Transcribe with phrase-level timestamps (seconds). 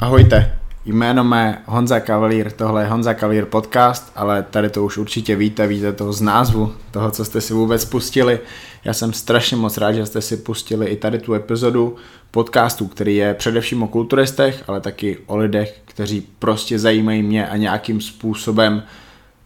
[0.00, 5.36] Ahojte, jméno mé Honza Kavalír, tohle je Honza Kavalír podcast, ale tady to už určitě
[5.36, 8.40] víte, víte toho z názvu, toho, co jste si vůbec pustili.
[8.84, 11.96] Já jsem strašně moc rád, že jste si pustili i tady tu epizodu
[12.30, 17.56] podcastu, který je především o kulturistech, ale taky o lidech, kteří prostě zajímají mě a
[17.56, 18.82] nějakým způsobem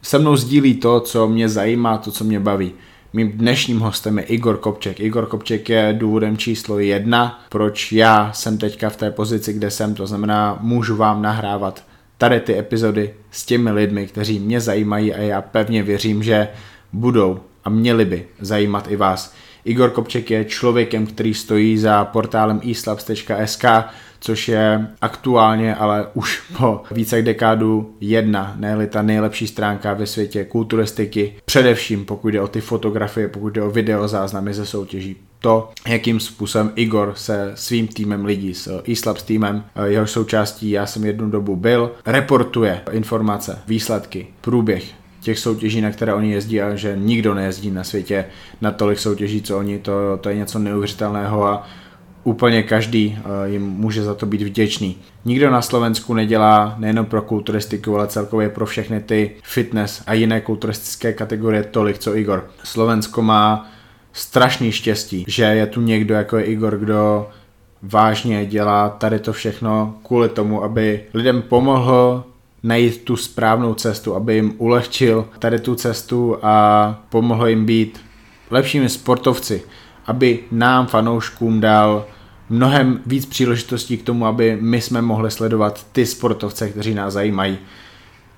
[0.02, 2.72] se mnou sdílí to, co mě zajímá, to, co mě baví.
[3.12, 5.00] Mým dnešním hostem je Igor Kopček.
[5.00, 9.94] Igor Kopček je důvodem číslo jedna, proč já jsem teďka v té pozici, kde jsem,
[9.94, 11.84] to znamená, můžu vám nahrávat
[12.18, 16.48] tady ty epizody s těmi lidmi, kteří mě zajímají a já pevně věřím, že
[16.92, 19.34] budou a měli by zajímat i vás.
[19.64, 23.64] Igor Kopček je člověkem, který stojí za portálem eslabs.sk,
[24.20, 30.06] což je aktuálně, ale už po více jak dekádu jedna, ne ta nejlepší stránka ve
[30.06, 35.16] světě kulturistiky, především pokud jde o ty fotografie, pokud jde o videozáznamy ze soutěží.
[35.38, 41.04] To, jakým způsobem Igor se svým týmem lidí, s eSlabs týmem, jeho součástí já jsem
[41.04, 44.84] jednu dobu byl, reportuje informace, výsledky, průběh
[45.20, 48.24] těch soutěží, na které oni jezdí a že nikdo nejezdí na světě
[48.60, 51.66] na tolik soutěží, co oni, to, to je něco neuvěřitelného a
[52.24, 54.96] úplně každý eh, jim může za to být vděčný.
[55.24, 60.40] Nikdo na Slovensku nedělá nejen pro kulturistiku, ale celkově pro všechny ty fitness a jiné
[60.40, 62.50] kulturistické kategorie tolik, co Igor.
[62.64, 63.70] Slovensko má
[64.12, 67.28] strašný štěstí, že je tu někdo jako je Igor, kdo
[67.82, 72.24] vážně dělá tady to všechno kvůli tomu, aby lidem pomohl
[72.62, 78.00] najít tu správnou cestu, aby jim ulehčil tady tu cestu a pomohl jim být
[78.50, 79.62] lepšími sportovci,
[80.10, 82.06] aby nám, fanouškům, dal
[82.48, 87.58] mnohem víc příležitostí k tomu, aby my jsme mohli sledovat ty sportovce, kteří nás zajímají.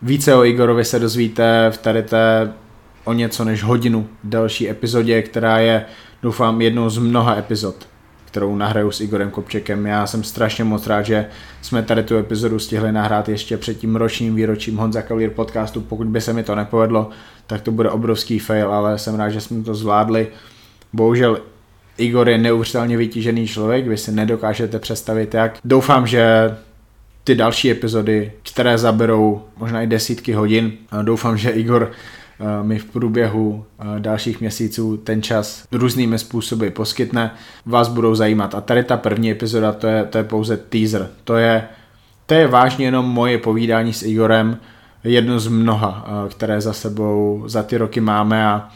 [0.03, 2.53] Více o Igorovi se dozvíte v tady té
[3.05, 5.85] o něco než hodinu další epizodě, která je,
[6.23, 7.87] doufám, jednou z mnoha epizod
[8.33, 9.87] kterou nahraju s Igorem Kopčekem.
[9.87, 11.27] Já jsem strašně moc rád, že
[11.63, 15.81] jsme tady tu epizodu stihli nahrát ještě před tím ročním výročím Honza Kavír podcastu.
[15.81, 17.11] Pokud by se mi to nepovedlo,
[17.47, 20.29] tak to bude obrovský fail, ale jsem rád, že jsme to zvládli.
[20.93, 21.39] Bohužel
[21.99, 25.59] Igor je neuvěřitelně vytížený člověk, vy si nedokážete představit jak.
[25.65, 26.57] Doufám, že
[27.25, 30.73] ty další epizody, které zaberou možná i desítky hodin,
[31.03, 31.91] doufám, že Igor
[32.63, 33.65] mi v průběhu
[33.99, 37.31] dalších měsíců ten čas různými způsoby poskytne,
[37.67, 38.55] vás budou zajímat.
[38.55, 41.09] A tady ta první epizoda, to je, to je pouze teaser.
[41.25, 41.65] To je,
[42.27, 44.59] to je vážně jenom moje povídání s Igorem,
[45.05, 48.69] jedno z mnoha, které za sebou za ty roky máme a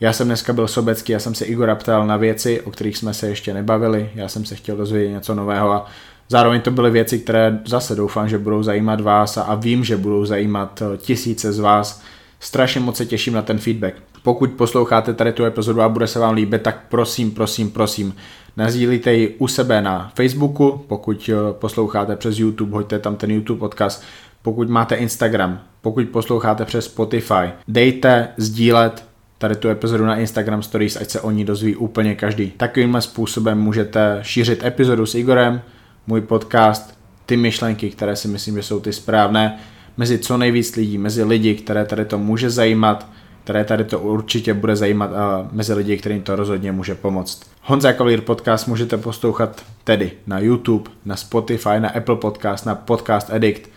[0.00, 3.14] já jsem dneska byl sobecký, já jsem se Igora ptal na věci, o kterých jsme
[3.14, 5.86] se ještě nebavili, já jsem se chtěl dozvědět něco nového a
[6.28, 9.96] zároveň to byly věci, které zase doufám, že budou zajímat vás a, a vím, že
[9.96, 12.02] budou zajímat tisíce z vás,
[12.40, 13.94] Strašně moc se těším na ten feedback.
[14.22, 18.14] Pokud posloucháte tady tu epizodu a bude se vám líbit, tak prosím, prosím, prosím,
[18.56, 23.58] nazdílíte ji u sebe na Facebooku, pokud eh, posloucháte přes YouTube, hoďte tam ten YouTube
[23.58, 24.02] podcast,
[24.42, 29.04] pokud máte Instagram, pokud posloucháte přes Spotify, dejte sdílet
[29.38, 32.50] tady tu epizodu na Instagram Stories, ať se o ní dozví úplně každý.
[32.50, 35.62] Takovým způsobem můžete šířit epizodu s Igorem,
[36.06, 39.58] můj podcast, ty myšlenky, které si myslím, že jsou ty správné,
[39.96, 43.06] mezi co nejvíc lidí, mezi lidi, které tady to může zajímat,
[43.44, 47.40] které tady to určitě bude zajímat a mezi lidi, kterým to rozhodně může pomoct.
[47.62, 53.30] Honza Kavalír podcast můžete poslouchat tedy na YouTube, na Spotify, na Apple Podcast, na Podcast
[53.30, 53.70] Addict,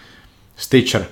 [0.56, 1.06] Stitcher.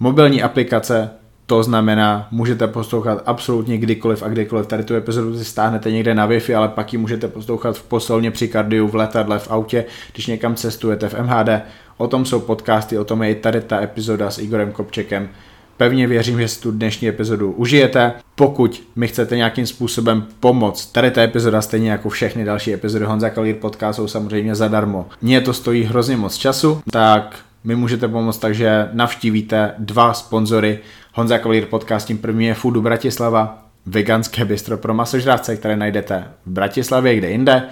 [0.00, 1.10] Mobilní aplikace,
[1.46, 4.66] to znamená, můžete poslouchat absolutně kdykoliv a kdykoliv.
[4.66, 8.30] Tady tu epizodu si stáhnete někde na Wi-Fi, ale pak ji můžete poslouchat v posilně
[8.30, 11.48] při kardiu, v letadle, v autě, když někam cestujete v MHD.
[11.96, 15.28] O tom jsou podcasty, o tom je i tady ta epizoda s Igorem Kopčekem.
[15.76, 18.12] Pevně věřím, že si tu dnešní epizodu užijete.
[18.34, 23.30] Pokud mi chcete nějakým způsobem pomoct, tady ta epizoda stejně jako všechny další epizody Honza
[23.30, 25.06] Kalír podcast jsou samozřejmě zadarmo.
[25.22, 30.78] Mně to stojí hrozně moc času, tak mi můžete pomoct, takže navštívíte dva sponzory
[31.16, 36.50] Honza Kalír podcast, tím první je Foodu Bratislava, veganské bistro pro masožrávce, které najdete v
[36.50, 37.62] Bratislavě, kde jinde,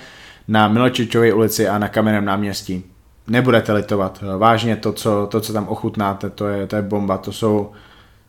[0.48, 2.84] na Miločičové ulici a na Kamenném náměstí
[3.26, 4.25] nebudete litovat.
[4.38, 7.18] Vážně to, co, to, co tam ochutnáte, to je, to je bomba.
[7.18, 7.72] To jsou,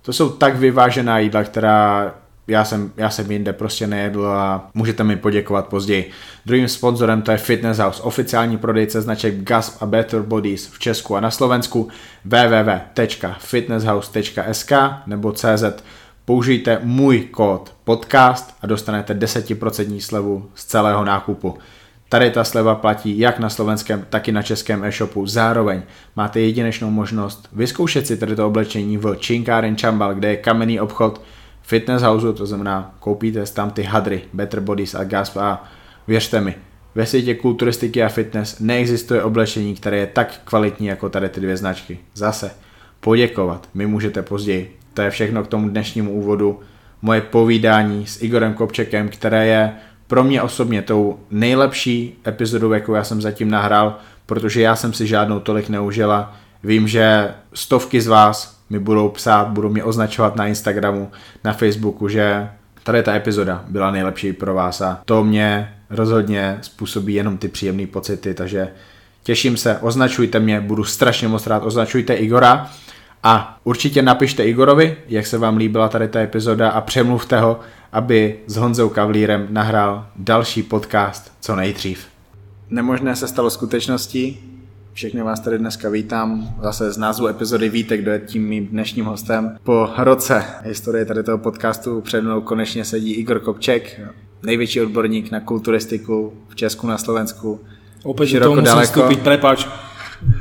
[0.01, 2.13] to jsou tak vyvážená jídla, která
[2.47, 6.11] já jsem, já jsem jinde prostě nejedl a můžete mi poděkovat později.
[6.45, 11.15] Druhým sponzorem to je Fitness House, oficiální prodejce značek Gasp a Better Bodies v Česku
[11.15, 11.89] a na Slovensku
[12.25, 14.71] www.fitnesshouse.sk
[15.07, 15.63] nebo CZ.
[16.25, 21.57] Použijte můj kód podcast a dostanete 10% slevu z celého nákupu.
[22.09, 25.27] Tady ta sleva platí jak na slovenském, tak i na českém e-shopu.
[25.27, 25.81] Zároveň
[26.15, 31.21] máte jedinečnou možnost vyzkoušet si tady to oblečení v Činkáren Chambal, kde je kamenný obchod
[31.63, 35.63] fitness house, to znamená koupíte tam ty hadry, Better Bodies a Gasp a
[36.07, 36.55] věřte mi,
[36.95, 41.57] Ve světě kulturistiky a fitness neexistuje oblečení, které je tak kvalitní jako tady ty dvě
[41.57, 41.99] značky.
[42.13, 42.51] Zase,
[42.99, 44.77] poděkovat mi můžete později.
[44.93, 46.59] To je všechno k tomu dnešnímu úvodu.
[47.01, 49.73] Moje povídání s Igorem Kopčekem, které je
[50.07, 55.07] pro mě osobně tou nejlepší epizodou, jakou já jsem zatím nahrál, protože já jsem si
[55.07, 56.35] žádnou tolik neužila.
[56.63, 61.11] Vím, že stovky z vás mi budou psát, budou mě označovat na Instagramu,
[61.43, 62.49] na Facebooku, že
[62.83, 67.87] tady ta epizoda byla nejlepší pro vás a to mě rozhodně způsobí jenom ty příjemné
[67.87, 68.67] pocity, takže
[69.23, 72.71] těším se, označujte mě, budu strašně moc rád, označujte Igora
[73.23, 77.59] a určitě napište Igorovi, jak se vám líbila tady ta epizoda a přemluvte ho,
[77.91, 82.07] aby s Honzou Kavlírem nahrál další podcast co nejdřív.
[82.69, 84.52] Nemožné se stalo skutečností,
[84.93, 86.55] všechny vás tady dneska vítám.
[86.63, 89.57] Zase z názvu epizody víte, kdo je tím mým dnešním hostem.
[89.63, 94.01] Po roce historie tady toho podcastu před mnou konečně sedí Igor Kopček,
[94.43, 97.59] největší odborník na kulturistiku v Česku, na Slovensku.
[98.03, 98.91] Opäť toho musím daleko.
[98.91, 99.59] vstúpiť, prepáč.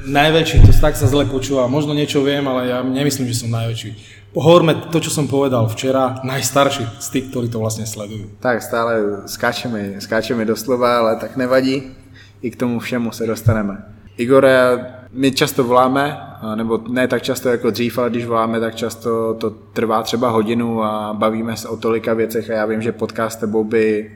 [0.06, 1.70] Najväčší, to tak sa zle počúva.
[1.70, 3.90] Možno niečo viem, ale ja nemyslím, že som najväčší.
[4.34, 8.34] Pohovorme to, čo som povedal včera, najstarší z tých, ktorí to vlastne sledujú.
[8.42, 11.94] Tak stále skáčeme, skáčeme do slova, ale tak nevadí.
[12.42, 14.01] I k tomu všemu se dostaneme.
[14.16, 14.78] Igore,
[15.12, 16.20] my často voláme,
[16.54, 20.82] nebo ne tak často jako dřív, ale když voláme, tak často to trvá třeba hodinu
[20.82, 24.12] a bavíme se o tolika věcech a já vím, že podcast s tebou by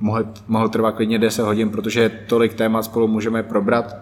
[0.00, 3.96] mohl, mohl trvat klidně 10 hodin, protože tolik témat spolu můžeme probrat.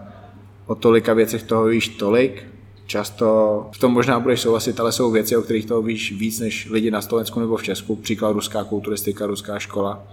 [0.65, 2.45] O tolika věcech toho víš tolik,
[2.85, 6.69] často v tom možná budeš souhlasit, ale jsou věci, o kterých toho víš víc než
[6.69, 10.03] lidi na Slovensku nebo v Česku, příklad ruská kulturistika, ruská škola,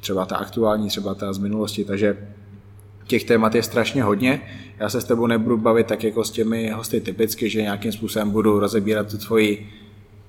[0.00, 2.28] třeba ta aktuální, třeba ta z minulosti, takže
[3.12, 4.40] těch témat je strašně hodně.
[4.80, 8.30] Já se s tebou nebudu bavit tak jako s těmi hosty typicky, že nějakým způsobem
[8.30, 9.68] budu rozebírat tu tvoji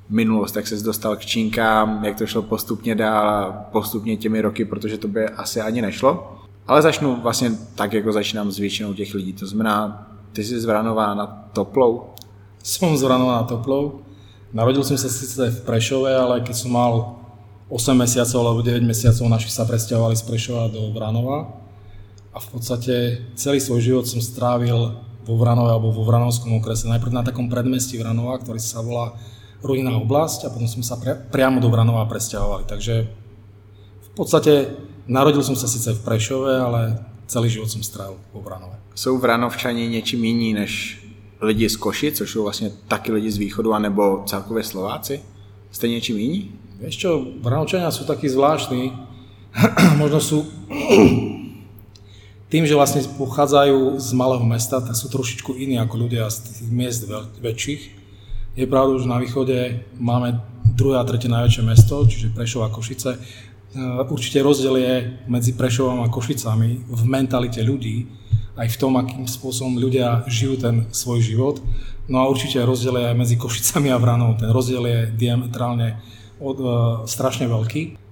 [0.09, 4.65] minulost, jak se dostal k činkám, jak to šlo postupně dál a postupně těmi roky,
[4.65, 6.43] protože to by asi ani nešlo.
[6.67, 9.33] Ale začnu vlastně tak, jako začínám s většinou těch lidí.
[9.33, 12.11] To znamená, ty jsi z na Toplou?
[12.63, 14.03] Som z Vranova na Toplou.
[14.53, 17.17] Narodil som sa síce v Prešove, ale keď som mal
[17.73, 21.62] 8 mesiacov alebo 9 mesiacov, naši sa presťahovali z Prešova do Vranova
[22.33, 26.89] a v podstate celý svoj život som strávil vo Vranove alebo vo Vranovskom okrese.
[26.89, 29.13] Najprv na takom predmestí Vranova, ktorý sa volá
[29.63, 32.67] Ruiná oblasť a potom sme sa pre, priamo do Vranova presťahovali.
[32.67, 33.07] Takže
[34.03, 34.75] v podstate
[35.07, 36.99] narodil som sa síce v Prešove, ale
[37.31, 38.75] celý život som strávil vo Vranove.
[38.95, 40.99] Jsou Vranovčani něčím jiní než
[41.41, 45.21] lidi z Koši, což jsou vlastně taky lidi z východu, anebo celkově Slováci?
[45.71, 46.51] Jste něčím jiní?
[46.83, 48.91] Vieš čo, Vranovčania sú takí zvláštni.
[50.01, 50.43] Možno sú
[52.53, 56.69] tým, že vlastne pochádzajú z malého mesta, tak sú trošičku iní ako ľudia z tých
[56.69, 57.01] miest
[57.41, 57.81] väčších.
[58.53, 60.37] Je pravda, že na východe máme
[60.77, 63.17] druhé a tretie najväčšie mesto, čiže Prešov a Košice.
[63.17, 63.19] E,
[64.05, 64.93] určite rozdiel je
[65.25, 68.05] medzi Prešovom a Košicami v mentalite ľudí,
[68.53, 71.57] aj v tom, akým spôsobom ľudia žijú ten svoj život.
[72.05, 74.37] No a určite rozdiel je aj medzi Košicami a Vranou.
[74.37, 75.97] Ten rozdiel je diametrálne
[76.37, 76.69] od, uh,
[77.09, 78.02] strašne veľký.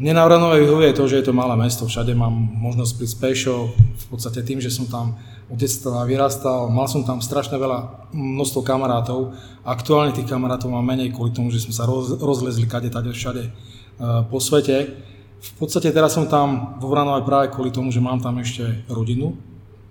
[0.00, 3.68] Mne na Vranove vyhovuje to, že je to malé mesto, všade mám možnosť prísť pešo,
[3.76, 5.20] v podstate tým, že som tam
[5.52, 9.36] od detstva vyrastal, mal som tam strašne veľa množstvo kamarátov.
[9.60, 13.44] Aktuálne tých kamarátov mám menej kvôli tomu, že sme sa roz, rozlezli kade, tade, všade
[13.44, 14.88] uh, po svete.
[15.36, 19.36] V podstate teraz som tam vo Vranove práve kvôli tomu, že mám tam ešte rodinu,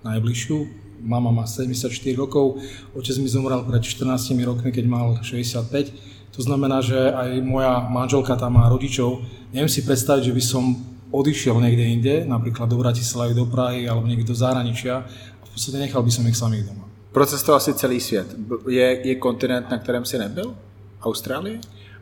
[0.01, 0.57] najbližšiu.
[1.05, 1.85] Mama má 74
[2.17, 2.57] rokov,
[2.97, 4.09] otec mi zomrel pred 14
[4.41, 9.21] rokmi, keď mal 65 to znamená, že aj moja manželka tam má rodičov.
[9.51, 10.63] Neviem si predstaviť, že by som
[11.09, 15.81] odišiel niekde inde, napríklad do Bratislavy, do Prahy alebo niekde do zahraničia a v podstate
[15.81, 16.85] nechal by som ich samých doma.
[17.09, 18.37] Procestoval si celý svět.
[18.69, 20.53] Je, je kontinent, na kterém si nebyl?
[21.01, 21.57] Austrálie?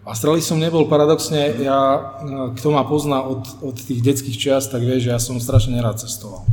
[0.07, 1.79] Austrálii som nebol, paradoxne, ja,
[2.55, 5.99] kto ma pozná od, od tých detských čias, tak vie, že ja som strašne nerád
[5.99, 6.47] cestoval.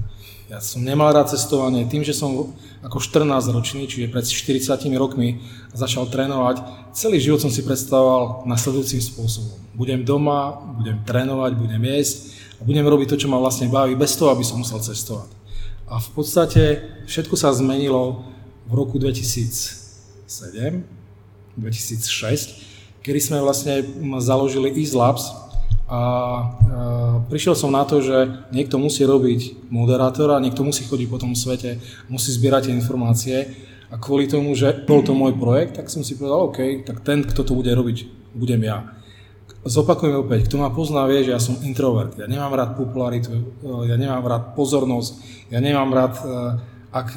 [0.55, 1.83] Ja som nemal rád cestovanie.
[1.83, 2.55] Tým, že som
[2.87, 5.43] ako 14 ročný, čiže pred 40 rokmi
[5.75, 6.63] začal trénovať,
[6.95, 9.59] celý život som si predstavoval nasledujúcim spôsobom.
[9.75, 14.15] Budem doma, budem trénovať, budem jesť a budem robiť to, čo ma vlastne baví, bez
[14.15, 15.27] toho, aby som musel cestovať.
[15.91, 18.23] A v podstate všetko sa zmenilo
[18.71, 20.31] v roku 2007,
[21.59, 23.83] 2006, kedy sme vlastne
[24.23, 25.35] založili Ease Labs,
[25.85, 26.45] a e,
[27.29, 31.77] prišiel som na to, že niekto musí robiť moderátora, niekto musí chodiť po tom svete,
[32.09, 33.53] musí zbierať informácie
[33.93, 37.21] a kvôli tomu, že bol to môj projekt, tak som si povedal, OK, tak ten,
[37.21, 38.97] kto to bude robiť, budem ja.
[39.65, 42.17] Zopakujem opäť, kto ma pozná, vie, že ja som introvert.
[42.17, 45.13] Ja nemám rád popularitu, e, ja nemám rád pozornosť,
[45.53, 46.29] ja nemám rád, e,
[46.95, 47.09] ak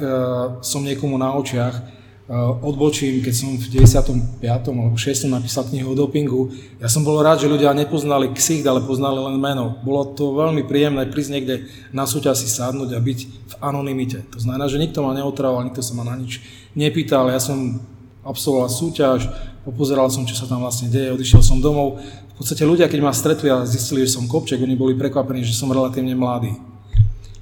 [0.66, 1.97] som niekomu na očiach.
[2.36, 4.44] Odbočím, keď som v 95.
[4.44, 5.32] alebo 6.
[5.32, 9.40] napísal knihu o dopingu, ja som bol rád, že ľudia nepoznali ksicht, ale poznali len
[9.40, 9.80] meno.
[9.80, 11.56] Bolo to veľmi príjemné prísť niekde
[11.96, 14.28] na súťaž si sadnúť a byť v anonimite.
[14.36, 16.44] To znamená, že nikto ma neotravoval, nikto sa ma na nič
[16.76, 17.32] nepýtal.
[17.32, 17.80] Ja som
[18.28, 19.32] absolvoval súťaž,
[19.64, 22.04] popozeral som, čo sa tam vlastne deje, odišiel som domov.
[22.36, 25.56] V podstate ľudia, keď ma stretli a zistili, že som kopček, oni boli prekvapení, že
[25.56, 26.60] som relatívne mladý.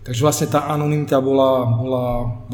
[0.05, 2.03] Takže vlastne tá anonimita bola, bola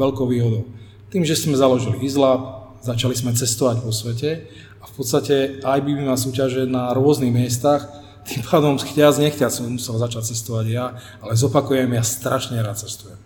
[0.00, 0.64] veľkou výhodou.
[1.12, 4.48] Tým, že sme založili Izlab, začali sme cestovať po svete
[4.80, 7.84] a v podstate IBB má súťaže na rôznych miestach,
[8.24, 13.20] tým pádom chťať nechťať som musel začať cestovať ja, ale zopakujem, ja strašne rád cestujem.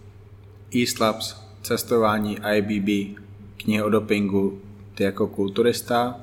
[0.74, 3.22] E-Slabs, cestování, IBB,
[3.62, 4.58] knihy o dopingu,
[4.94, 6.18] ty jako kulturista,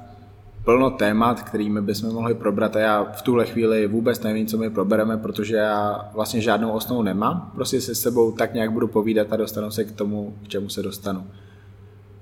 [0.64, 4.70] plno témat, kterými bychom mohli probrat a já v tuhle chvíli vůbec nevím, co my
[4.70, 7.52] probereme, protože já vlastně žádnou osnovu nemám.
[7.56, 10.84] Prostě se sebou tak nějak budu povídat a dostanu se k tomu, k čemu se
[10.84, 11.24] dostanu.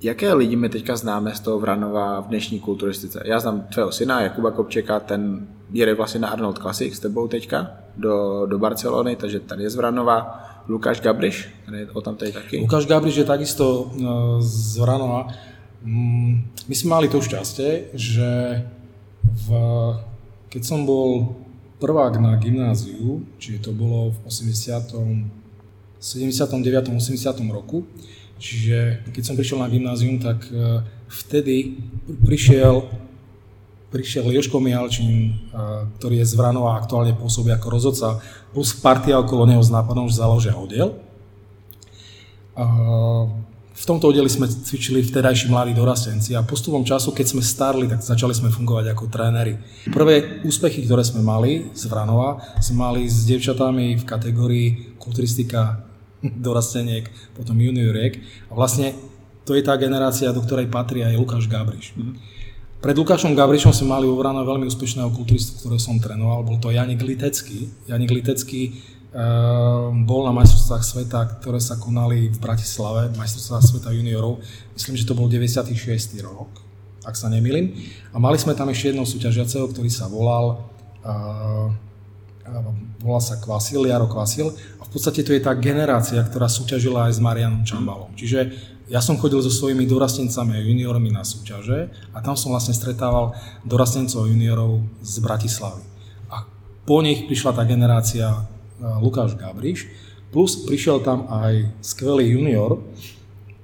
[0.02, 3.22] Jaké lidi my teďka známe z toho Vranova v dnešní kulturistice?
[3.26, 7.72] Já znám tvého syna, Jakuba Kopčeka, ten jede vlastně na Arnold Classic s tebou teďka
[7.98, 10.48] do, do Barcelony, takže tady je z Vranova.
[10.68, 12.58] Lukáš Gabriš, ten je o tam taky.
[12.58, 15.28] Lukáš Gabriš je takisto no, z Vranova.
[15.82, 18.62] Mm, my sme mali to šťastie, že
[19.22, 19.48] v,
[20.50, 21.36] keď som bol
[21.78, 24.98] prvák na gymnáziu, čiže to bolo v 80.
[26.02, 26.90] 79.
[26.90, 27.54] 80.
[27.54, 27.86] roku,
[28.42, 30.82] Čiže keď som prišiel na gymnázium, tak e,
[31.14, 31.78] vtedy
[32.26, 32.90] prišiel,
[33.94, 35.32] prišiel Joško Mihalčín, e,
[36.02, 38.18] ktorý je z Vranova a aktuálne pôsobí ako rozhodca,
[38.50, 40.98] plus partia okolo neho s nápadom, že založia oddiel.
[43.72, 48.06] V tomto oddeli sme cvičili vtedajší mladí dorastenci a postupom času, keď sme starli, tak
[48.06, 49.58] začali sme fungovať ako tréneri.
[49.90, 54.68] Prvé úspechy, ktoré sme mali z Vranova, sme mali s devčatami v kategórii
[55.02, 55.91] kulturistika
[56.46, 58.22] dorasteniek, potom junioriek.
[58.50, 58.94] A vlastne
[59.46, 61.98] to je tá generácia, do ktorej patrí aj Lukáš Gabriš.
[61.98, 62.16] Mm-hmm.
[62.82, 67.06] Pred Lukášom Gabrišom sme mali uvrano veľmi úspešného kulturistu, ktorého som trénoval, bol to Janik
[67.06, 67.70] Litecký.
[67.86, 68.74] Janik Litecký
[69.14, 74.42] uh, bol na majstrovstvách sveta, ktoré sa konali v Bratislave, majstrovstvách sveta juniorov.
[74.74, 75.78] Myslím, že to bol 96.
[76.26, 76.50] rok,
[77.06, 77.70] ak sa nemýlim.
[78.10, 80.66] A mali sme tam ešte jednou súťažiaceho, ktorý sa volal
[81.06, 81.70] uh,
[83.02, 84.54] volá sa Kvasil, Jaro Kvasil
[84.92, 88.12] v podstate to je tá generácia, ktorá súťažila aj s Marianom Čambalom.
[88.12, 88.52] Čiže
[88.92, 93.32] ja som chodil so svojimi dorastencami a juniormi na súťaže a tam som vlastne stretával
[93.64, 95.80] dorastencov a juniorov z Bratislavy.
[96.28, 96.44] A
[96.84, 98.40] po nich prišla tá generácia e,
[99.00, 99.88] Lukáš Gabriš,
[100.28, 102.84] plus prišiel tam aj skvelý junior,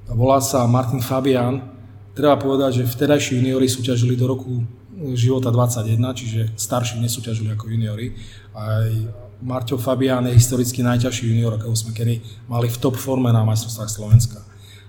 [0.08, 1.60] volá sa Martin Fabian.
[2.16, 4.64] Treba povedať, že vtedajší juniori súťažili do roku
[5.12, 8.16] života 21, čiže starší nesúťažili ako juniori.
[8.56, 8.88] Aj
[9.42, 13.90] Marťo Fabián je historicky najťažší junior, akého sme kedy mali v top forme na majstrovstvách
[13.90, 14.42] Slovenska.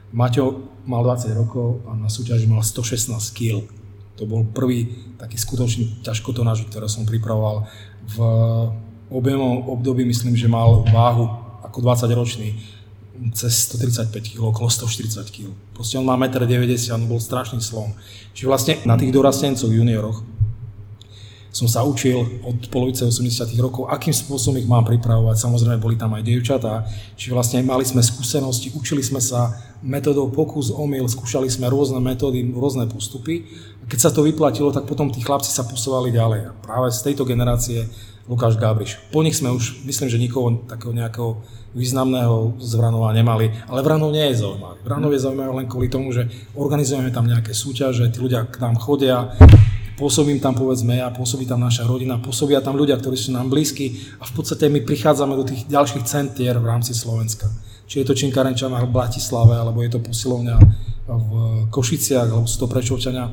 [0.08, 3.68] Maťo mal 20 rokov a na súťaži mal 116 kg.
[4.16, 4.88] To bol prvý
[5.20, 7.68] taký skutočný ťažkotonáž, ktorý som pripravoval.
[8.08, 8.18] V
[9.12, 11.28] objemom období myslím, že mal váhu
[11.68, 12.56] ako 20 ročný
[13.36, 15.52] cez 135 kg, okolo 140 kg.
[15.76, 17.92] Proste on má 1,90 m, on bol strašný slon.
[18.32, 20.37] Čiže vlastne na tých dorastencov junioroch
[21.48, 25.36] som sa učil od polovice 80 rokov, akým spôsobom ich mám pripravovať.
[25.40, 26.84] Samozrejme, boli tam aj dievčatá.
[27.16, 32.44] Čiže vlastne mali sme skúsenosti, učili sme sa metodou pokus, omyl, skúšali sme rôzne metódy,
[32.52, 33.48] rôzne postupy.
[33.80, 36.40] A keď sa to vyplatilo, tak potom tí chlapci sa posúvali ďalej.
[36.52, 37.88] A práve z tejto generácie
[38.28, 39.00] Lukáš Gabriš.
[39.08, 41.40] Po nich sme už, myslím, že nikoho takého nejakého
[41.72, 44.84] významného z Vranova nemali, ale Vranov nie je zaujímavý.
[44.84, 48.76] Vranov je zaujímavý len kvôli tomu, že organizujeme tam nejaké súťaže, tí ľudia k nám
[48.76, 49.32] chodia,
[49.98, 53.98] pôsobím tam povedzme ja, pôsobí tam naša rodina, pôsobia tam ľudia, ktorí sú nám blízki
[54.22, 57.50] a v podstate my prichádzame do tých ďalších centier v rámci Slovenska.
[57.90, 60.56] Či je to Činkarenčana v Bratislave, alebo je to posilovňa
[61.08, 61.32] v
[61.74, 63.32] Košiciach, alebo sú to Prečovčania.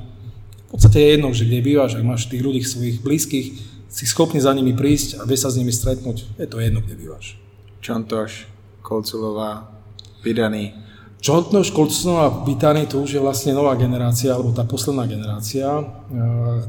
[0.66, 3.48] V podstate je jedno, že kde bývaš, ak máš tých ľudí svojich blízkych,
[3.92, 7.00] si schopný za nimi prísť a vie sa s nimi stretnúť, je to jedno, kde
[7.00, 7.40] bývaš.
[7.80, 8.50] Čontoš,
[8.84, 9.72] Kolculová,
[11.26, 11.42] Vydaný.
[11.42, 15.66] Čontoš, Kolculová, Vydaný, to už je vlastne nová generácia, alebo tá posledná generácia.
[15.66, 15.84] E,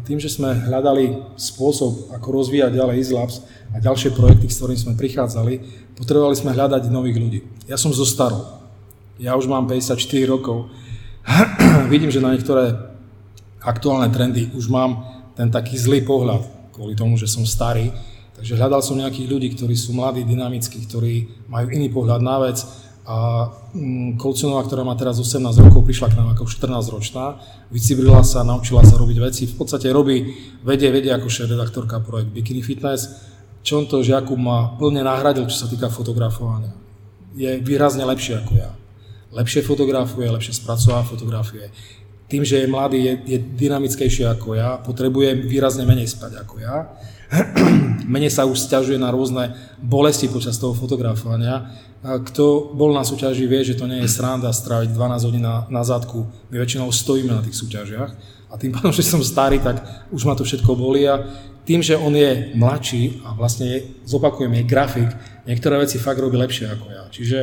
[0.09, 3.45] tým, že sme hľadali spôsob, ako rozvíjať ďalej Islabs
[3.75, 5.53] a ďalšie projekty, s ktorými sme prichádzali,
[6.01, 7.41] potrebovali sme hľadať nových ľudí.
[7.69, 8.65] Ja som zo starou.
[9.21, 10.73] Ja už mám 54 rokov.
[11.93, 12.73] Vidím, že na niektoré
[13.61, 15.05] aktuálne trendy už mám
[15.37, 17.93] ten taký zlý pohľad kvôli tomu, že som starý.
[18.37, 22.86] Takže hľadal som nejakých ľudí, ktorí sú mladí, dynamickí, ktorí majú iný pohľad na vec.
[23.07, 27.39] A mm, Kolcunová, ktorá má teraz 18 rokov, prišla k nám ako 14-ročná,
[27.71, 29.47] vycibrila sa, naučila sa robiť veci.
[29.47, 30.35] V podstate robí,
[30.67, 33.31] vedie, vedie ako redaktorka projekt Bikini Fitness.
[33.63, 36.75] Čonto Jakub ma plne nahradil, čo sa týka fotografovania.
[37.39, 38.75] Je výrazne lepší ako ja.
[39.31, 41.71] lepšie fotografuje, lepšie spracová fotografie.
[42.27, 46.91] Tým, že je mladý, je, je dynamickejší ako ja, potrebuje výrazne menej spať ako ja.
[48.15, 51.71] menej sa už stiažuje na rôzne bolesti počas toho fotografovania.
[52.05, 55.83] Kto bol na súťaži, vie, že to nie je sranda stráviť 12 hodín na, na
[55.83, 56.29] zadku.
[56.53, 58.11] My väčšinou stojíme na tých súťažiach
[58.51, 61.25] a tým pádom, že som starý, tak už ma to všetko bolí a
[61.67, 65.11] tým, že on je mladší a vlastne, je, zopakujem, je grafik,
[65.51, 67.03] niektoré veci fakt robí lepšie ako ja.
[67.11, 67.39] Čiže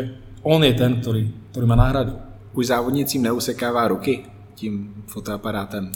[0.47, 2.15] on je ten, ktorý, ktorý ma nahradil.
[2.55, 4.23] Už závodnícím neusekává ruky
[4.55, 5.91] tím fotoaparátem?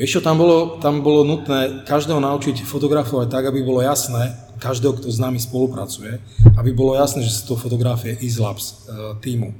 [0.00, 5.00] Vieš čo, tam bolo, tam bolo nutné každého naučiť fotografovať tak, aby bolo jasné, každého,
[5.00, 6.20] kto s nami spolupracuje,
[6.60, 9.56] aby bolo jasné, že sú to fotografie Islabs uh, týmu.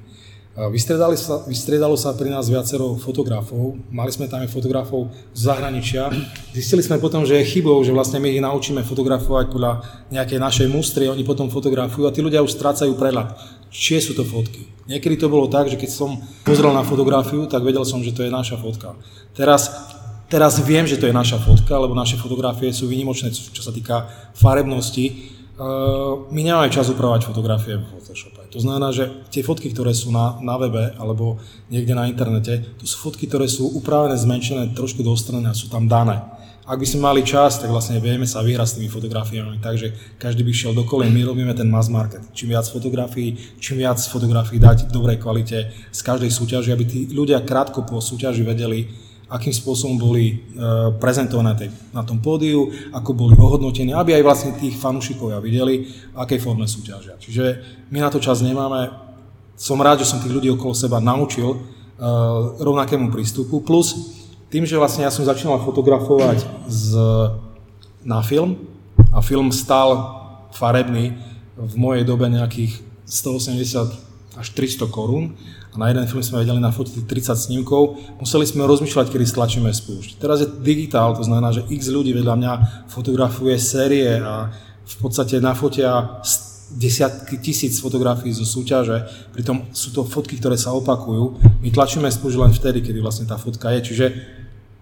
[0.50, 6.10] Vystredali sa, vystriedalo sa pri nás viacero fotografov, mali sme tam aj fotografov z zahraničia.
[6.52, 9.80] Zistili sme potom, že je chybou, že vlastne my ich naučíme fotografovať podľa
[10.10, 13.40] nejakej našej mústry, oni potom fotografujú a tí ľudia už strácajú prehľad,
[13.72, 14.68] čie sú to fotky.
[14.90, 18.26] Niekedy to bolo tak, že keď som pozrel na fotografiu, tak vedel som, že to
[18.26, 18.98] je naša fotka.
[19.32, 19.70] Teraz
[20.30, 24.06] Teraz viem, že to je naša fotka, lebo naše fotografie sú výnimočné, čo sa týka
[24.38, 25.36] farebnosti.
[26.30, 28.46] My nemáme čas upravať fotografie v Photoshope.
[28.54, 32.86] To znamená, že tie fotky, ktoré sú na, na webe alebo niekde na internete, to
[32.86, 36.22] sú fotky, ktoré sú upravené, zmenšené, trošku dostrené a sú tam dané.
[36.62, 39.90] Ak by sme mali čas, tak vlastne vieme sa vyhrať s tými fotografiami, takže
[40.22, 42.22] každý by šiel do my robíme ten mass market.
[42.30, 46.98] Čím viac fotografií, čím viac fotografií dať v dobrej kvalite z každej súťaže, aby tí
[47.10, 50.34] ľudia krátko po súťaži vedeli, akým spôsobom boli e,
[50.98, 51.54] prezentované
[51.94, 56.66] na tom pódiu, ako boli ohodnotení, aby aj vlastne tých fanúšikovia videli, v akej forme
[56.66, 57.14] súťažia.
[57.14, 57.44] Čiže
[57.94, 58.90] my na to čas nemáme.
[59.54, 61.58] Som rád, že som tých ľudí okolo seba naučil e,
[62.58, 63.62] rovnakému prístupu.
[63.62, 64.18] Plus
[64.50, 66.98] tým, že vlastne ja som začínal fotografovať z,
[68.02, 68.58] na film
[69.14, 70.18] a film stal
[70.50, 71.14] farebný
[71.54, 75.38] v mojej dobe nejakých 180 až 300 korún,
[75.70, 80.18] a na jeden film sme vedeli nafotiť 30 snímkov, museli sme rozmýšľať, kedy stlačíme spúšť.
[80.18, 82.52] Teraz je digitál, to znamená, že x ľudí vedľa mňa
[82.90, 84.50] fotografuje série a
[84.82, 86.18] v podstate nafotia
[86.74, 91.38] desiatky tisíc fotografií zo súťaže, pritom sú to fotky, ktoré sa opakujú.
[91.62, 93.90] My tlačíme spúšť len vtedy, kedy vlastne tá fotka je.
[93.90, 94.06] Čiže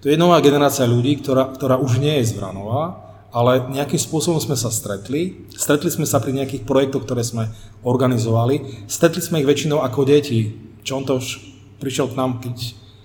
[0.05, 4.57] to je nová generácia ľudí, ktorá, ktorá už nie je zvranová, ale nejakým spôsobom sme
[4.57, 5.49] sa stretli.
[5.53, 7.53] Stretli sme sa pri nejakých projektoch, ktoré sme
[7.85, 8.89] organizovali.
[8.89, 11.25] Stretli sme ich väčšinou ako deti Čontoš
[11.77, 12.57] prišiel k nám, keď,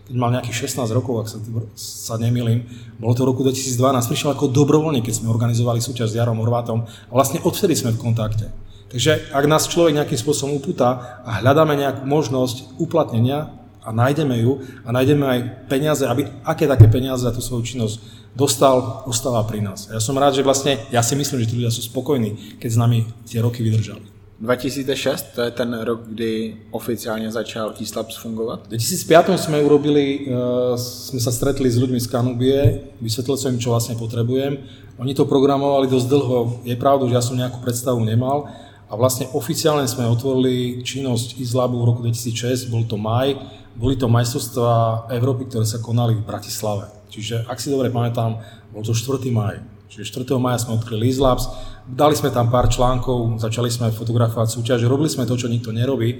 [0.08, 1.38] keď mal nejakých 16 rokov, ak sa,
[1.76, 2.64] sa nemýlim,
[2.96, 3.76] bolo to v roku 2012,
[4.08, 8.00] prišiel ako dobrovoľník, keď sme organizovali súťaž s Jarom Horvátom a vlastne odvtedy sme v
[8.00, 8.48] kontakte.
[8.94, 13.52] Takže ak nás človek nejakým spôsobom upúta a hľadáme nejakú možnosť uplatnenia
[13.84, 17.98] a nájdeme ju a nájdeme aj peniaze, aby aké také peniaze za tú svoju činnosť
[18.38, 19.90] dostal, ostáva pri nás.
[19.90, 22.78] Ja som rád, že vlastne, ja si myslím, že tí ľudia sú spokojní, keď s
[22.78, 24.13] nami tie roky vydržali.
[24.42, 28.66] 2006, to je ten rok, kdy oficiálne začal T-Slabs fungovat?
[28.66, 32.60] V 2005 sme urobili, uh, sme sa stretli s ľuďmi z Kanubie,
[32.98, 34.58] vysvetlil som im, čo vlastne potrebujem.
[34.98, 36.38] Oni to programovali dosť dlho.
[36.66, 38.50] Je pravda, že ja som nejakú predstavu nemal.
[38.90, 43.34] A vlastne oficiálne sme otvorili činnosť Izlabu v roku 2006, bol to maj,
[43.74, 46.94] boli to majstrovstvá Európy, ktoré sa konali v Bratislave.
[47.10, 48.38] Čiže, ak si dobre pamätám,
[48.70, 49.18] bol to 4.
[49.34, 49.66] maj.
[49.90, 50.38] Čiže 4.
[50.38, 51.50] maja sme odkryli Izlabs,
[51.88, 56.20] dali sme tam pár článkov, začali sme fotografovať súťaže, robili sme to, čo nikto nerobí.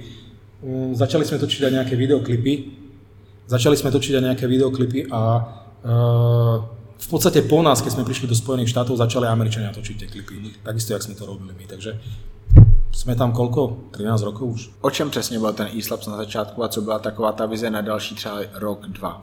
[0.64, 2.52] Mm, začali sme točiť aj nejaké videoklipy.
[3.44, 5.20] Začali sme točiť aj nejaké videoklipy a
[5.84, 6.56] uh,
[6.96, 10.64] v podstate po nás, keď sme prišli do Spojených štátov, začali Američania točiť tie klipy.
[10.64, 11.68] Takisto, jak sme to robili my.
[11.68, 12.00] Takže
[12.92, 13.90] jsme tam kolko?
[13.90, 14.70] 13 rokov už.
[14.80, 17.80] O čem přesně byl ten e na začátku a co byla taková ta vize na
[17.80, 19.22] další třeba rok, dva?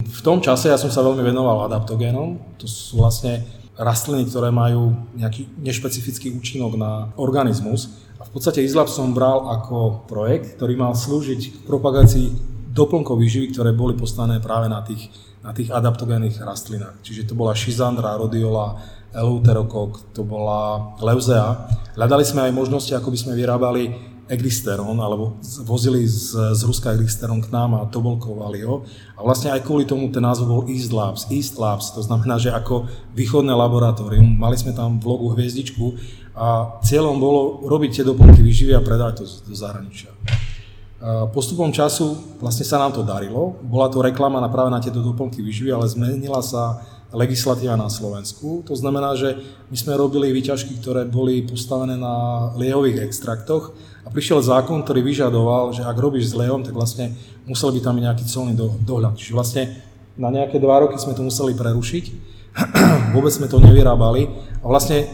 [0.00, 2.56] V tom čase ja som sa veľmi venoval adaptogénom.
[2.56, 3.44] To sú vlastne
[3.80, 8.04] rastliny, ktoré majú nejaký nešpecifický účinok na organizmus.
[8.20, 12.28] A v podstate Izlab som bral ako projekt, ktorý mal slúžiť k propagácii
[12.70, 15.08] doplnkov výživy, ktoré boli postavené práve na tých,
[15.40, 17.00] na tých adaptogénnych rastlinách.
[17.00, 18.76] Čiže to bola šizandra, rodiola,
[19.10, 21.66] eleuterokok, to bola leuzea.
[21.98, 27.42] Hľadali sme aj možnosti, ako by sme vyrábali Eglysteron, alebo vozili z, z Ruska Eglysteron
[27.42, 28.86] k nám a tobolkovali ho.
[29.18, 31.26] A vlastne aj kvôli tomu ten názov bol East Labs.
[31.34, 32.86] East Labs, to znamená, že ako
[33.18, 34.30] východné laboratórium.
[34.38, 35.98] Mali sme tam v logu hviezdičku
[36.38, 40.14] a cieľom bolo robiť tie doplnky výživy a predať to do zahraničia.
[41.34, 43.56] Postupom času vlastne sa nám to darilo.
[43.64, 48.62] Bola to reklama na práve na tieto doplnky výživy, ale zmenila sa legislatíva na Slovensku.
[48.66, 49.38] To znamená, že
[49.70, 53.74] my sme robili výťažky, ktoré boli postavené na liehových extraktoch
[54.06, 57.98] a prišiel zákon, ktorý vyžadoval, že ak robíš s liehom, tak vlastne musel by tam
[57.98, 59.18] byť nejaký colný do, dohľad.
[59.18, 59.62] Čiže vlastne
[60.14, 62.04] na nejaké dva roky sme to museli prerušiť,
[63.14, 64.26] vôbec sme to nevyrábali
[64.62, 65.06] a vlastne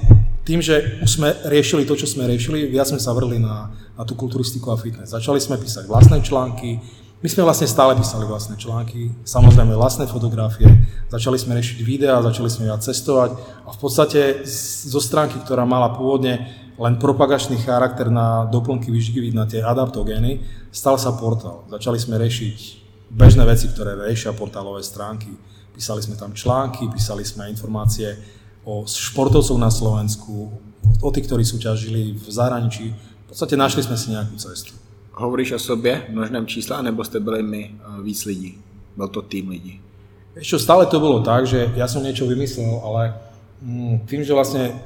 [0.46, 4.02] tým, že už sme riešili to, čo sme riešili, viac sme sa vrli na, na
[4.06, 5.10] tú kulturistiku a fitness.
[5.10, 6.78] Začali sme písať vlastné články,
[7.26, 10.70] my sme vlastne stále písali vlastné články, samozrejme vlastné fotografie,
[11.10, 13.34] začali sme riešiť videá, začali sme viac cestovať
[13.66, 14.46] a v podstate
[14.86, 16.46] zo stránky, ktorá mala pôvodne
[16.78, 20.38] len propagačný charakter na doplnky výživy na tie adaptogény,
[20.70, 21.66] stal sa portál.
[21.66, 22.58] Začali sme riešiť
[23.10, 25.34] bežné veci, ktoré riešia portálové stránky.
[25.74, 28.14] Písali sme tam články, písali sme informácie
[28.62, 30.54] o športovcov na Slovensku,
[31.02, 32.94] o tých, ktorí súťažili v zahraničí.
[32.94, 34.85] V podstate našli sme si nejakú cestu.
[35.16, 38.58] Hovoríš o sobě v množném čísle, nebo jste byli my eh, víc lidí?
[38.96, 39.80] Byl to tým lidí?
[40.36, 43.16] Ešte stále to bolo tak, že ja som niečo vymyslel, ale
[43.64, 44.76] mm, tým, že vlastne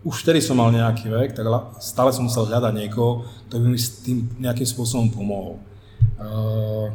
[0.00, 1.44] už vtedy som mal nejaký vek, tak
[1.76, 5.60] stále som musel hľadať niekoho, kto by mi s tým nejakým spôsobom pomohol.
[6.16, 6.88] Uh,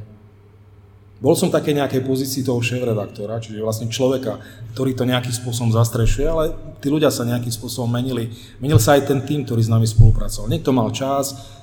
[1.22, 4.42] bol som v takej nejakej pozícii toho šéf-redaktora, čiže vlastne človeka,
[4.74, 6.50] ktorý to nejakým spôsobom zastrešuje, ale
[6.82, 8.34] tí ľudia sa nejakým spôsobom menili.
[8.58, 10.50] Menil sa aj ten tým, ktorý s nami spolupracoval.
[10.50, 11.55] Niekto mal čas,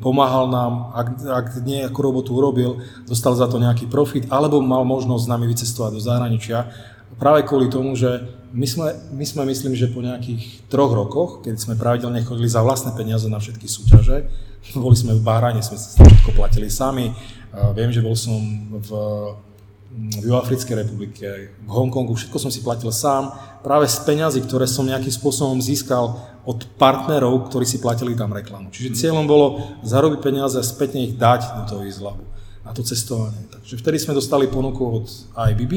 [0.00, 5.28] pomáhal nám, ak, ak nejakú robotu urobil, dostal za to nejaký profit, alebo mal možnosť
[5.28, 6.72] s nami vycestovať do zahraničia.
[7.20, 11.60] Práve kvôli tomu, že my sme, my sme myslím, že po nejakých troch rokoch, keď
[11.60, 14.24] sme pravidelne chodili za vlastné peniaze na všetky súťaže,
[14.72, 17.12] boli sme v Bahrajne, sme sa všetko platili sami,
[17.76, 18.40] viem, že bol som
[18.72, 18.90] v
[19.88, 21.26] v Juhoafrickej republike,
[21.64, 23.32] v Hongkongu, všetko som si platil sám,
[23.64, 28.68] práve z peňazí, ktoré som nejakým spôsobom získal od partnerov, ktorí si platili tam reklamu.
[28.68, 32.24] Čiže cieľom bolo zarobiť peniaze a spätne ich dať do toho izlabu,
[32.64, 33.48] na to cestovanie.
[33.48, 35.74] Takže vtedy sme dostali ponuku od IBB,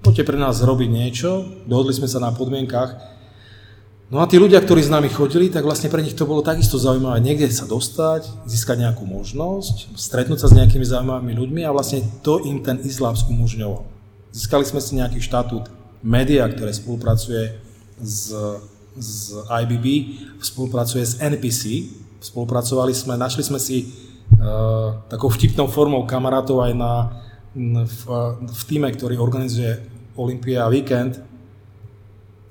[0.00, 2.96] poďte pre nás robiť niečo, dohodli sme sa na podmienkach,
[4.12, 6.76] No a tí ľudia, ktorí s nami chodili, tak vlastne pre nich to bolo takisto
[6.76, 12.04] zaujímavé niekde sa dostať, získať nejakú možnosť, stretnúť sa s nejakými zaujímavými ľuďmi a vlastne
[12.20, 13.88] to im ten islám umožňoval.
[14.36, 15.72] Získali sme si nejaký štatút
[16.04, 17.56] média, ktoré spolupracuje
[18.04, 18.36] s,
[19.00, 21.88] s IBB, spolupracuje s NPC,
[22.20, 27.16] spolupracovali sme, našli sme si uh, takou vtipnou formou kamarátov aj na,
[27.88, 28.02] v,
[28.44, 29.80] v týme, ktorý organizuje
[30.20, 31.31] Olympia Weekend,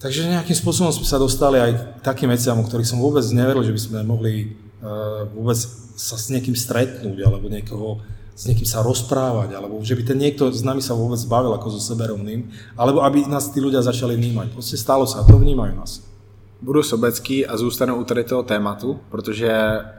[0.02, 3.62] Takže nejakým spôsobom sme sa dostali aj k takým veciam, o ktorých som vôbec neveril,
[3.62, 5.58] že by sme mohli uh, vôbec
[5.94, 8.02] sa s niekým stretnúť, alebo niekoho,
[8.34, 11.78] s niekým sa rozprávať, alebo že by ten niekto s nami sa vôbec bavil ako
[11.78, 14.58] so seberovným, alebo aby nás tí ľudia začali vnímať.
[14.58, 16.11] Proste stalo sa, to vnímajú nás
[16.62, 19.54] budu sobecký a zůstanu u tady toho tématu, protože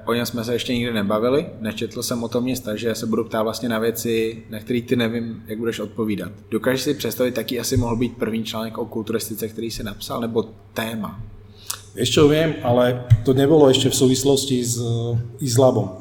[0.06, 3.24] o něm jsme se ještě nikdy nebavili, nečetl jsem o tom nic, takže se budu
[3.24, 6.32] ptát vlastně na věci, na které ty nevím, jak budeš odpovídat.
[6.50, 10.44] Dokážeš si představit, jaký asi mohl být první článek o kulturistice, který si napsal, nebo
[10.74, 11.20] téma?
[11.92, 14.80] Čo, viem, ale to nebolo ešte v súvislosti s
[15.44, 16.00] Izlabom.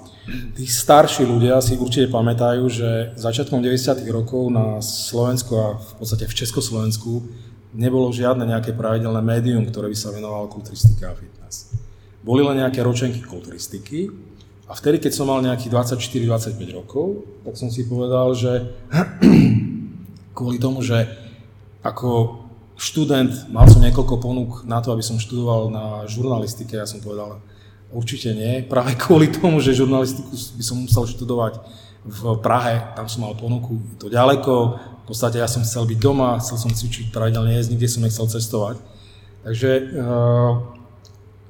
[0.55, 4.07] Tí starší ľudia si určite pamätajú, že začiatkom 90.
[4.07, 7.27] rokov na Slovensku a v podstate v Československu
[7.71, 11.71] nebolo žiadne nejaké pravidelné médium, ktoré by sa venovalo kulturistike a fitness.
[12.21, 14.11] Boli len nejaké ročenky kulturistiky
[14.69, 18.71] a vtedy, keď som mal nejakých 24-25 rokov, tak som si povedal, že
[20.37, 21.11] kvôli tomu, že
[21.81, 22.39] ako
[22.77, 27.41] študent mal som niekoľko ponúk na to, aby som študoval na žurnalistike, ja som povedal,
[27.91, 31.61] určite nie, práve kvôli tomu, že žurnalistiku by som musel študovať
[32.01, 36.37] v Prahe, tam som mal ponuku, to ďaleko, v podstate ja som chcel byť doma,
[36.39, 38.75] chcel som cvičiť pravidelne jesť, nikde som nechcel cestovať.
[39.41, 40.51] Takže uh,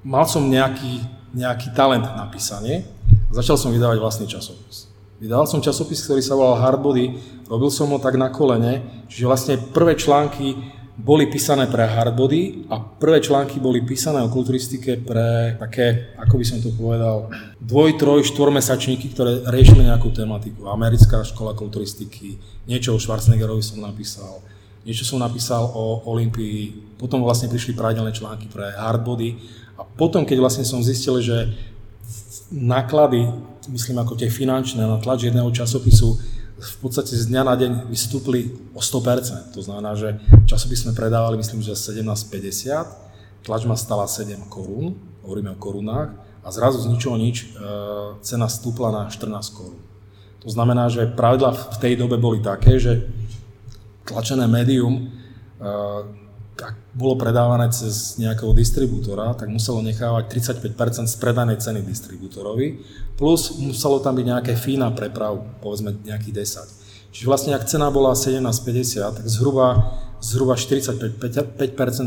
[0.08, 1.04] mal som nejaký,
[1.36, 2.88] nejaký talent na písanie
[3.28, 4.88] a začal som vydávať vlastný časopis.
[5.22, 7.14] Vydal som časopis, ktorý sa volal Hardbody,
[7.46, 10.58] robil som ho tak na kolene, čiže vlastne prvé články
[11.02, 16.46] boli písané pre hardbody a prvé články boli písané o kulturistike pre také, ako by
[16.46, 17.26] som to povedal,
[17.58, 20.70] dvoj, troj, štvormesačníky, ktoré riešili nejakú tematiku.
[20.70, 22.38] Americká škola kulturistiky,
[22.70, 24.46] niečo o Schwarzeneggerovi som napísal,
[24.86, 29.42] niečo som napísal o Olympii, potom vlastne prišli pravidelné články pre hardbody
[29.82, 31.50] a potom, keď vlastne som zistil, že
[32.54, 33.26] náklady,
[33.74, 36.22] myslím ako tie finančné na tlač jedného časopisu
[36.62, 39.58] v podstate z dňa na deň vystúpli o 100%.
[39.58, 44.94] To znamená, že časopis sme predávali, myslím, že 17,50, tlač ma stala 7 korún,
[45.26, 47.48] hovoríme o korunách, a zrazu z ničoho nič e,
[48.22, 49.82] cena stúpla na 14 korún.
[50.42, 53.10] To znamená, že pravidla v tej dobe boli také, že
[54.06, 55.02] tlačené médium e,
[56.92, 62.84] bolo predávané cez nejakého distribútora, tak muselo nechávať 35% z predanej ceny distribútorovi,
[63.16, 66.44] plus muselo tam byť nejaké fína preprav, povedzme nejakých
[67.12, 67.16] 10.
[67.16, 71.16] Čiže vlastne ak cena bola 17,50, tak zhruba, zhruba 45%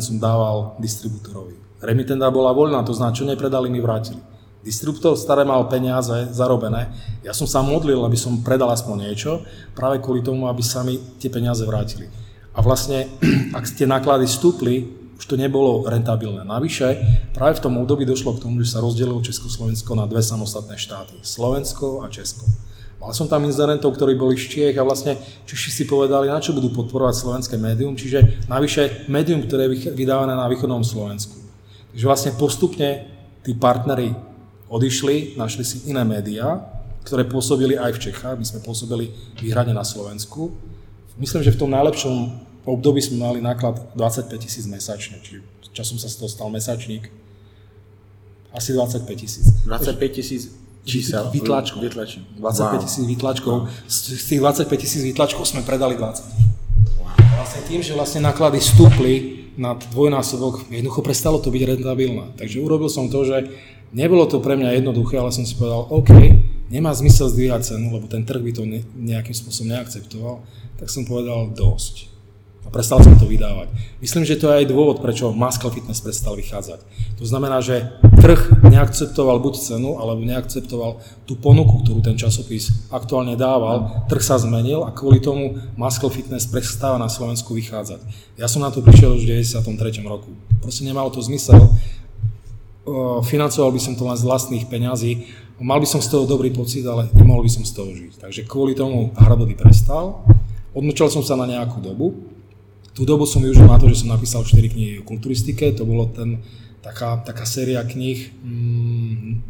[0.05, 1.57] som dával distribútorovi.
[1.81, 4.21] Remitenda bola voľná, to znamená, čo nepredali, mi vrátili.
[4.65, 6.89] Distribútor staré mal peniaze zarobené.
[7.21, 9.45] Ja som sa modlil, aby som predal aspoň niečo,
[9.77, 12.09] práve kvôli tomu, aby sa mi tie peniaze vrátili.
[12.55, 13.11] A vlastne,
[13.59, 16.43] ak tie náklady stúpli, už to nebolo rentabilné.
[16.43, 16.87] Navyše,
[17.35, 21.15] práve v tom období došlo k tomu, že sa rozdelilo Československo na dve samostatné štáty.
[21.23, 22.47] Slovensko a Česko.
[23.05, 26.57] Mal som tam inzerentov, ktorí boli z Čiech a vlastne Češi si povedali, na čo
[26.57, 31.37] budú podporovať slovenské médium, čiže navyše médium, ktoré je vydávané na východnom Slovensku.
[31.93, 33.05] Takže vlastne postupne
[33.45, 34.17] tí partnery
[34.73, 36.65] odišli, našli si iné médiá,
[37.05, 40.57] ktoré pôsobili aj v Čechách, my sme pôsobili výhradne na Slovensku.
[41.15, 42.15] Myslím, že v tom najlepšom
[42.67, 47.07] období sme mali náklad 25 tisíc mesačne, čiže časom sa z toho stal mesačník.
[48.55, 49.47] Asi 25 tisíc.
[49.67, 50.43] 25 tisíc
[50.87, 51.31] čísel?
[51.31, 51.83] Vytlačkov.
[52.39, 53.67] 25 tisíc vytlačkov.
[53.87, 56.23] Z tých 25 tisíc vytlačkov sme predali 20.
[57.39, 62.35] Vlastne tým, že vlastne náklady stúpli na dvojnásobok, jednoducho prestalo to byť rentabilné.
[62.35, 63.55] Takže urobil som to, že
[63.95, 66.11] nebolo to pre mňa jednoduché, ale som si povedal, OK,
[66.73, 68.63] nemá zmysel zdvíhať cenu, lebo ten trh by to
[68.97, 70.45] nejakým spôsobom neakceptoval,
[70.81, 72.15] tak som povedal dosť
[72.65, 73.69] a prestal som to vydávať.
[74.01, 76.81] Myslím, že to je aj dôvod, prečo Muscle Fitness prestal vychádzať.
[77.21, 80.97] To znamená, že trh neakceptoval buď cenu, alebo neakceptoval
[81.29, 84.09] tú ponuku, ktorú ten časopis aktuálne dával.
[84.09, 88.01] Trh sa zmenil a kvôli tomu Muscle Fitness prestáva na Slovensku vychádzať.
[88.41, 90.01] Ja som na to prišiel už v 93.
[90.09, 90.33] roku.
[90.65, 91.69] Proste nemalo to zmysel.
[93.29, 95.29] Financoval by som to len z vlastných peňazí.
[95.63, 98.19] Mal by som z toho dobrý pocit, ale nemohol by som z toho žiť.
[98.19, 100.27] Takže kvôli tomu Hardbody prestal.
[100.75, 102.35] Odmlčal som sa na nejakú dobu
[102.95, 106.07] Tú dobu som využil na to, že som napísal 4 knihy o kulturistike, to bolo
[106.15, 106.39] ten,
[106.79, 109.43] taká, taká séria kníh, mm,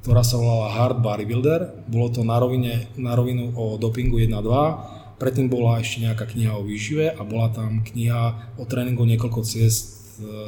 [0.00, 1.84] ktorá sa volala Hard Bodybuilder.
[1.84, 5.20] Bolo to na, rovine, na rovinu o dopingu 1 a 2.
[5.20, 9.97] Predtým bola ešte nejaká kniha o výžive a bola tam kniha o tréningu niekoľko ciest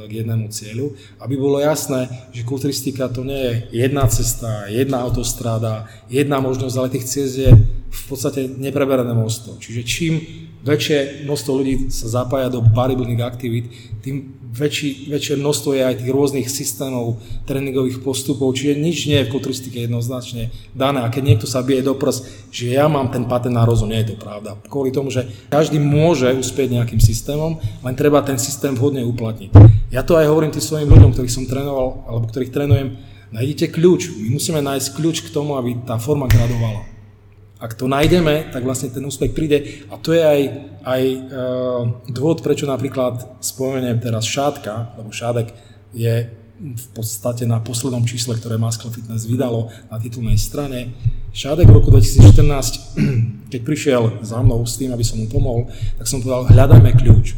[0.07, 3.53] k jednému cieľu, aby bolo jasné, že kulturistika to nie je
[3.87, 7.51] jedna cesta, jedna autostráda, jedna možnosť, ale tých ciest je
[7.91, 9.59] v podstate nepreberané množstvo.
[9.59, 10.15] Čiže čím
[10.63, 13.71] väčšie množstvo ľudí sa zapája do bodybuilding aktivít,
[14.03, 19.27] tým väčší, väčšie množstvo je aj tých rôznych systémov, tréningových postupov, čiže nič nie je
[19.31, 21.07] v kulturistike jednoznačne dané.
[21.07, 24.03] A keď niekto sa bije do prs, že ja mám ten patent na rozum, nie
[24.03, 24.59] je to pravda.
[24.67, 29.55] Kvôli tomu, že každý môže uspieť nejakým systémom, len treba ten systém vhodne uplatniť.
[29.95, 32.99] Ja to aj hovorím tým svojim ľuďom, ktorých som trénoval, alebo ktorých trénujem,
[33.31, 34.11] nájdete kľúč.
[34.19, 36.90] My musíme nájsť kľúč k tomu, aby tá forma gradovala.
[37.61, 40.41] Ak to nájdeme, tak vlastne ten úspech príde a to je aj,
[40.81, 41.19] aj e,
[42.09, 45.53] dôvod, prečo napríklad spomeniem teraz Šádka, lebo Šádek
[45.93, 50.93] je v podstate na poslednom čísle, ktoré Muscle Fitness vydalo na titulnej strane.
[51.37, 52.97] Šádek v roku 2014,
[53.53, 55.69] keď prišiel za mnou s tým, aby som mu pomohol,
[56.01, 57.37] tak som povedal, hľadajme kľúč.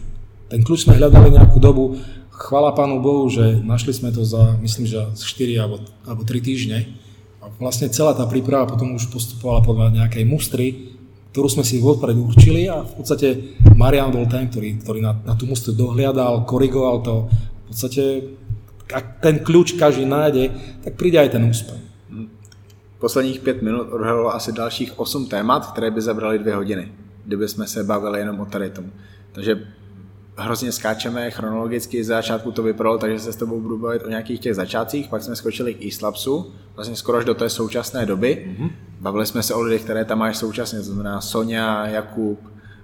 [0.51, 1.99] Ten kľúč sme hľadali nejakú dobu,
[2.31, 7.02] chvala Pánu Bohu, že našli sme to za, myslím, že 4 alebo, alebo 3 týždne
[7.43, 10.95] a vlastne celá tá príprava potom už postupovala podľa nejakej mustry,
[11.35, 15.35] ktorú sme si vopred určili a v podstate Marian bol ten, ktorý, ktorý na, na
[15.35, 17.15] tú mustru dohliadal, korigoval to.
[17.27, 18.05] V podstate,
[18.95, 20.55] ak ten kľúč každý nájde,
[20.87, 21.81] tak príde aj ten úspech.
[23.03, 26.93] Posledních pět minut odhalilo asi dalších 8 témat, které by zabrali dvě hodiny,
[27.27, 28.91] kdyby jsme se bavili jenom o tady tomu.
[29.33, 29.67] Takže
[30.37, 34.41] hrozně skáčeme chronologicky, z začátku to vypadalo, takže se s tebou budu bavit o nějakých
[34.41, 38.47] těch začátcích, pak jsme skočili k Eslapsu, vlastně skoro až do té současné doby.
[38.47, 38.71] Mm-hmm.
[39.01, 42.39] Bavili jsme se o lidech, které tam máš současně, to znamená Sonja, Jakub,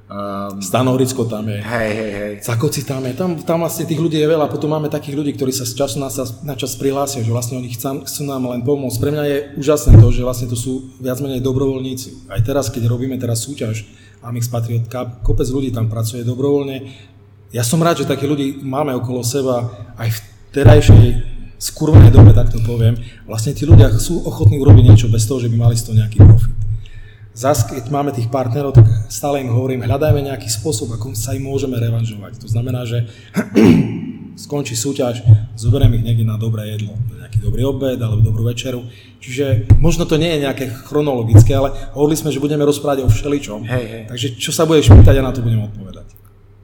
[0.09, 1.61] Um, Stanovrisko tam je.
[1.61, 2.35] Hej, hej, hej.
[2.41, 3.13] Zakoci tam je.
[3.13, 4.49] Tam, tam vlastne tých ľudí je veľa.
[4.49, 6.09] Potom máme takých ľudí, ktorí sa z času na,
[6.49, 8.97] na čas prihlásia, že vlastne oni chcú, chcú nám len pomôcť.
[9.05, 12.33] Pre mňa je úžasné to, že vlastne to sú viac menej dobrovoľníci.
[12.33, 13.85] Aj teraz, keď robíme teraz súťaž
[14.25, 16.89] Amix Patriot Cup, kopec ľudí tam pracuje dobrovoľne
[17.49, 20.19] ja som rád, že takí ľudí máme okolo seba aj v
[20.53, 21.05] terajšej
[21.59, 22.95] skurvenej dobe, tak to poviem.
[23.27, 26.19] Vlastne tí ľudia sú ochotní urobiť niečo bez toho, že by mali z toho nejaký
[26.23, 26.55] profit.
[27.39, 31.47] Zas, keď máme tých partnerov, tak stále im hovorím, hľadajme nejaký spôsob, ako sa im
[31.47, 32.43] môžeme revanžovať.
[32.43, 33.07] To znamená, že
[34.45, 35.23] skončí súťaž,
[35.55, 38.83] zoberiem ich niekde na dobré jedlo, nejaký dobrý obed alebo dobrú večeru.
[39.23, 43.71] Čiže možno to nie je nejaké chronologické, ale hovorili sme, že budeme rozprávať o všeličom.
[43.71, 44.03] Hej, hej.
[44.11, 46.18] Takže čo sa budeš pýtať, ja na to budem odpovedať.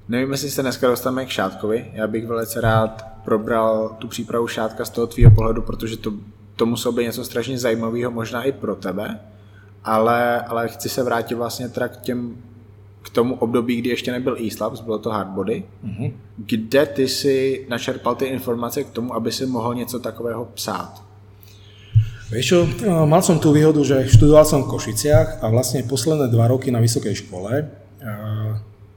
[0.08, 1.90] Nevím, jestli se dneska dostaneme k Šátkovi.
[1.92, 6.12] Já bych velice rád probral tu přípravu Šátka z toho tvýho pohledu, protože to,
[6.56, 9.20] to muselo být něco strašně zajímavého, možná i pro tebe.
[9.84, 12.36] Ale, ale chci se vrátit vlastně teda k těm
[13.02, 16.12] k tomu období, kdy ještě nebyl e-slabs, bylo to hardbody, mm-hmm.
[16.36, 21.04] kde ty si načerpal ty informace k tomu, aby si mohl něco takového psát?
[22.32, 22.58] Vieš čo,
[23.04, 26.80] mal som tú výhodu, že študoval som v Košiciach a vlastne posledné dva roky na
[26.80, 27.68] vysokej škole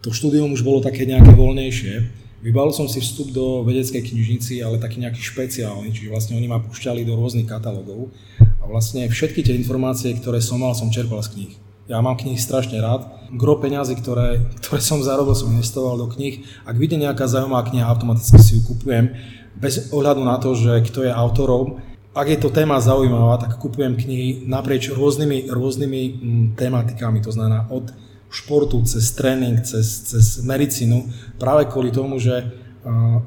[0.07, 1.93] to štúdium už bolo také nejaké voľnejšie.
[2.39, 6.63] Vybal som si vstup do vedeckej knižnici, ale taký nejaký špeciálny, čiže vlastne oni ma
[6.63, 11.35] púšťali do rôznych katalógov a vlastne všetky tie informácie, ktoré som mal, som čerpal z
[11.35, 11.53] kníh.
[11.91, 13.03] Ja mám knihy strašne rád.
[13.35, 16.47] Gro peňazí, ktoré, ktoré som zarobil, som investoval do knih.
[16.63, 19.11] Ak vyjde nejaká zaujímavá kniha, automaticky si ju kupujem.
[19.59, 21.83] Bez ohľadu na to, že kto je autorom.
[22.15, 27.19] Ak je to téma zaujímavá, tak kupujem knihy naprieč rôznymi, rôznymi mm, tematikami.
[27.23, 27.91] To znamená od
[28.27, 31.07] športu, cez tréning, cez, cez medicínu.
[31.39, 32.47] Práve kvôli tomu, že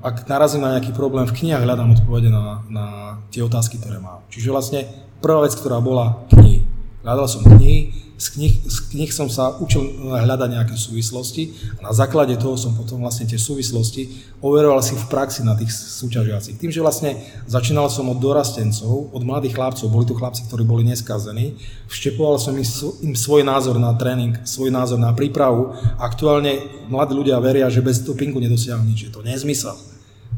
[0.01, 2.87] ak narazím na nejaký problém, v knihách hľadám odpovede na, na
[3.29, 4.25] tie otázky, ktoré mám.
[4.33, 4.81] Čiže vlastne
[5.21, 6.65] prvá vec, ktorá bola knihy.
[7.05, 9.81] Hľadal som knihy, z knih, z knih som sa učil
[10.13, 15.09] hľadať nejaké súvislosti a na základe toho som potom vlastne tie súvislosti overoval si v
[15.09, 16.61] praxi na tých súťažiacich.
[16.61, 17.17] Tým, že vlastne
[17.49, 21.57] začínal som od dorastencov, od mladých chlapcov, boli to chlapci, ktorí boli neskazení,
[21.89, 22.67] vštepoval som im,
[23.09, 25.73] im svoj názor na tréning, svoj názor na prípravu.
[25.97, 26.61] Aktuálne
[26.93, 29.09] mladí ľudia veria, že bez dopingu nedosiahnu nič.
[29.09, 29.81] Je to nezmysel.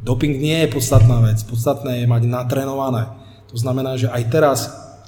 [0.06, 1.42] Doping nie je podstatná vec.
[1.42, 3.10] Podstatné je mať natrénované.
[3.50, 4.58] To znamená, že aj teraz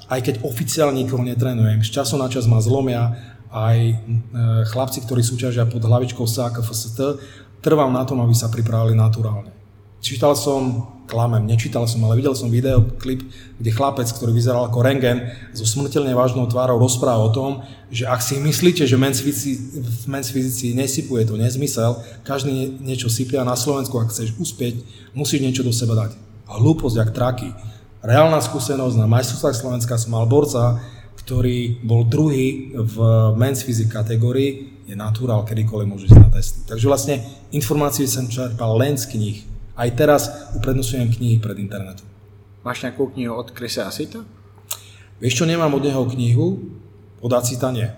[0.09, 3.17] aj keď oficiálne nikoho netrenujem, z času na čas ma zlomia
[3.49, 3.93] aj e,
[4.69, 6.99] chlapci, ktorí súťažia pod hlavičkou SAKFST,
[7.63, 9.55] trvám na tom, aby sa pripravili naturálne.
[10.05, 13.25] Čítal som, klamem, nečítal som, ale videl som videoklip,
[13.57, 18.21] kde chlapec, ktorý vyzeral ako rengen, so smrteľne vážnou tvárou rozpráva o tom, že ak
[18.21, 23.97] si myslíte, že men's v men's fyzici nesypuje, to nezmysel, každý niečo sypia na Slovensku,
[23.97, 24.85] ak chceš uspieť,
[25.17, 26.13] musíš niečo do seba dať.
[26.45, 27.49] Hlúposť, jak traky
[28.05, 30.79] reálna skúsenosť na majstrovstvách Slovenska som mal borca,
[31.25, 32.95] ktorý bol druhý v
[33.33, 36.59] men's physique kategórii, je naturál, kedykoľvek môže ísť na testy.
[36.69, 37.15] Takže vlastne
[37.49, 39.37] informácie som čerpal len z knih.
[39.73, 42.05] Aj teraz uprednosujem knihy pred internetom.
[42.61, 44.21] Máš nejakú knihu od Chrisa Asita?
[45.17, 46.61] Vieš čo, nemám od neho knihu,
[47.17, 47.89] od Asita nie.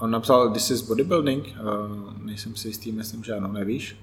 [0.00, 3.94] On napsal This is Bodybuilding, uh, nejsem si jistý, myslím, že ano, nevíš?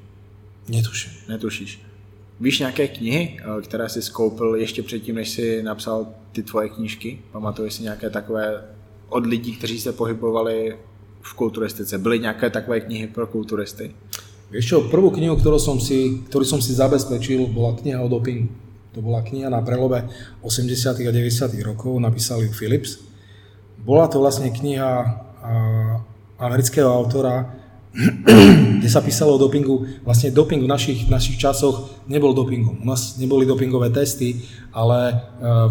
[0.69, 1.11] Netuším.
[1.27, 1.90] Netušíš.
[2.41, 7.19] Víš nějaké knihy, eh, které jsi skoupil ještě předtím, než jsi napsal ty tvoje knížky?
[7.31, 8.63] Pamatuješ si nějaké takové
[9.09, 10.77] od lidí, kteří se pohybovali
[11.21, 11.97] v kulturistice?
[11.97, 13.91] Byly nějaké takové knihy pro kulturisty?
[14.51, 18.51] Vieš čo, prvú knihu, ktorú som si, ktorú som si zabezpečil, bola kniha o dopingu.
[18.91, 20.11] To bola kniha na prelobe
[20.43, 21.07] 80.
[21.07, 21.55] a 90.
[21.63, 22.99] rokov, napísali Philips.
[23.79, 24.91] Bola to vlastne kniha
[26.35, 27.60] amerického autora
[27.91, 32.79] kde sa písalo o dopingu, vlastne doping v našich, našich časoch nebol dopingom.
[32.79, 35.15] U nás neboli dopingové testy, ale e,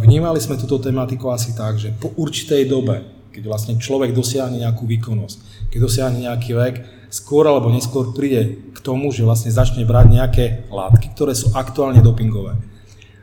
[0.04, 4.84] vnímali sme túto tematiku asi tak, že po určitej dobe, keď vlastne človek dosiahne nejakú
[4.84, 6.74] výkonnosť, keď dosiahne nejaký vek,
[7.08, 12.04] skôr alebo neskôr príde k tomu, že vlastne začne brať nejaké látky, ktoré sú aktuálne
[12.04, 12.60] dopingové.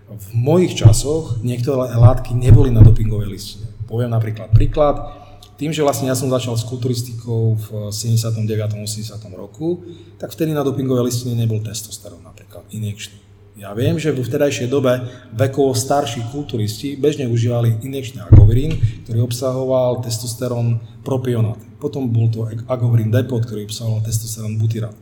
[0.10, 3.69] V mojich časoch niektoré látky neboli na dopingovej listine.
[3.86, 5.26] Poviem napríklad príklad,
[5.57, 8.45] tým, že vlastne ja som začal s kulturistikou v 79.
[8.77, 9.17] 80.
[9.33, 9.81] roku,
[10.21, 13.17] tak vtedy na dopingovej listine nebol testosterón napríklad, injekčný.
[13.57, 15.01] Ja viem, že v vtedajšej dobe
[15.33, 18.77] vekovo starší kulturisti bežne užívali injekčný agovirín,
[19.09, 21.57] ktorý obsahoval testosterón propionát.
[21.81, 24.93] Potom bol to agovirín depot, ktorý obsahoval testosterón butyrát.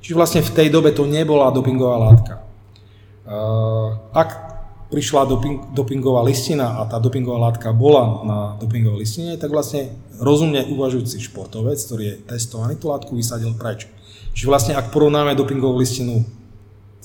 [0.00, 2.40] Čiže vlastne v tej dobe to nebola dopingová látka.
[4.16, 4.47] Ak
[4.88, 10.64] prišla doping, dopingová listina a tá dopingová látka bola na dopingovej listine, tak vlastne rozumne
[10.64, 13.84] uvažujúci športovec, ktorý je testovaný, tú látku vysadil preč.
[14.32, 16.24] Čiže vlastne ak porovnáme dopingovú listinu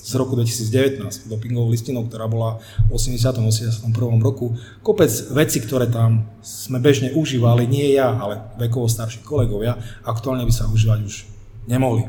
[0.04, 3.40] z roku 2019, dopingovú listinu, ktorá bola v 80.
[3.40, 3.88] 81.
[4.20, 4.52] roku,
[4.84, 10.52] kopec veci, ktoré tam sme bežne užívali, nie ja, ale vekovo starší kolegovia, aktuálne by
[10.52, 11.24] sa užívať už
[11.68, 12.04] nemohli.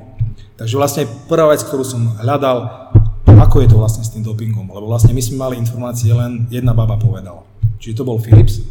[0.60, 2.92] Takže vlastne prvá vec, ktorú som hľadal,
[3.40, 6.72] ako je to vlastne s tým dopingom, lebo vlastne my sme mali informácie, len jedna
[6.72, 7.44] baba povedala.
[7.80, 8.64] Čiže to bol Philips.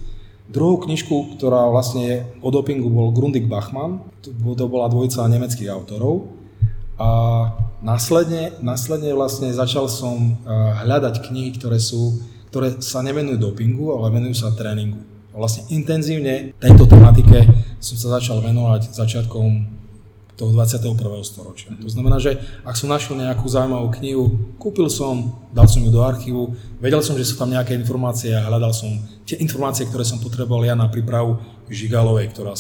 [0.45, 5.73] Druhú knižku, ktorá vlastne je o dopingu, bol Grundig Bachmann, to, to bola dvojica nemeckých
[5.73, 6.29] autorov.
[7.01, 7.09] A
[7.83, 10.49] následne, následne vlastne začal som eh,
[10.85, 12.23] hľadať knihy, ktoré, sú,
[12.53, 15.01] ktoré sa nevenujú dopingu, ale venujú sa tréningu.
[15.35, 17.51] Vlastne intenzívne tejto tematike
[17.83, 19.83] som sa začal venovať začiatkom
[20.35, 20.99] toho 21.
[21.23, 21.71] storočia.
[21.79, 24.25] To znamená, že ak som našiel nejakú zaujímavú knihu,
[24.59, 28.43] kúpil som, dal som ju do archívu, vedel som, že sú tam nejaké informácie a
[28.43, 28.91] hľadal som
[29.23, 31.39] tie informácie, ktoré som potreboval ja na prípravu
[31.71, 32.59] Žigalovej, ktorá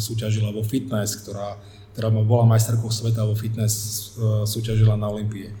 [0.00, 1.60] súťažila vo fitness, ktorá,
[1.92, 5.52] ktorá bola majsterkou sveta vo fitness, e, súťažila na Olympie.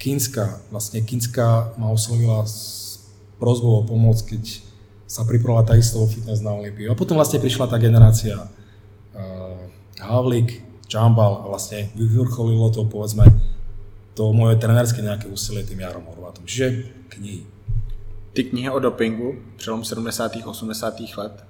[0.00, 2.96] Kínska, vlastne Kínska ma oslovila s
[3.36, 4.64] prozbou o pomoc, keď
[5.04, 6.88] sa pripravila takisto vo fitness na Olympiu.
[6.88, 9.58] A potom vlastne prišla tá generácia uh,
[10.00, 13.24] Havlik, Čambal a vlastne vyvrcholilo to, povedzme,
[14.14, 16.46] to moje trenerské nejaké úsilie tým Jarom Horvátom.
[16.46, 17.42] Čiže knihy.
[18.32, 20.46] Ty knihy o dopingu, přelom 70.
[20.46, 21.00] 80.
[21.16, 21.44] let,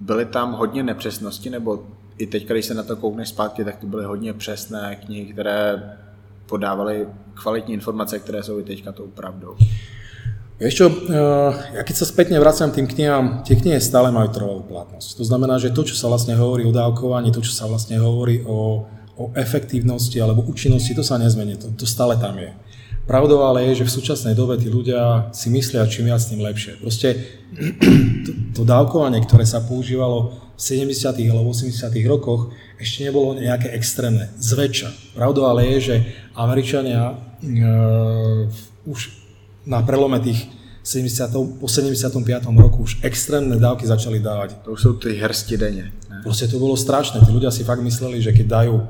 [0.00, 1.86] byly tam hodně nepřesnosti, nebo
[2.18, 5.96] i teď, když se na to koukneš zpátky, tak to byly hodně přesné knihy, které
[6.46, 9.56] podávaly kvalitní informace, které jsou i teďka tou pravdou?
[10.54, 10.86] Vieš čo,
[11.74, 15.18] ja keď sa spätne vraciam tým knihám, tie knihy stále majú trvalú platnosť.
[15.18, 18.38] To znamená, že to, čo sa vlastne hovorí o dávkovaní, to, čo sa vlastne hovorí
[18.46, 18.86] o,
[19.18, 22.54] o efektívnosti alebo účinnosti, to sa nezmení, to, to stále tam je.
[23.04, 26.78] Pravdou ale je, že v súčasnej dobe tí ľudia si myslia čím viac, tým lepšie.
[26.78, 27.18] Proste
[28.24, 31.18] to, to dávkovanie, ktoré sa používalo v 70.
[31.34, 31.82] alebo 80.
[32.06, 34.30] rokoch, ešte nebolo nejaké extrémne.
[34.38, 35.18] Zväčša.
[35.18, 35.96] Pravdou ale je, že
[36.38, 37.14] Američania e,
[38.86, 39.23] už
[39.64, 40.48] na prelome tých
[40.84, 42.12] 70, po 75.
[42.60, 44.60] roku už extrémne dávky začali dávať.
[44.68, 45.96] To už sú tie hrsti denne.
[46.20, 47.24] Proste to bolo strašné.
[47.24, 48.84] Tí ľudia si fakt mysleli, že keď dajú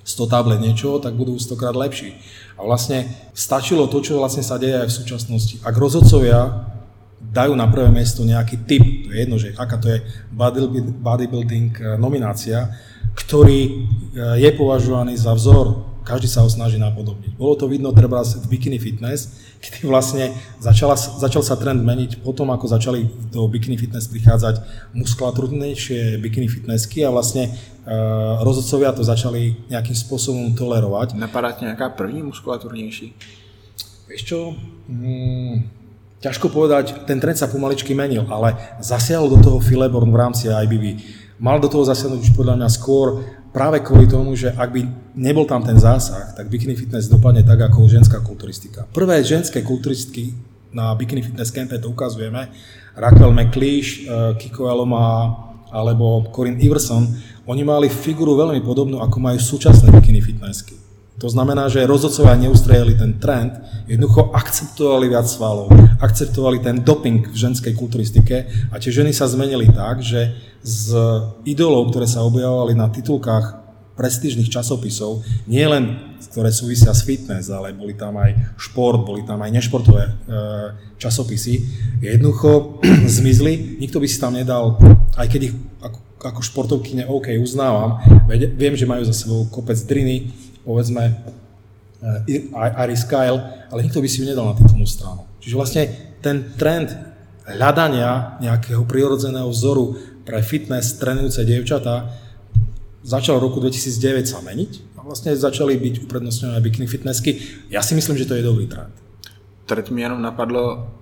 [0.00, 2.16] 100 tablet niečoho, tak budú 100 krát lepší.
[2.56, 3.04] A vlastne
[3.36, 5.54] stačilo to, čo vlastne sa deje aj v súčasnosti.
[5.60, 6.72] Ak rozhodcovia
[7.20, 9.98] dajú na prvé miesto nejaký typ, to je jedno, že aká to je
[11.04, 12.72] bodybuilding eh, nominácia,
[13.12, 13.70] ktorý eh,
[14.40, 17.38] je považovaný za vzor, každý sa ho snaží napodobniť.
[17.38, 19.30] Bolo to vidno treba v Bikini Fitness,
[19.62, 24.64] kedy vlastne začala, začal sa trend meniť potom, ako začali do bikini fitness prichádzať
[24.96, 31.12] muskulatúrnejšie bikini fitnessky a vlastne uh, rozhodcovia to začali nejakým spôsobom tolerovať.
[31.12, 33.12] Napadá nejaká první muskulatúrnejší?
[34.08, 34.56] Vieš čo?
[34.88, 35.68] Hmm,
[36.24, 40.98] ťažko povedať, ten trend sa pomaličky menil, ale zasiahol do toho Fileborn v rámci IBB.
[41.36, 44.82] Mal do toho zasiahnuť už podľa mňa skôr práve kvôli tomu, že ak by
[45.18, 48.86] nebol tam ten zásah, tak bikini fitness dopadne tak ako ženská kulturistika.
[48.94, 50.34] Prvé ženské kulturistky
[50.70, 52.50] na bikini fitness campe to ukazujeme,
[52.94, 55.34] Raquel McLeish, eh, Kiko Eloma
[55.70, 57.06] alebo Corinne Iverson,
[57.46, 60.74] oni mali figuru veľmi podobnú, ako majú súčasné bikini fitnessky.
[61.20, 63.52] To znamená, že rozhodcovia neustrejeli ten trend,
[63.84, 65.68] jednoducho akceptovali viac svalov,
[66.00, 70.96] akceptovali ten doping v ženskej kulturistike a tie ženy sa zmenili tak, že z
[71.44, 73.60] idolov, ktoré sa objavovali na titulkách
[74.00, 79.44] prestížnych časopisov, nie len ktoré súvisia s fitness, ale boli tam aj šport, boli tam
[79.44, 80.12] aj nešportové e,
[80.96, 81.60] časopisy,
[82.00, 82.80] jednoducho
[83.20, 84.80] zmizli, nikto by si tam nedal,
[85.20, 88.00] aj keď ich ako, ako športovkyne OK uznávam,
[88.56, 90.32] viem, že majú za sebou kopec driny,
[90.64, 91.02] povedzme
[92.04, 93.40] uh, Iris Kyle,
[93.72, 95.29] ale nikto by si ju nedal na titulnú stranu.
[95.40, 95.82] Čiže vlastne
[96.20, 96.92] ten trend
[97.48, 102.12] hľadania nejakého prirodzeného vzoru pre fitness trénujúce dievčatá
[103.02, 107.40] začal v roku 2009 sa meniť a vlastne začali byť uprednostňované bikini fitnessky.
[107.72, 108.92] Ja si myslím, že to je dobrý trend.
[109.66, 110.92] Teď mi jenom napadlo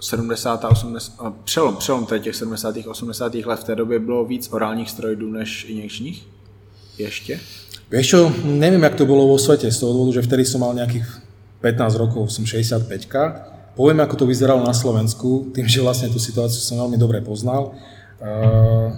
[0.00, 0.64] 70.
[0.64, 1.12] 80,
[1.44, 2.76] přelom, přelom těch 70.
[2.86, 3.34] 80.
[3.34, 6.26] let v té době bylo víc orálních steroidů než injekčních?
[6.98, 7.40] Ještě?
[7.90, 10.76] Vieš čo, neviem, jak to bolo vo svete, z toho dôvodu, že vtedy som mal
[10.76, 11.08] nejakých
[11.64, 13.08] 15 rokov, som 65
[13.78, 17.78] Poviem, ako to vyzeralo na Slovensku, tým, že vlastne tú situáciu som veľmi dobre poznal.
[18.18, 18.90] Uh,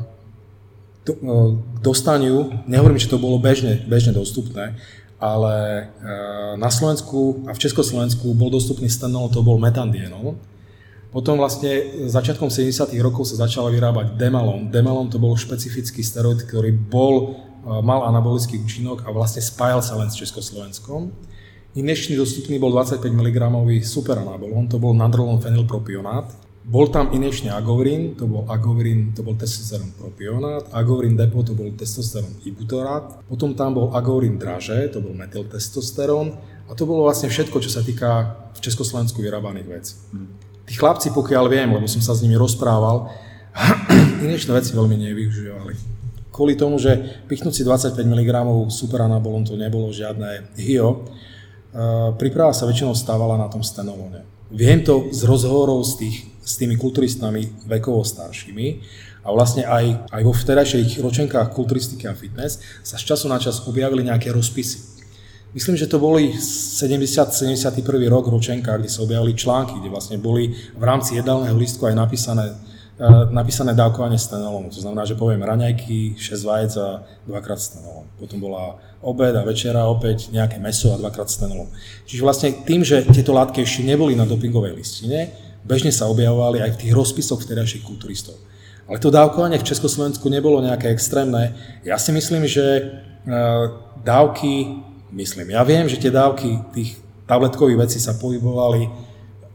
[1.05, 1.53] to, uh,
[1.85, 4.81] dostaniu, nehovorím, že to bolo bežne, bežne dostupné,
[5.21, 10.41] ale uh, na Slovensku a v Československu bol dostupný stenol, to bol metandienol.
[11.13, 12.97] Potom vlastne začiatkom 70.
[13.05, 14.73] rokov sa začala vyrábať Demalon.
[14.73, 20.09] Demalon to bol špecifický steroid, ktorý bol mal anabolický účinok a vlastne spájal sa len
[20.09, 21.13] s Československom.
[21.71, 23.39] Injekčný dostupný bol 25 mg
[23.87, 26.27] superanabolon, to bol nandrolon fenylpropionát.
[26.67, 31.71] Bol tam injekčný agoverin, to bol agoverin, to bol testosterón propionát, agoverin depo, to bol
[31.71, 36.35] testosterón ibutorát, potom tam bol agoverin draže, to bol metyltestosterón.
[36.67, 39.95] A to bolo vlastne všetko, čo sa týka v Československu vyrábaných vecí.
[40.67, 43.11] Tí chlapci, pokiaľ viem, lebo som sa s nimi rozprával,
[44.27, 45.75] injekčné veci veľmi nevyužívali.
[46.35, 46.99] Kvôli tomu, že
[47.31, 48.31] pichnúť si 25 mg
[48.71, 51.11] superanabolon to nebolo žiadne HIO,
[52.19, 54.27] príprava sa väčšinou stávala na tom stenolone.
[54.51, 58.67] Viem to z rozhovorov s, tých, s tými kulturistami vekovo staršími
[59.23, 63.63] a vlastne aj, aj vo vtedajších ročenkách kulturistiky a fitness sa z času na čas
[63.71, 64.99] objavili nejaké rozpisy.
[65.51, 70.83] Myslím, že to boli 70-71 rok ročenka, kde sa objavili články, kde vlastne boli v
[70.83, 72.55] rámci jedálneho listku aj napísané
[73.01, 74.69] E, napísané dávkovanie stenolomu.
[74.69, 78.00] To znamená, že poviem raňajky, 6 vajec a dvakrát stenolom.
[78.21, 81.73] Potom bola obed a večera opäť nejaké meso a dvakrát stenolom.
[82.05, 85.33] Čiže vlastne tým, že tieto látky ešte neboli na dopingovej listine,
[85.65, 88.37] bežne sa objavovali aj v tých rozpisoch vtedajších kulturistov.
[88.85, 91.55] Ale to dávkovanie v Československu nebolo nejaké extrémne.
[91.87, 92.85] Ja si myslím, že e,
[94.03, 94.83] dávky,
[95.15, 96.99] myslím, ja viem, že tie dávky tých
[97.31, 98.91] tabletkových vecí sa pohybovali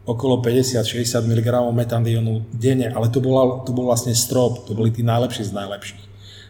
[0.06, 5.02] okolo 50-60 mg metandionu denne, ale to, bola, to bol vlastne strop, to boli tí
[5.02, 6.04] najlepší z najlepších.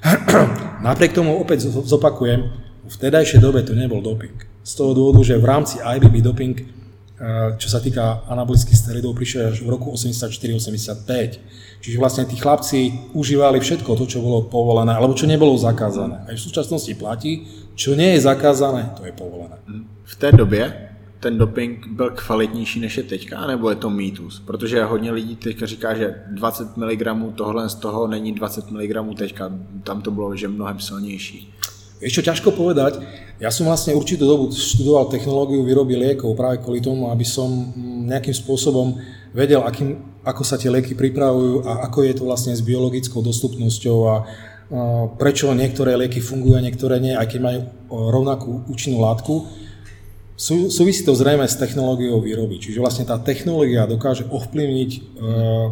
[0.85, 2.41] Napriek tomu opäť zopakujem,
[2.85, 4.37] v vtedajšej dobe to nebol doping.
[4.61, 6.65] Z toho dôvodu, že v rámci IBB doping, eh,
[7.57, 11.41] čo sa týka anabolických steroidov, prišiel až v roku 84-85.
[11.81, 16.25] Čiže vlastne tí chlapci užívali všetko to, čo bolo povolené, alebo čo nebolo zakázané.
[16.29, 19.57] Aj v súčasnosti platí, čo nie je zakázané, to je povolené.
[20.05, 20.94] V té době
[21.25, 24.45] ten doping byl kvalitnější než je teďka, nebo je to mýtus?
[24.45, 29.49] Protože hodně lidí teďka říká, že 20 mg tohle z toho není 20 mg teďka,
[29.83, 31.49] tam to bylo, že mnohem silnější.
[31.95, 33.01] Ešte ťažko povedať.
[33.39, 37.49] Ja som vlastne určitú dobu študoval technológiu výroby liekov práve kvôli tomu, aby som
[38.05, 38.99] nejakým spôsobom
[39.31, 43.97] vedel, akým, ako sa tie lieky pripravujú a ako je to vlastne s biologickou dostupnosťou
[44.11, 44.15] a
[45.17, 47.59] prečo niektoré lieky fungujú a niektoré nie, aj keď majú
[47.89, 49.64] rovnakú účinnú látku.
[50.35, 54.99] Sú, súvisí to zrejme s technológiou výroby, čiže vlastne tá technológia dokáže ovplyvniť e,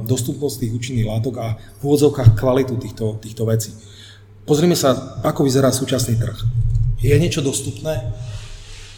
[0.07, 3.75] dostupnosť tých účinných látok a v úvodzovkách kvalitu týchto, týchto vecí.
[4.47, 6.39] Pozrime sa, ako vyzerá súčasný trh.
[7.03, 8.07] Je niečo dostupné?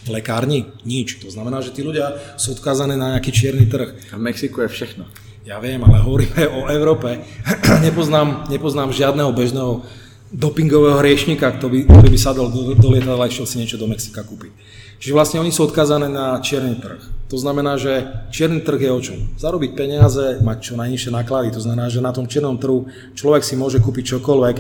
[0.05, 0.69] V lekárni?
[0.85, 1.17] Nič.
[1.25, 4.13] To znamená, že tí ľudia sú odkázané na nejaký čierny trh.
[4.13, 5.09] A v Mexiku je všechno.
[5.49, 7.25] Ja viem, ale hovoríme o Európe.
[7.89, 9.81] nepoznám, nepoznám žiadneho bežného
[10.29, 13.89] dopingového riešnika, ktorý by, ktorý by sadol do, do lietadla a išiel si niečo do
[13.89, 14.53] Mexika kúpiť.
[14.99, 17.01] Čiže vlastne oni sú odkázané na čierny trh.
[17.29, 19.17] To znamená, že čierny trh je o čom?
[19.35, 21.49] Zarobiť peniaze, mať čo najnižšie náklady.
[21.57, 22.85] To znamená, že na tom čiernom trhu
[23.17, 24.55] človek si môže kúpiť čokoľvek.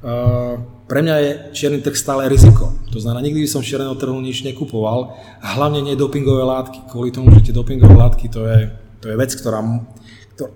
[0.00, 2.76] Uh, pre mňa je čierny trh stále riziko.
[2.92, 6.88] To znamená, nikdy by som čierneho trhu nič nekupoval, hlavne nie dopingové látky.
[6.92, 8.68] Kvôli tomu, že tie dopingové látky to je,
[9.00, 9.60] to je vec, ktorá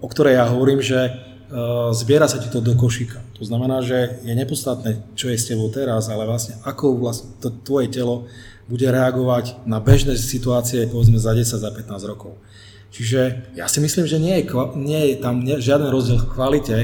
[0.01, 1.11] o ktorej ja hovorím, že e,
[1.93, 3.21] zbiera sa ti to do košíka.
[3.37, 7.53] To znamená, že je nepodstatné, čo je s tebou teraz, ale vlastne ako vlastne to
[7.53, 8.25] tvoje telo
[8.65, 12.41] bude reagovať na bežné situácie, povedzme za 10, za 15 rokov.
[12.95, 14.45] Čiže ja si myslím, že nie je,
[14.79, 16.79] nie je tam žiaden rozdiel v kvalite,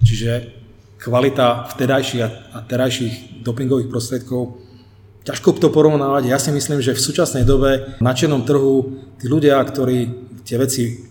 [0.00, 0.54] čiže
[1.02, 2.22] kvalita vtedajších
[2.54, 4.68] a terajších dopingových prostriedkov
[5.28, 6.32] ťažko to porovnávať.
[6.32, 10.08] Ja si myslím, že v súčasnej dobe na černom trhu tí ľudia, ktorí
[10.48, 11.04] tie veci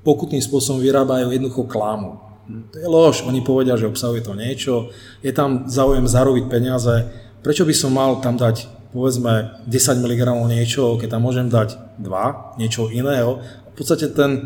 [0.00, 2.16] pokutným spôsobom vyrábajú jednoducho klámu.
[2.48, 4.88] To je lož, oni povedia, že obsahuje to niečo,
[5.20, 7.04] je tam záujem zarobiť peniaze,
[7.44, 12.58] prečo by som mal tam dať povedzme 10 mg niečo, keď tam môžem dať 2,
[12.60, 13.40] niečo iného.
[13.72, 14.40] V podstate ten e,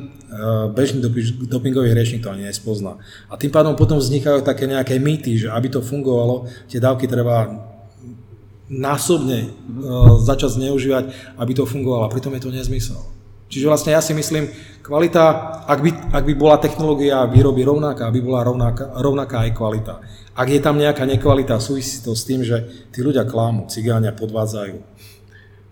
[0.75, 1.01] bežný
[1.49, 3.01] dopingový riešnik to ani nespozná.
[3.33, 7.49] A tým pádom potom vznikajú také nejaké mýty, že aby to fungovalo, tie dávky treba
[8.69, 9.49] násobne e,
[10.21, 11.05] začať zneužívať,
[11.39, 12.09] aby to fungovalo.
[12.09, 13.01] A pritom je to nezmysel.
[13.53, 14.49] Čiže vlastne ja si myslím,
[14.81, 15.25] kvalita,
[15.69, 19.95] ak by, ak by bola technológia výroby rovnaká, aby bola rovnaká, rovnaká aj kvalita.
[20.33, 24.77] Ak je tam nejaká nekvalita, súvisí to s tým, že tí ľudia klámu, cigáňa podvádzajú.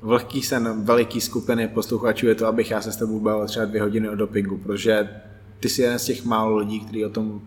[0.01, 3.83] Vlhký sen veliký skupiny posluchačů je to, abych já se s tebou bavil třeba dvě
[3.83, 5.09] hodiny o dopingu, protože
[5.61, 7.41] ty jsi jeden z těch málo lidí, který o tom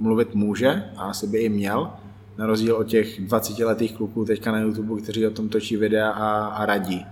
[0.00, 1.90] mluvit může a asi by i měl,
[2.38, 6.10] na rozdíl od těch 20 letých kluků teďka na YouTube, kteří o tom točí videa
[6.10, 7.06] a, a radí.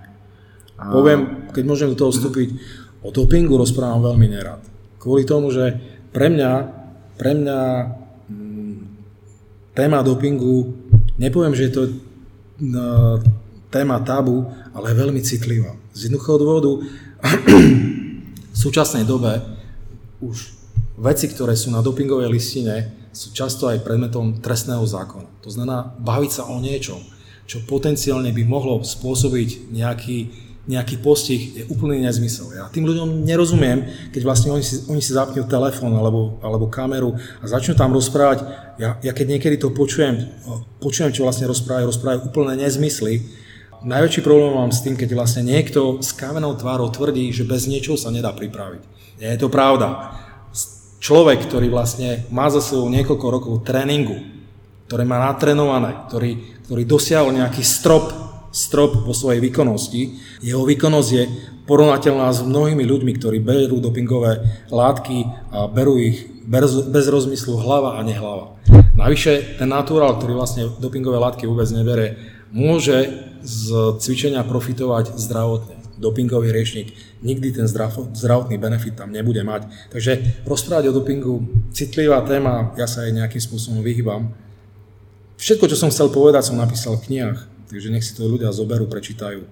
[0.77, 2.53] Poviem, keď môžem do toho vstúpiť,
[3.01, 4.61] o dopingu rozprávam veľmi nerad.
[5.01, 5.73] Kvôli tomu, že
[6.13, 6.51] pre mňa,
[7.17, 7.59] pre mňa
[8.29, 8.77] mm,
[9.73, 10.73] téma dopingu,
[11.17, 11.83] nepoviem, že je to
[12.61, 13.17] no,
[13.73, 15.73] téma tabu, ale je veľmi citlivá.
[15.97, 16.71] Z jednoduchého dôvodu
[18.53, 19.41] v súčasnej dobe
[20.21, 20.53] už
[20.97, 25.41] veci, ktoré sú na dopingovej listine, sú často aj predmetom trestného zákona.
[25.41, 27.01] To znamená baviť sa o niečom,
[27.49, 32.51] čo potenciálne by mohlo spôsobiť nejaký nejaký postih je úplný nezmysel.
[32.51, 37.15] Ja tým ľuďom nerozumiem, keď vlastne oni si, oni si zapnú telefón alebo, alebo kameru
[37.39, 38.43] a začnú tam rozprávať.
[38.75, 40.27] Ja, ja keď niekedy to počujem,
[40.83, 43.23] počujem, čo vlastne rozprávajú, rozprávajú úplné nezmysly.
[43.79, 47.95] Najväčší problém mám s tým, keď vlastne niekto s kamenou tvárou tvrdí, že bez niečoho
[47.95, 48.83] sa nedá pripraviť.
[49.23, 50.19] Nie je to pravda.
[50.99, 54.19] Človek, ktorý vlastne má za sebou niekoľko rokov tréningu,
[54.91, 56.31] ktoré má natrenované, ktorý,
[56.67, 60.17] ktorý dosiahol nejaký strop strop vo svojej výkonnosti.
[60.41, 61.23] Jeho výkonnosť je
[61.67, 64.39] porovnateľná s mnohými ľuďmi, ktorí berú dopingové
[64.71, 66.71] látky a berú ich bez,
[67.11, 68.55] rozmyslu hlava a nehlava.
[68.95, 72.17] Navyše ten naturál, ktorý vlastne dopingové látky vôbec nebere,
[72.55, 73.11] môže
[73.43, 75.75] z cvičenia profitovať zdravotne.
[75.97, 76.93] Dopingový riešnik
[77.25, 77.65] nikdy ten
[78.13, 79.65] zdravotný benefit tam nebude mať.
[79.89, 81.41] Takže rozprávať o dopingu,
[81.73, 84.29] citlivá téma, ja sa aj nejakým spôsobom vyhýbam.
[85.41, 88.87] Všetko, čo som chcel povedať, som napísal v knihách takže nech si to ľudia zoberú,
[88.87, 89.43] prečítajú.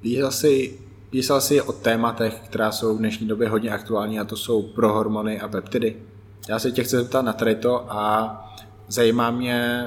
[0.00, 0.78] Písal si,
[1.10, 5.40] písal si o tématech, která jsou v dnešní době hodně aktuální a to jsou prohormony
[5.40, 5.96] a peptidy.
[6.48, 8.02] Já se tě chci zeptat na tady to a
[8.88, 9.86] zajímá mě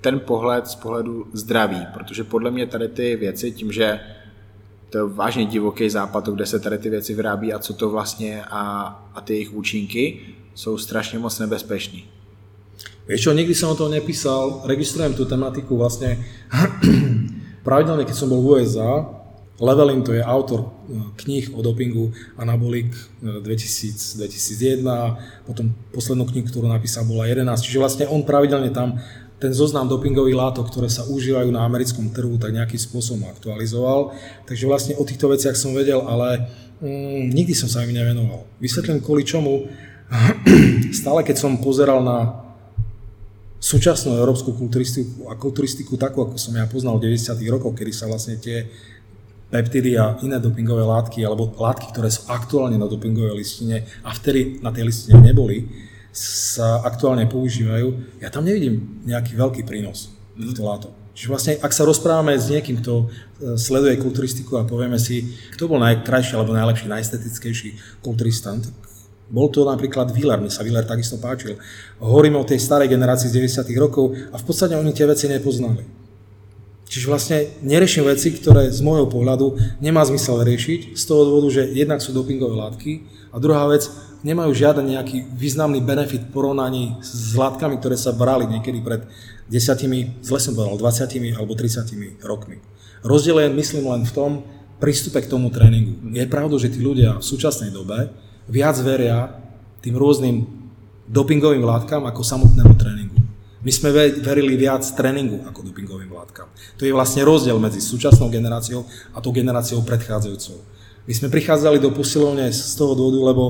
[0.00, 4.00] ten pohled z pohledu zdraví, protože podle mě tady ty věci, tím, že
[4.90, 8.44] to je vážně divoký západ, kde se tady ty věci vyrábí a co to vlastně
[8.44, 8.62] a,
[9.14, 10.20] a ty jejich účinky
[10.54, 12.13] jsou strašně moc nebezpečný.
[13.04, 16.16] Vieš čo, nikdy som o tom nepísal, registrujem tú tematiku vlastne
[17.66, 19.04] pravidelne, keď som bol v USA,
[19.60, 20.68] Levelin to je autor e,
[21.14, 22.90] kníh o dopingu Anabolik
[23.22, 24.82] 2000, 2001,
[25.46, 28.98] potom poslednú knihu, ktorú napísal, bola 11, čiže vlastne on pravidelne tam
[29.38, 34.14] ten zoznam dopingových látok, ktoré sa užívajú na americkom trhu, tak nejakým spôsobom aktualizoval.
[34.48, 36.48] Takže vlastne o týchto veciach som vedel, ale
[36.80, 38.48] mm, nikdy som sa im nevenoval.
[38.62, 39.68] Vysvetlím kvôli čomu.
[41.04, 42.43] Stále keď som pozeral na
[43.64, 47.40] súčasnú európsku kulturistiku a kulturistiku takú, ako som ja poznal v 90.
[47.48, 48.68] rokoch, kedy sa vlastne tie
[49.48, 54.60] peptidy a iné dopingové látky, alebo látky, ktoré sú aktuálne na dopingovej listine a vtedy
[54.60, 55.64] na tej listine neboli,
[56.14, 60.92] sa aktuálne používajú, ja tam nevidím nejaký veľký prínos týchto látok.
[61.14, 65.70] Čiže vlastne, ak sa rozprávame s niekým, kto e, sleduje kulturistiku a povieme si, kto
[65.70, 68.74] bol najkrajší alebo najlepší, najestetickejší kulturista, no tak
[69.28, 71.56] bol to napríklad Willer, mne sa Willer takisto páčil.
[72.00, 73.72] Hovoríme o tej starej generácii z 90.
[73.80, 76.04] rokov a v podstate oni tie veci nepoznali.
[76.84, 81.72] Čiže vlastne neriešim veci, ktoré z môjho pohľadu nemá zmysel riešiť, z toho dôvodu, že
[81.72, 82.92] jednak sú dopingové látky
[83.32, 83.88] a druhá vec,
[84.22, 89.04] nemajú žiaden nejaký významný benefit porovnaní s látkami, ktoré sa brali niekedy pred
[89.48, 92.60] desiatimi, zle som povedal, 20 alebo 30 rokmi.
[93.04, 94.32] Rozdiel je, myslím, len v tom
[94.80, 96.00] prístupe k tomu tréningu.
[96.12, 98.08] Je pravda, že tí ľudia v súčasnej dobe
[98.48, 99.32] viac veria
[99.84, 100.48] tým rôznym
[101.08, 103.18] dopingovým látkam ako samotnému tréningu.
[103.64, 106.48] My sme verili viac tréningu ako dopingovým látkam.
[106.76, 108.84] To je vlastne rozdiel medzi súčasnou generáciou
[109.16, 110.60] a tou generáciou predchádzajúcou.
[111.04, 113.44] My sme prichádzali do posilovne z toho dôvodu, lebo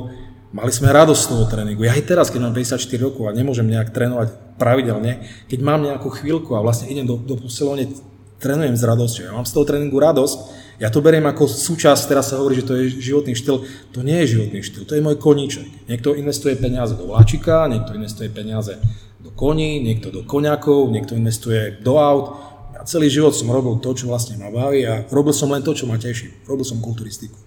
[0.54, 1.82] Mali sme radosť z toho tréningu.
[1.82, 6.14] Ja aj teraz, keď mám 54 rokov a nemôžem nejak trénovať pravidelne, keď mám nejakú
[6.14, 7.90] chvíľku a vlastne idem do, do posilovne,
[8.38, 9.22] trénujem s radosťou.
[9.26, 10.38] Ja mám z toho tréningu radosť,
[10.78, 13.62] ja to beriem ako súčasť, teraz sa hovorí, že to je životný štýl.
[13.94, 15.86] To nie je životný štýl, to je môj koníček.
[15.86, 18.82] Niekto investuje peniaze do vláčika, niekto investuje peniaze
[19.22, 22.34] do koní, niekto do koňakov, niekto investuje do aut.
[22.74, 25.78] Ja celý život som robil to, čo vlastne ma baví a robil som len to,
[25.78, 26.42] čo ma teší.
[26.42, 27.38] Robil som kulturistiku.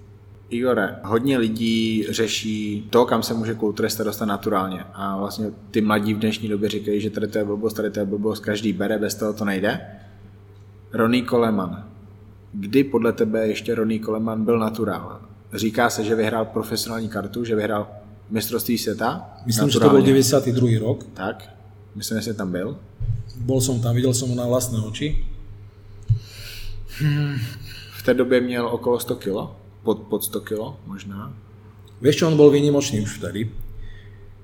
[0.50, 4.84] Igore, hodně lidí řeší to, kam se může kulturista dostat naturálně.
[4.94, 8.00] A vlastně ty mladí v dnešní době říkají, že tady to je blbost, tady to
[8.00, 9.82] je blbost, každý bere, bez toho to nejde.
[10.94, 11.97] Ronny Coleman.
[12.54, 15.22] Kdy podle tebe ještě Ronny Coleman byl naturál?
[15.54, 17.88] Říká se, že vyhrál profesionální kartu, že vyhrál
[18.30, 19.30] mistrovství světa.
[19.46, 19.74] Myslím, naturálně.
[19.74, 20.80] že to byl 92.
[20.80, 21.04] rok.
[21.14, 21.50] Tak,
[21.96, 22.78] myslím, že tam byl.
[23.38, 25.22] Bol som tam, videl som ho na vlastné oči.
[26.98, 27.38] Hmm.
[27.98, 31.34] V té době měl okolo 100 kilo pod, pod 100 kg možná.
[32.02, 33.50] Vieš čo, on bol výnimočný už vtedy.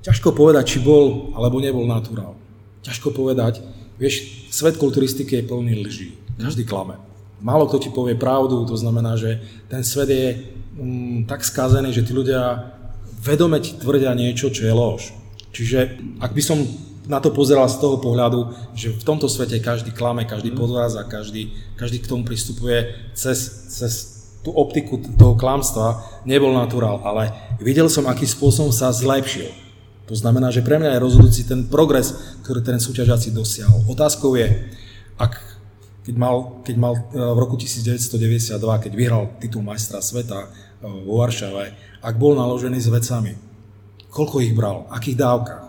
[0.02, 2.38] Ťažko povedať, či bol alebo nebol naturál.
[2.82, 3.62] Ťažko povedať.
[3.98, 6.10] Vieš, svet kulturistiky je plný lží.
[6.38, 6.98] Každý klame.
[7.44, 10.28] Málo kto ti povie pravdu, to znamená, že ten svet je
[10.80, 12.72] mm, tak skazený, že tí ľudia
[13.20, 15.12] vedome ti tvrdia niečo, čo je lož.
[15.52, 16.64] Čiže ak by som
[17.04, 21.52] na to pozeral z toho pohľadu, že v tomto svete každý klame, každý podvádza, každý,
[21.76, 23.92] každý k tomu pristupuje cez, cez
[24.44, 29.52] tú optiku toho klamstva nebol naturál, ale videl som, aký spôsobom sa zlepšil.
[30.12, 32.12] To znamená, že pre mňa je rozhodujúci ten progres,
[32.44, 33.88] ktorý ten súťažací dosiahol.
[33.88, 34.68] Otázkou je,
[35.16, 35.53] ak,
[36.04, 36.36] keď, mal,
[36.68, 40.48] keď mal e, v roku 1992, keď vyhral titul majstra sveta e,
[40.84, 41.74] vo Varšave,
[42.04, 43.34] ak bol naložený s vecami,
[44.12, 45.64] koľko ich bral, akých dávkach,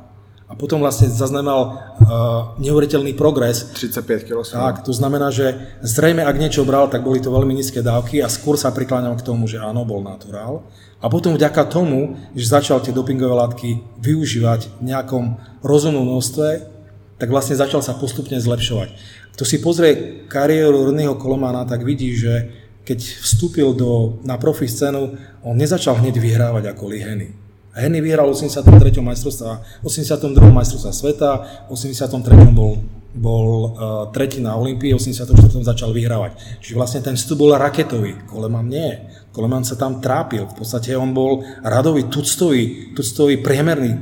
[0.45, 3.65] a potom vlastne zaznamenal uh, neuveriteľný progres.
[3.81, 4.45] 35 kg.
[4.45, 8.29] Tak, to znamená, že zrejme ak niečo bral, tak boli to veľmi nízke dávky a
[8.29, 10.69] skôr sa prikláňal k tomu, že áno, bol naturál.
[11.01, 16.74] A potom vďaka tomu, že začal tie dopingové látky využívať v nejakom rozumnom množstve,
[17.19, 18.89] tak vlastne začal sa postupne zlepšovať.
[19.35, 22.51] Kto si pozrie kariéru Rného Kolomana, tak vidí, že
[22.85, 27.45] keď vstúpil do, na profi scénu, on nezačal hneď vyhrávať ako Liheny
[27.75, 28.71] Henny vyhral 83.
[29.03, 30.31] majstrovstva, 82.
[30.47, 31.31] majstrovstva sveta,
[31.67, 32.55] 83.
[32.55, 32.79] bol,
[33.19, 33.71] bol uh,
[34.15, 35.27] tretí na Olympii, 84.
[35.67, 36.63] začal vyhrávať.
[36.63, 38.95] Čiže vlastne ten vstup bol raketový, Koleman nie.
[39.35, 43.99] Koleman sa tam trápil, v podstate on bol radový, tuctový, tuctový priemerný uh,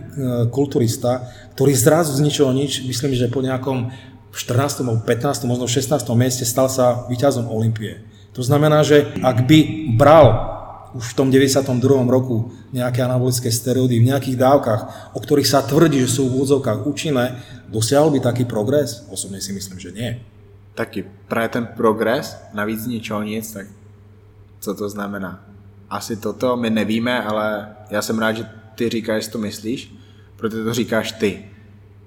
[0.53, 3.93] kulturista, ktorý zrazu z ničoho nič, myslím, že po nejakom
[4.33, 5.05] 14.
[5.05, 5.45] 15.
[5.45, 5.93] možno 16.
[6.17, 8.01] mieste stal sa víťazom Olympie.
[8.33, 9.59] To znamená, že ak by
[9.93, 10.53] bral
[10.97, 11.69] už v tom 92.
[12.09, 14.81] roku nejaké anabolické steroidy v nejakých dávkach,
[15.17, 19.05] o ktorých sa tvrdí, že sú v úvodzovkách účinné, dosiahol by taký progres?
[19.09, 20.21] Osobne si myslím, že nie.
[20.75, 23.67] Taky právě ten progres, navíc ničeho nic, tak
[24.61, 25.45] co to znamená?
[25.91, 28.45] Asi toto my nevíme, ale já jsem rád, že
[28.75, 29.93] ty říkáš, že to myslíš,
[30.43, 31.45] protože to říkáš ty.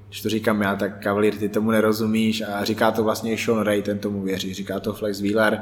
[0.08, 3.60] Když to říkám já, tak Cavalier, ty tomu nerozumíš a říká to vlastně i Sean
[3.60, 4.54] Ray, ten tomu věří.
[4.54, 5.62] Říká to Flex Wheeler,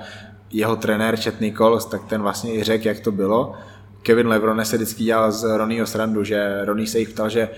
[0.51, 3.53] jeho trenér Chet Nichols, tak ten vlastně i řekl, jak to bylo.
[4.01, 7.49] Kevin Levrone se vždycky dělal z Ronnieho srandu, že Ronnie se jich ptal, že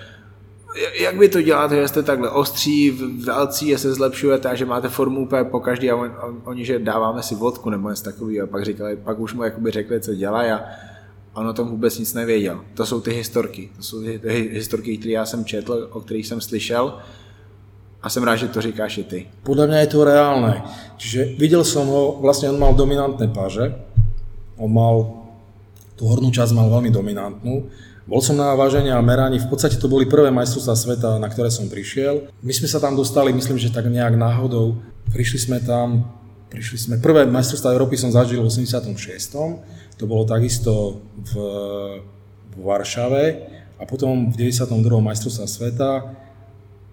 [1.00, 4.90] jak vy to děláte, že jste takhle ostří v dálcí, se zlepšujete a že máte
[4.90, 6.12] formu úplně po každý a on,
[6.44, 9.72] oni, že dáváme si vodku nebo něco takový a pak, říkali, pak už mu jakoby
[9.72, 10.52] řekli, co dělají
[11.36, 12.62] on o tom vůbec nic nevěděl.
[12.74, 14.20] To jsou ty historky, to jsou ty
[14.52, 17.00] historky, které já jsem četl, o kterých jsem slyšel
[18.06, 19.20] A jsem rád, že to říkáš i ty.
[19.42, 20.62] Podľa mňa je to reálne.
[21.02, 23.74] Čiže videl som ho, vlastne on mal dominantné páže,
[24.62, 25.26] on mal,
[25.98, 27.66] tú hornú časť mal veľmi dominantnú,
[28.06, 31.50] bol som na vážení a meraní, v podstate to boli prvé majstrovstvá sveta, na ktoré
[31.50, 32.30] som prišiel.
[32.46, 34.78] My sme sa tam dostali, myslím, že tak nejak náhodou.
[35.10, 36.06] Prišli sme tam,
[36.54, 38.94] prišli sme, prvé majstrovstvá Európy som zažil v 86.
[40.00, 41.34] To bolo takisto v,
[42.52, 43.24] v Varšave
[43.80, 44.72] a potom v 92.
[45.00, 45.90] majstrovstvá sveta.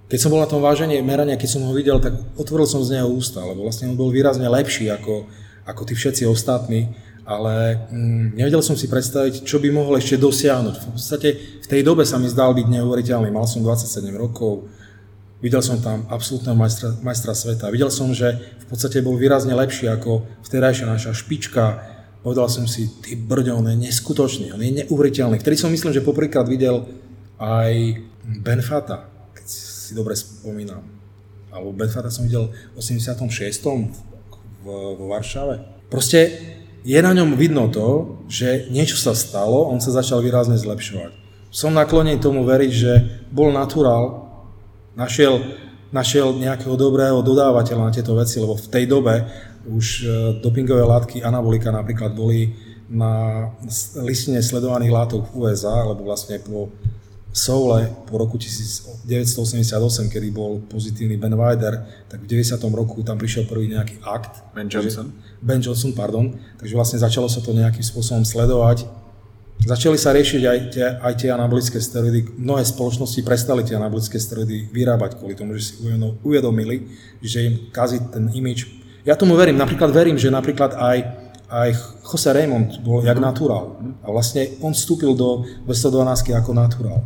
[0.06, 3.00] Keď som bol na tom vážení merania, keď som ho videl, tak otvoril som z
[3.00, 5.26] neho ústa, lebo vlastne on bol výrazne lepší ako,
[5.66, 6.92] ako tí všetci ostatní
[7.22, 10.74] ale mm, nevedel som si predstaviť, čo by mohol ešte dosiahnuť.
[10.74, 11.28] V podstate
[11.62, 13.30] v tej dobe sa mi zdal byť neuveriteľný.
[13.30, 14.66] Mal som 27 rokov,
[15.38, 17.70] videl som tam absolútneho majstra, majstra sveta.
[17.70, 21.91] Videl som, že v podstate bol výrazne lepší ako vtedajšia naša špička.
[22.22, 25.42] Povedal som si, ty brďo, on je neskutočný, on je neuveriteľný.
[25.42, 26.86] Ktorý som myslím, že poprvýkrát videl
[27.42, 30.86] aj Benfata, keď si dobre spomínam.
[31.50, 33.26] Alebo Benfata som videl v 86.
[33.26, 35.90] v, vo Varšave.
[35.90, 36.30] Proste
[36.86, 41.14] je na ňom vidno to, že niečo sa stalo, on sa začal výrazne zlepšovať.
[41.50, 42.92] Som naklonený tomu veriť, že
[43.28, 44.30] bol naturál,
[44.94, 45.42] našiel,
[45.90, 49.26] našiel nejakého dobrého dodávateľa na tieto veci, lebo v tej dobe
[49.66, 50.06] už e,
[50.42, 52.54] dopingové látky anabolika napríklad boli
[52.92, 53.48] na
[54.04, 56.68] listine sledovaných látok v USA, alebo vlastne po
[57.32, 59.08] Soule po roku 1988,
[60.12, 62.60] kedy bol pozitívny Ben Wider, tak v 90.
[62.76, 64.44] roku tam prišiel prvý nejaký akt.
[64.52, 65.08] Ben Johnson.
[65.40, 66.28] Ben Johnson, pardon.
[66.60, 68.84] Takže vlastne začalo sa to nejakým spôsobom sledovať.
[69.64, 72.36] Začali sa riešiť aj tie, aj tie anabolické steroidy.
[72.36, 75.72] Mnohé spoločnosti prestali tie anabolické steroidy vyrábať kvôli tomu, že si
[76.20, 76.84] uvedomili,
[77.24, 78.81] že im kazí ten imič.
[79.02, 79.58] Ja tomu verím.
[79.58, 80.98] Napríklad verím, že napríklad aj
[81.52, 81.68] aj
[82.00, 83.76] Jose Raymond bol jak naturál.
[84.00, 87.04] A vlastne on vstúpil do 212 ako naturál.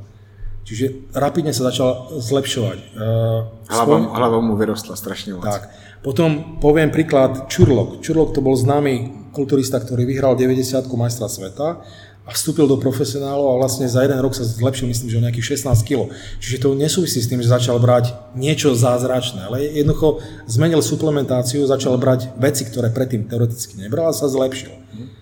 [0.63, 2.79] Čiže rapidne sa začal zlepšovať.
[2.95, 5.47] Uh, hlava, hlava mu vyrostla strašne moc.
[5.47, 5.71] Tak.
[6.03, 7.99] Potom poviem príklad Čurlok.
[8.03, 11.83] Čurlok to bol známy kulturista, ktorý vyhral 90 majstra sveta
[12.27, 15.63] a vstúpil do profesionálov a vlastne za jeden rok sa zlepšil, myslím, že o nejakých
[15.63, 16.11] 16 kg.
[16.43, 20.19] Čiže to nesúvisí s tým, že začal brať niečo zázračné, ale jednoducho
[20.51, 24.75] zmenil suplementáciu, začal brať veci, ktoré predtým teoreticky nebral a sa zlepšil.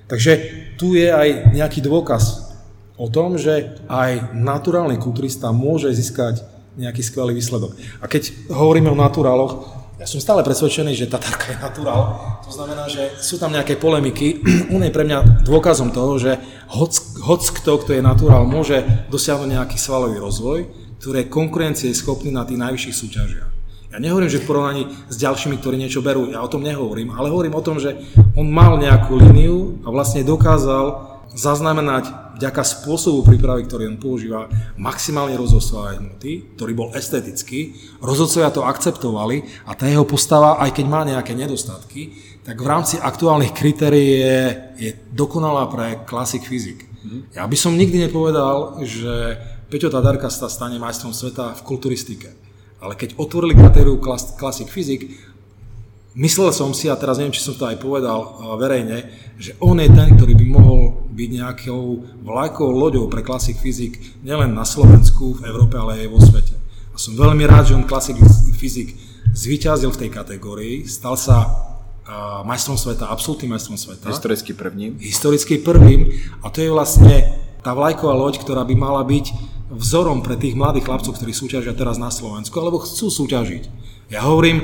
[0.08, 0.32] Takže
[0.80, 2.56] tu je aj nejaký dôkaz
[2.96, 6.40] o tom, že aj naturálny kulturista môže získať
[6.80, 7.76] nejaký skvelý výsledok.
[8.00, 12.12] A keď hovoríme o naturáloch, ja som stále presvedčený, že Tatarka je naturál.
[12.44, 14.44] To znamená, že sú tam nejaké polemiky.
[14.76, 16.36] On je pre mňa dôkazom toho, že
[16.68, 16.92] hoc,
[17.24, 20.68] hoc kto, kto je naturál, môže dosiahnuť nejaký svalový rozvoj,
[21.00, 23.50] ktorý je konkurencie schopný na tých najvyšších súťažiach.
[23.96, 27.32] Ja nehovorím, že v porovnaní s ďalšími, ktorí niečo berú, ja o tom nehovorím, ale
[27.32, 27.96] hovorím o tom, že
[28.36, 35.34] on mal nejakú líniu a vlastne dokázal zaznamenať vďaka spôsobu prípravy, ktorý on používa, maximálne
[35.38, 37.74] rozhosovať hmoty, ktorý bol estetický.
[38.02, 42.14] Rozhodcovia to akceptovali a tá jeho postava, aj keď má nejaké nedostatky,
[42.44, 44.38] tak v rámci aktuálnych kritérií je,
[44.76, 46.84] je dokonalá pre klasik fyzik.
[47.00, 47.32] Mm.
[47.32, 49.40] Ja by som nikdy nepovedal, že
[49.72, 52.36] Peťo Tadarka sa stane majstrom sveta v kulturistike.
[52.84, 53.96] Ale keď otvorili kritériu
[54.36, 55.08] klasik fyzik,
[56.14, 59.90] Myslel som si, a teraz neviem, či som to aj povedal verejne, že on je
[59.90, 60.80] ten, ktorý by mohol
[61.14, 66.18] byť nejakou vlajkou loďou pre Classic Fyzik nielen na Slovensku, v Európe, ale aj vo
[66.18, 66.58] svete.
[66.90, 68.18] A som veľmi rád, že on Classic
[68.58, 68.98] Fyzik
[69.30, 71.70] zvíťazil v tej kategórii, stal sa
[72.44, 74.10] majstrom sveta, absolútnym majstrom sveta.
[74.10, 75.00] Historicky prvým.
[75.00, 76.12] Historicky prvým
[76.44, 77.32] a to je vlastne
[77.64, 81.96] tá vlajková loď, ktorá by mala byť vzorom pre tých mladých chlapcov, ktorí súťažia teraz
[81.96, 83.62] na Slovensku, alebo chcú súťažiť.
[84.12, 84.60] Ja hovorím,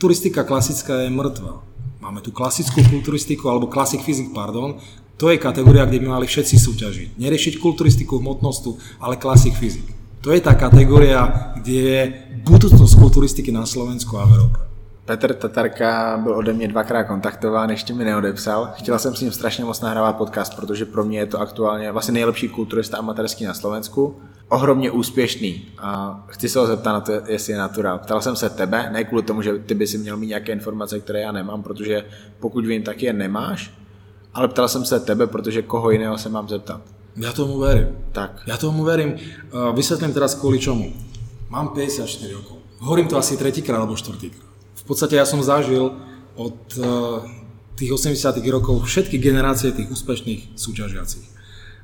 [0.00, 1.60] Turistika klasická je mŕtva.
[2.00, 4.80] Máme tu klasickú kulturistiku, alebo classic physics, pardon.
[5.18, 7.08] To je kategória, kde by mali všetci súťažiť.
[7.18, 9.90] Neriešiť kulturistiku, hmotnostu, ale classic physics.
[10.22, 12.00] To je tá kategória, kde je
[12.46, 14.58] budúcnosť kulturistiky na Slovensku a v Európe.
[15.04, 18.70] Petr Tatarka byl ode mě dvakrát kontaktován, ještě mi neodepsal.
[18.74, 22.14] Chtěla jsem s ním strašně moc nahrávat podcast, protože pro mě je to aktuálně vlastně
[22.14, 24.16] nejlepší kulturista amatérský na Slovensku.
[24.48, 27.98] Ohromně úspěšný a chci se ho zeptat na to, jestli je naturál.
[27.98, 31.00] Ptal jsem se tebe, ne kvůli tomu, že ty by si měl mít nějaké informace,
[31.00, 32.04] které já nemám, protože
[32.40, 33.72] pokud vím, tak je nemáš,
[34.34, 36.80] ale ptal jsem se tebe, protože koho jiného se mám zeptat.
[37.18, 37.98] Ja tomu verím.
[38.12, 38.46] Tak.
[38.46, 39.18] Ja tomu verím.
[39.74, 40.94] Vysvetlím teraz kvôli čomu.
[41.50, 42.62] Mám 54 rokov.
[42.78, 44.48] Hovorím to asi tretíkrát alebo štvrtýkrát
[44.88, 45.92] podstate ja som zažil
[46.32, 46.86] od eh,
[47.76, 51.28] tých 80 rokov všetky generácie tých úspešných súťažiacich.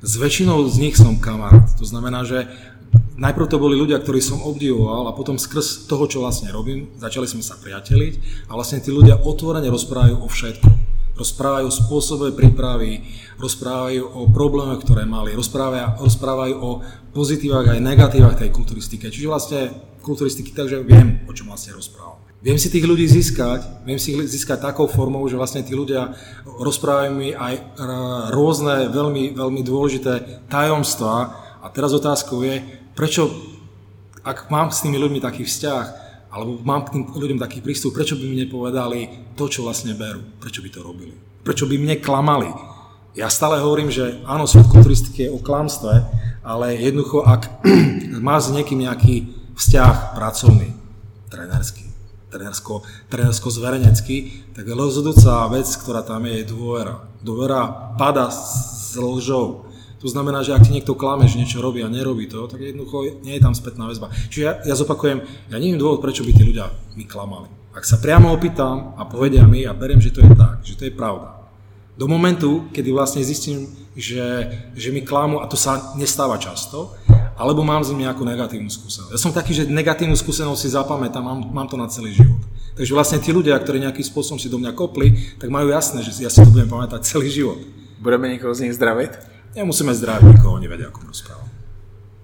[0.01, 1.69] S väčšinou z nich som kamarát.
[1.81, 2.49] To znamená, že
[3.17, 7.25] najprv to boli ľudia, ktorí som obdivoval a potom skrz toho, čo vlastne robím, začali
[7.29, 10.75] sme sa priateliť a vlastne tí ľudia otvorene rozprávajú o všetkom.
[11.15, 13.07] Rozprávajú o spôsobe prípravy,
[13.39, 16.71] rozprávajú o problémoch, ktoré mali, rozprávajú, rozprávajú o
[17.15, 19.11] pozitívach aj negatívach tej kulturistike.
[19.11, 19.61] Čiže vlastne
[20.03, 22.21] kulturistiky, takže viem, o čom vlastne rozprávam.
[22.45, 26.13] Viem si tých ľudí získať, viem si ich získať takou formou, že vlastne tí ľudia
[26.45, 27.81] rozprávajú mi aj
[28.37, 31.17] rôzne veľmi, veľmi dôležité tajomstvá.
[31.65, 32.61] A teraz otázkou je,
[32.93, 33.33] prečo,
[34.21, 36.04] ak mám s tými ľuďmi taký vzťah,
[36.35, 40.19] alebo mám k tým ľuďom taký prístup, prečo by mi nepovedali to, čo vlastne berú,
[40.43, 41.15] prečo by to robili,
[41.47, 42.51] prečo by mne klamali.
[43.15, 46.03] Ja stále hovorím, že áno, svet kulturistiky je o klamstve,
[46.43, 47.63] ale jednoducho, ak
[48.27, 50.75] má s niekým nejaký vzťah pracovný,
[51.31, 51.87] trénerský,
[52.35, 52.83] trénersko,
[53.15, 54.17] trénersko-zverenecký,
[54.59, 57.07] tak rozhodujúca vec, ktorá tam je, je dôvera.
[57.23, 59.71] Dôvera pada s lžou.
[60.05, 63.25] To znamená, že ak ti niekto klame, že niečo robí a nerobí to, tak jednoducho
[63.25, 64.13] nie je tam spätná väzba.
[64.29, 67.49] Čiže ja, ja zopakujem, ja neviem dôvod, prečo by tí ľudia mi klamali.
[67.73, 70.85] Ak sa priamo opýtam a povedia mi a beriem, že to je tak, že to
[70.87, 71.41] je pravda.
[71.97, 73.65] Do momentu, kedy vlastne zistím,
[73.97, 76.93] že, že mi klamu, a to sa nestáva často,
[77.41, 79.11] alebo mám z nimi nejakú negatívnu skúsenosť.
[79.11, 82.45] Ja som taký, že negatívnu skúsenosť si zapamätám, mám, mám to na celý život.
[82.77, 86.13] Takže vlastne tí ľudia, ktorí nejakým spôsobom si do mňa kopli, tak majú jasné, že
[86.21, 87.57] ja si to budem pamätať celý život.
[88.05, 89.34] Budeme niekoho z nich zdraviť?
[89.57, 91.49] Nemusíme zdravit nikoho, oni vedia, ako rozprávam.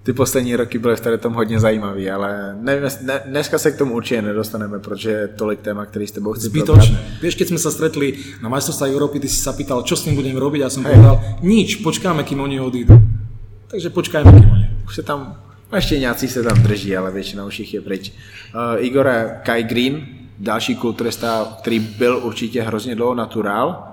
[0.03, 3.77] Ty poslední roky byly v tady tom hodně zajímavý, ale ne, ne, dneska se k
[3.77, 6.97] tomu určitě nedostaneme, protože je tolik téma, který s tebou chci Zbytočne.
[7.21, 10.17] Vieš, keď sme sa stretli na majstrovstvá Európy, ty si sa pýtal, čo s ním
[10.17, 10.97] budem robiť, ja som Hej.
[10.97, 11.15] povedal,
[11.45, 12.97] nič, počkáme, kým oni odídu.
[13.69, 14.65] Takže počkajme, kým oni.
[14.89, 15.37] Už se tam,
[15.69, 18.09] ještě nějací se tam drží, ale většina už jich je pryč.
[18.09, 20.05] Uh, Igore, Kai Green,
[20.39, 23.90] další kulturista, který byl určitě hrozně dlouho naturál,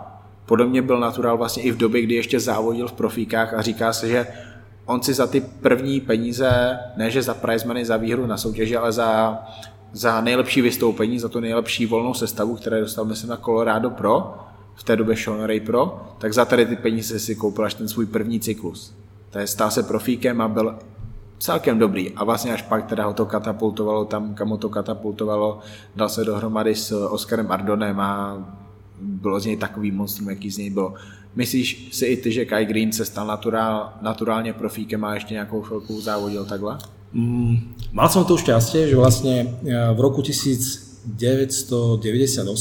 [0.48, 4.08] Podobně byl Natural vlastně i v době, kdy ještě závodil v profíkách a říká se,
[4.08, 4.26] že
[4.86, 8.76] on si za ty první peníze, ne že za prize money, za výhru na soutěži,
[8.76, 9.38] ale za,
[9.92, 14.34] za nejlepší vystoupení, za tu nejlepší volnou sestavu, které dostal myslím na Colorado Pro,
[14.74, 17.88] v té době Sean Ray Pro, tak za tady ty peníze si koupil až ten
[17.88, 18.94] svůj první cyklus.
[19.30, 20.78] To je, stal se profíkem a byl
[21.38, 22.12] celkem dobrý.
[22.16, 25.58] A vlastně až pak teda ho to katapultovalo tam, kam ho to katapultovalo,
[25.96, 28.38] dal se dohromady s Oskarem Ardonem a
[29.02, 30.94] bylo z něj takový monstrum, jaký z něj bylo.
[31.34, 35.62] Myslíš si i ty, že Kai Green se stal naturál, naturálně profíkem a ještě nějakou
[35.62, 36.78] chvilku závodil takhle?
[37.12, 41.16] Mm, mal som to šťastie, že vlastne e, v roku 1998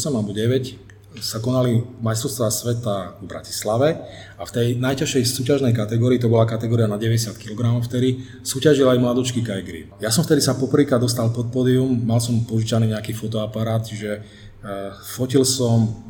[0.08, 0.88] alebo 9
[1.20, 3.98] sa konali majstrovstvá sveta v Bratislave
[4.38, 9.02] a v tej najťažšej súťažnej kategórii, to bola kategória na 90 kg, vtedy súťažil aj
[9.02, 9.92] mladočký Kai Green.
[10.00, 14.94] Ja som vtedy sa poprvýkrát dostal pod pódium, mal som požičaný nejaký fotoaparát, čiže uh,
[15.18, 16.07] fotil som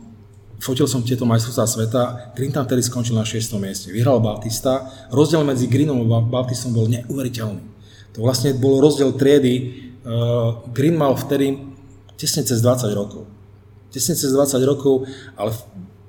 [0.57, 2.01] fotil som tieto majstrovstvá sveta,
[2.33, 3.53] Green tam vtedy skončil na 6.
[3.61, 3.93] mieste.
[3.93, 7.63] Vyhral Bautista, rozdiel medzi Greenom a Bautistom bol neuveriteľný.
[8.17, 9.53] To vlastne bol rozdiel triedy,
[10.01, 11.61] uh, Green mal vtedy
[12.17, 13.29] tesne cez 20 rokov.
[13.93, 15.05] Tesne cez 20 rokov,
[15.37, 15.53] ale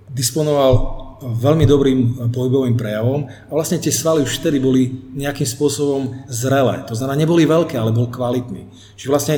[0.08, 1.98] disponoval veľmi dobrým
[2.30, 4.88] pohybovým prejavom a vlastne tie svaly už vtedy boli
[5.18, 6.86] nejakým spôsobom zrelé.
[6.86, 8.70] To znamená, neboli veľké, ale bol kvalitný.
[8.94, 9.36] Čiže vlastne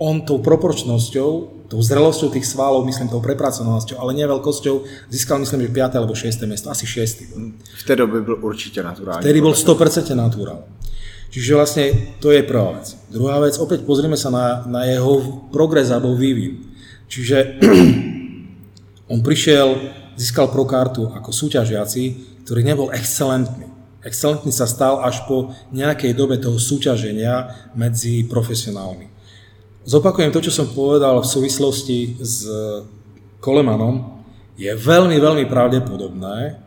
[0.00, 5.70] on tou proporčnosťou tou zrelosťou tých svalov, myslím tou prepracovanosťou, ale nie veľkosťou, získal myslím,
[5.70, 5.98] že 5.
[6.02, 6.50] alebo 6.
[6.50, 7.30] miesto, asi 6.
[7.62, 9.22] V tej dobe byl určite naturálny.
[9.22, 10.66] Vtedy bol 100% naturál.
[11.30, 11.84] Čiže vlastne
[12.18, 12.98] to je prvá vec.
[13.06, 16.58] Druhá vec, opäť pozrieme sa na, na jeho progres alebo vývin.
[17.06, 17.62] Čiže
[19.14, 19.78] on prišiel,
[20.18, 22.02] získal pro kartu ako súťažiaci,
[22.50, 23.70] ktorý nebol excelentný.
[24.02, 29.19] Excelentný sa stal až po nejakej dobe toho súťaženia medzi profesionálmi.
[29.80, 32.44] Zopakujem to, čo som povedal v súvislosti s
[33.40, 34.20] Kolemanom.
[34.60, 36.60] Je veľmi, veľmi pravdepodobné,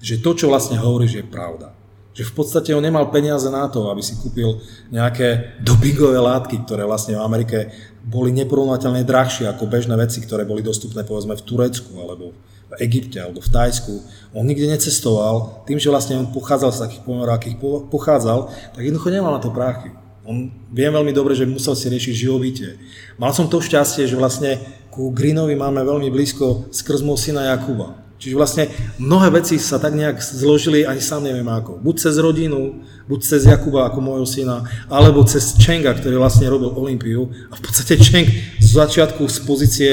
[0.00, 1.68] že to, čo vlastne hovoríš, je pravda.
[2.16, 4.56] Že v podstate on nemal peniaze na to, aby si kúpil
[4.88, 7.68] nejaké dopingové látky, ktoré vlastne v Amerike
[8.08, 12.32] boli neporovnateľne drahšie ako bežné veci, ktoré boli dostupné povedzme v Turecku alebo
[12.68, 13.94] v Egypte alebo v Tajsku.
[14.32, 17.60] On nikde necestoval, tým, že vlastne on pochádzal z takých pomerov, akých
[17.92, 19.92] pochádzal, tak jednoducho nemal na to práchy.
[20.28, 22.76] On viem veľmi dobre, že musel si riešiť živobytie.
[23.16, 24.60] Mal som to šťastie, že vlastne
[24.92, 27.96] ku Greenovi máme veľmi blízko skrz môjho syna Jakuba.
[28.20, 28.64] Čiže vlastne
[29.00, 31.80] mnohé veci sa tak nejak zložili, ani sám neviem ako.
[31.80, 36.76] Buď cez rodinu, buď cez Jakuba ako môjho syna, alebo cez Čenga, ktorý vlastne robil
[36.76, 37.32] Olympiu.
[37.48, 38.28] A v podstate Čeng
[38.60, 39.92] z začiatku z pozície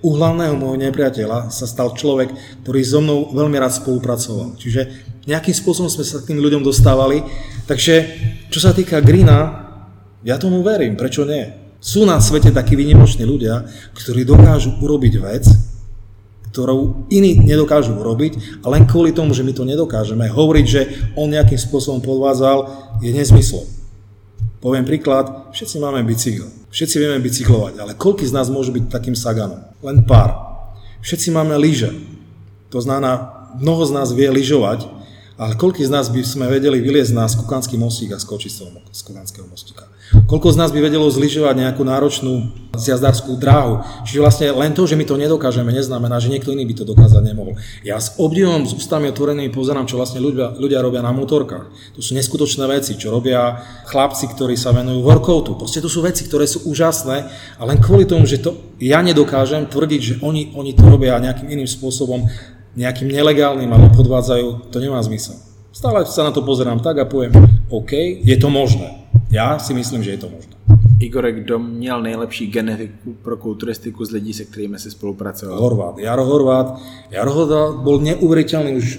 [0.00, 4.54] uhlavného môjho nepriateľa sa stal človek, ktorý so mnou veľmi rád spolupracoval.
[4.56, 4.86] Čiže
[5.26, 7.26] nejakým spôsobom sme sa k tým ľuďom dostávali.
[7.66, 7.94] Takže
[8.46, 9.65] čo sa týka Greena,
[10.26, 11.46] ja tomu verím, prečo nie?
[11.78, 13.62] Sú na svete takí vynimoční ľudia,
[13.94, 15.46] ktorí dokážu urobiť vec,
[16.50, 20.82] ktorú iní nedokážu urobiť a len kvôli tomu, že my to nedokážeme, hovoriť, že
[21.14, 22.66] on nejakým spôsobom podvádzal,
[23.04, 23.68] je nezmyslom.
[24.58, 29.14] Poviem príklad, všetci máme bicykel, všetci vieme bicyklovať, ale koľký z nás môžu byť takým
[29.14, 29.62] saganom?
[29.84, 30.32] Len pár.
[31.06, 31.94] Všetci máme lyže.
[32.74, 34.90] To znamená, mnoho z nás vie lyžovať,
[35.36, 38.70] ale koľko z nás by sme vedeli vyliezť na Skukanský mostík a skočiť z toho
[38.88, 39.84] Skukanského mostíka?
[40.24, 43.84] Koľko z nás by vedelo zlyžovať nejakú náročnú zjazdárskú dráhu?
[44.08, 47.20] Čiže vlastne len to, že my to nedokážeme, neznamená, že niekto iný by to dokázať
[47.20, 47.58] nemohol.
[47.84, 51.98] Ja s obdivom, s ústami otvorenými pozerám, čo vlastne ľudia, ľudia robia na motorkách.
[51.98, 53.60] To sú neskutočné veci, čo robia
[53.92, 55.58] chlapci, ktorí sa venujú workoutu.
[55.58, 57.28] Proste to sú veci, ktoré sú úžasné
[57.60, 61.50] a len kvôli tomu, že to ja nedokážem tvrdiť, že oni, oni to robia nejakým
[61.50, 62.24] iným spôsobom,
[62.76, 65.40] nejakým nelegálnym alebo podvádzajú, to nemá zmysel.
[65.72, 67.32] Stále sa na to pozerám tak a poviem,
[67.68, 69.08] OK, je to možné.
[69.30, 70.56] Já si myslím, že je to možné.
[71.00, 75.60] Igore, kdo měl nejlepší genetiku pro kulturistiku z lidí, se kterými si spolupracoval?
[75.60, 75.98] Horvát.
[75.98, 76.80] Jaro Horvát.
[77.10, 78.98] Jaro Horvát bol neuveriteľný už e,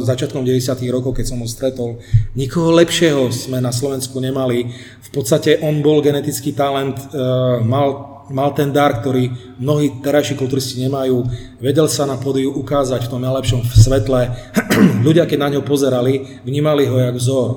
[0.00, 0.88] začiatkom 90.
[0.88, 2.00] rokov, keď som ho stretol.
[2.32, 4.72] Nikoho lepšieho sme na Slovensku nemali.
[5.04, 7.20] V podstate on bol genetický talent, e,
[7.60, 11.24] mal mal ten dar, ktorý mnohí terajší kulturisti nemajú.
[11.60, 14.32] Vedel sa na podiu ukázať v tom najlepšom svetle.
[15.06, 17.48] Ľudia, keď na ňo pozerali, vnímali ho jak vzor.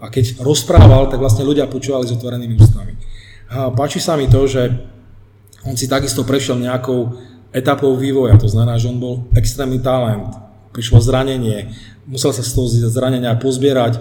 [0.00, 2.92] A keď rozprával, tak vlastne ľudia počúvali s otvorenými ústami.
[3.48, 4.68] A páči sa mi to, že
[5.64, 7.16] on si takisto prešiel nejakou
[7.48, 10.36] etapou vývoja, to znamená, že on bol extrémny talent,
[10.76, 11.72] prišlo zranenie,
[12.04, 13.96] musel sa z toho zranenia pozbierať,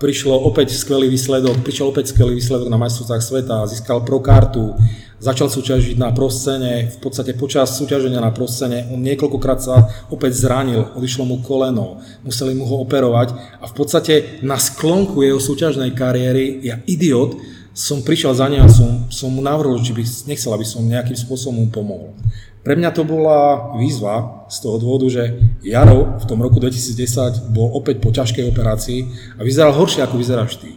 [0.00, 4.72] prišlo opäť skvelý výsledok, prišiel opäť skvelý výsledok na majstrovstvách sveta, získal pro kartu,
[5.20, 10.88] začal súťažiť na proscene, v podstate počas súťaženia na proscene on niekoľkokrát sa opäť zranil,
[10.96, 16.64] odišlo mu koleno, museli mu ho operovať a v podstate na sklonku jeho súťažnej kariéry,
[16.64, 17.36] ja idiot,
[17.70, 21.14] som prišiel za ním a som, som mu navrhol, že by nechcel, aby som nejakým
[21.14, 22.16] spôsobom mu pomohol.
[22.60, 27.72] Pre mňa to bola výzva z toho dôvodu, že Jaro v tom roku 2010 bol
[27.72, 29.00] opäť po ťažkej operácii
[29.36, 30.76] a vyzeral horšie, ako vyzeráš ty.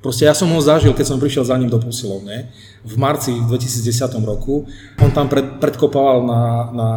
[0.00, 2.48] Proste ja som ho zažil, keď som prišiel za ním do posilovne
[2.80, 4.64] v marci v 2010 roku.
[4.96, 6.42] On tam pred, predkopával na,
[6.72, 6.88] na,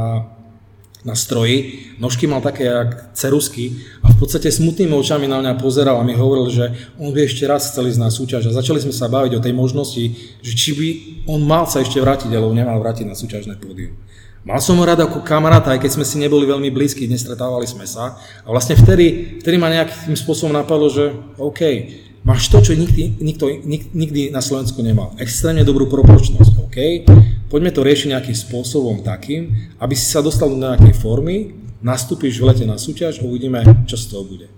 [1.04, 6.00] na stroji, nožky mal také jak cerusky a v podstate smutnými očami na mňa pozeral
[6.00, 8.96] a mi hovoril, že on by ešte raz chcel ísť na súťaž a začali sme
[8.96, 10.04] sa baviť o tej možnosti,
[10.40, 10.88] že či by
[11.28, 14.00] on mal sa ešte vrátiť, alebo nemal vrátiť na súťažné pódium.
[14.44, 17.88] Mal som ho rád ako kamaráta, aj keď sme si neboli veľmi blízki, nestretávali sme
[17.88, 18.20] sa.
[18.44, 21.62] A vlastne vtedy, vtedy ma nejakým spôsobom napadlo, že OK,
[22.28, 25.16] máš to, čo nikdy, nikto, nik, nikdy na Slovensku nemal.
[25.16, 26.78] Extrémne dobrú proporčnosť, OK?
[27.54, 31.54] Poďme to riešiť nejakým spôsobom takým, aby si sa dostal do nejakej formy,
[31.86, 34.50] nastúpiš v lete na súťaž a uvidíme, čo z toho bude.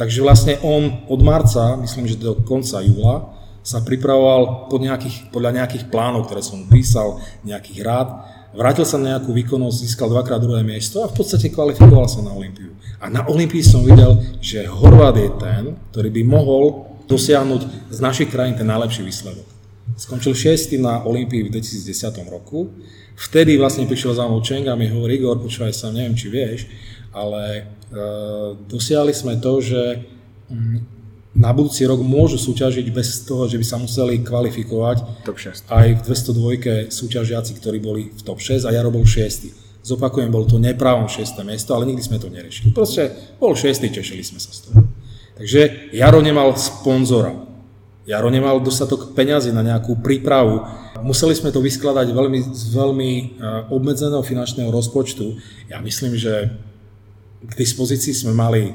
[0.00, 5.60] Takže vlastne on od marca, myslím, že do konca júla, sa pripravoval pod nejakých, podľa
[5.60, 8.08] nejakých plánov, ktoré som písal, nejakých rád.
[8.56, 12.32] Vrátil sa na nejakú výkonnosť, získal dvakrát druhé miesto a v podstate kvalifikoval sa na
[12.32, 12.72] Olympiu.
[12.96, 18.32] A na Olympii som videl, že Horvát je ten, ktorý by mohol dosiahnuť z našich
[18.32, 19.57] krajín ten najlepší výsledok.
[19.98, 20.78] Skončil 6.
[20.78, 22.70] na Olympii v 2010 roku.
[23.18, 26.70] Vtedy vlastne prišiel za mnou Čeng a mi hovorí, Igor, počúvaj sa, neviem, či vieš,
[27.10, 27.62] ale e,
[28.70, 30.06] dosiahli sme to, že
[30.46, 30.78] m, mm,
[31.34, 35.66] na budúci rok môžu súťažiť bez toho, že by sa museli kvalifikovať top 6.
[35.66, 39.82] aj v 202 súťažiaci, ktorí boli v top 6 a ja robil 6.
[39.82, 41.42] Zopakujem, bol to nepravom 6.
[41.42, 42.70] miesto, ale nikdy sme to neriešili.
[42.70, 43.82] Proste bol 6.
[43.82, 44.86] tešili sme sa z toho.
[45.42, 47.47] Takže Jaro nemal sponzora.
[48.08, 50.64] Jaro nemal dostatok peňazí na nejakú prípravu.
[51.04, 53.24] Museli sme to vyskladať veľmi, z veľmi e,
[53.68, 55.36] obmedzeného finančného rozpočtu.
[55.68, 56.48] Ja myslím, že
[57.44, 58.72] k dispozícii sme mali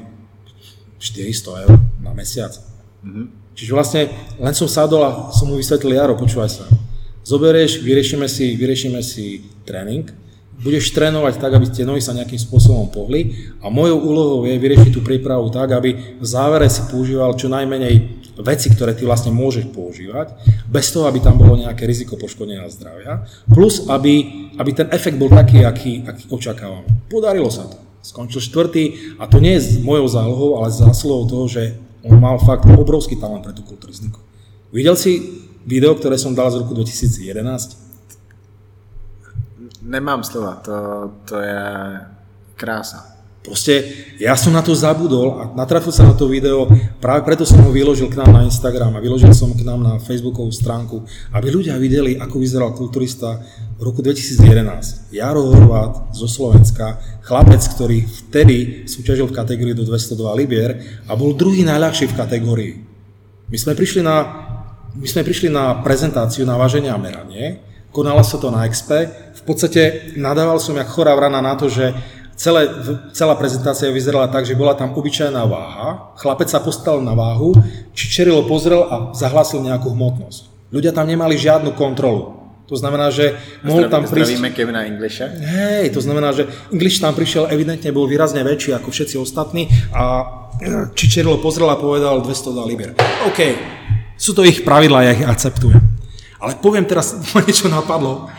[1.02, 2.54] 400 eur na mesiac.
[3.02, 3.58] Mm-hmm.
[3.58, 4.02] Čiže vlastne
[4.38, 6.64] len som sadol a som mu vysvetlil, Jaro, počúvaj sa.
[7.26, 10.06] Zoberieš, vyriešime si, vyriešime si tréning,
[10.62, 14.90] budeš trénovať tak, aby tie nohy sa nejakým spôsobom pohli a mojou úlohou je vyriešiť
[14.94, 19.70] tú prípravu tak, aby v závere si používal čo najmenej veci, ktoré ty vlastne môžeš
[19.70, 20.34] používať,
[20.66, 25.30] bez toho, aby tam bolo nejaké riziko poškodenia zdravia, plus aby, aby ten efekt bol
[25.30, 26.88] taký, aký, aký očakávame.
[27.06, 27.78] Podarilo sa to.
[28.04, 31.62] Skončil štvrtý a to nie je mojou zálohou, ale zásluhou toho, že
[32.04, 34.20] on mal fakt obrovský talent pre tú kulturistiku.
[34.74, 37.80] Videl si video, ktoré som dal z roku 2011?
[39.84, 40.76] Nemám slova, to,
[41.24, 41.64] to je
[42.56, 43.13] krása.
[43.44, 46.64] Proste ja som na to zabudol a natrafil sa na to video,
[46.96, 50.00] práve preto som ho vyložil k nám na Instagram a vyložil som k nám na
[50.00, 53.36] Facebookovú stránku, aby ľudia videli, ako vyzeral kulturista
[53.76, 55.12] v roku 2011.
[55.12, 61.36] Jaro Horvát zo Slovenska, chlapec, ktorý vtedy súťažil v kategórii do 202 libier a bol
[61.36, 62.72] druhý najľahší v kategórii.
[63.52, 64.24] My sme prišli na,
[64.96, 67.60] my sme prišli na prezentáciu na váženie a meranie,
[67.92, 71.92] konala sa to na Expe, v podstate nadával som jak chorá vrana na to, že
[72.36, 72.68] celé,
[73.14, 77.54] celá prezentácia vyzerala tak, že bola tam obyčajná váha, chlapec sa postavil na váhu,
[77.94, 80.70] či čerilo pozrel a zahlásil nejakú hmotnosť.
[80.74, 82.42] Ľudia tam nemali žiadnu kontrolu.
[82.64, 84.40] To znamená, že mohol tam prísť...
[84.40, 85.28] Zdravíme Kevina Englisha.
[85.28, 90.44] Hej, to znamená, že English tam prišiel, evidentne bol výrazne väčší ako všetci ostatní a
[90.94, 92.94] Čičerilo pozrel a povedal 200 liber.
[93.26, 93.40] OK,
[94.14, 95.82] sú to ich pravidlá, ja ich akceptujem.
[96.38, 98.30] Ale poviem teraz, ma niečo napadlo.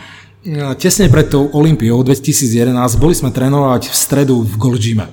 [0.78, 2.70] Tesne pred tou Olympiou 2011
[3.02, 5.10] boli sme trénovať v stredu v Gold Gyme.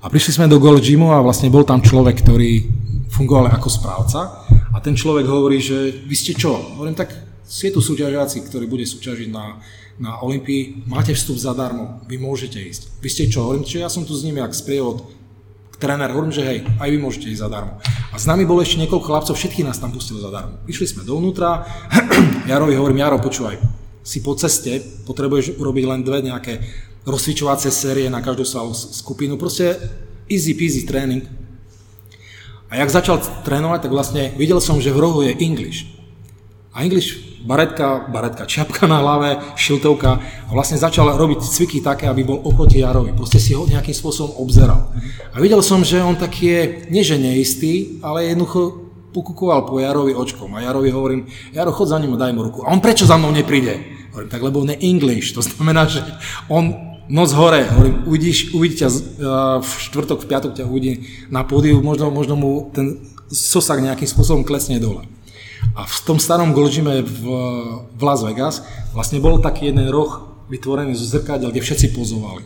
[0.00, 2.64] A prišli sme do Gold Gymu a vlastne bol tam človek, ktorý
[3.12, 6.56] fungoval ako správca a ten človek hovorí, že vy ste čo?
[6.72, 7.12] Hovorím, tak
[7.44, 9.60] je tu súťažiaci, ktorý bude súťažiť na,
[10.00, 12.96] na Olympii, máte vstup zadarmo, vy môžete ísť.
[13.04, 13.44] Vy ste čo?
[13.44, 15.04] Hovorím, že ja som tu s nimi ak sprievod
[15.76, 17.76] tréner, hovorím, že hej, aj vy môžete ísť zadarmo.
[18.08, 20.64] A s nami bolo ešte niekoľko chlapcov, všetkých nás tam pustili zadarmo.
[20.64, 21.68] Išli sme dovnútra,
[22.48, 26.62] Jarovi hovorím, Jaro, počúvaj, si po ceste, potrebuješ urobiť len dve nejaké
[27.02, 29.74] rozcvičovacie série na každú sa skupinu, proste
[30.30, 31.26] easy peasy tréning.
[32.70, 35.90] A jak začal trénovať, tak vlastne videl som, že v rohu je English.
[36.74, 42.26] A English, baretka, baretka, čiapka na hlave, šiltovka a vlastne začal robiť cviky také, aby
[42.26, 43.14] bol oproti Jarovi.
[43.14, 44.90] Proste si ho nejakým spôsobom obzeral.
[45.30, 50.12] A videl som, že on taký je, nie že neistý, ale jednoducho pokukoval po Jarovi
[50.12, 50.52] očkom.
[50.58, 52.60] A Jarovi hovorím, Jaro, chod za ním a daj mu ruku.
[52.66, 53.95] A on prečo za mnou nepríde?
[54.16, 56.00] Hovorím, tak lebo on je English, to znamená, že
[56.48, 56.72] on
[57.04, 58.88] noc hore, hovorím, uvidíš, uvidí ťa
[59.60, 62.96] v štvrtok, v piatok ťa uvidí na pódiu, možno, možno mu ten
[63.28, 65.04] sosak nejakým spôsobom klesne dole.
[65.76, 67.20] A v tom starom Goldžime v,
[67.92, 68.64] v Las Vegas
[68.96, 72.40] vlastne bol taký jeden roh vytvorený zo zrkadiel, kde všetci pozovali.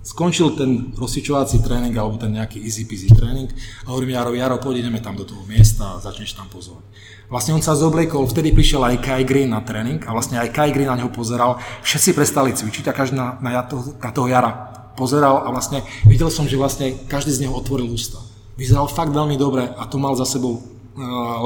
[0.00, 3.52] Skončil ten rozsvičovací tréning alebo ten nejaký easy peasy tréning
[3.84, 6.80] a hovorím Jaro, Jaro, poď ideme tam do toho miesta a začneš tam pozovať.
[7.28, 10.72] Vlastne on sa zobliekol, vtedy prišiel aj Kai Green na tréning a vlastne aj Kai
[10.72, 11.60] Green na neho pozeral.
[11.84, 14.52] Všetci prestali cvičiť a každý na, na, toho, na toho Jara
[14.96, 18.18] pozeral a vlastne videl som, že vlastne každý z neho otvoril ústa.
[18.56, 20.64] Vyzeral fakt veľmi dobre a to mal za sebou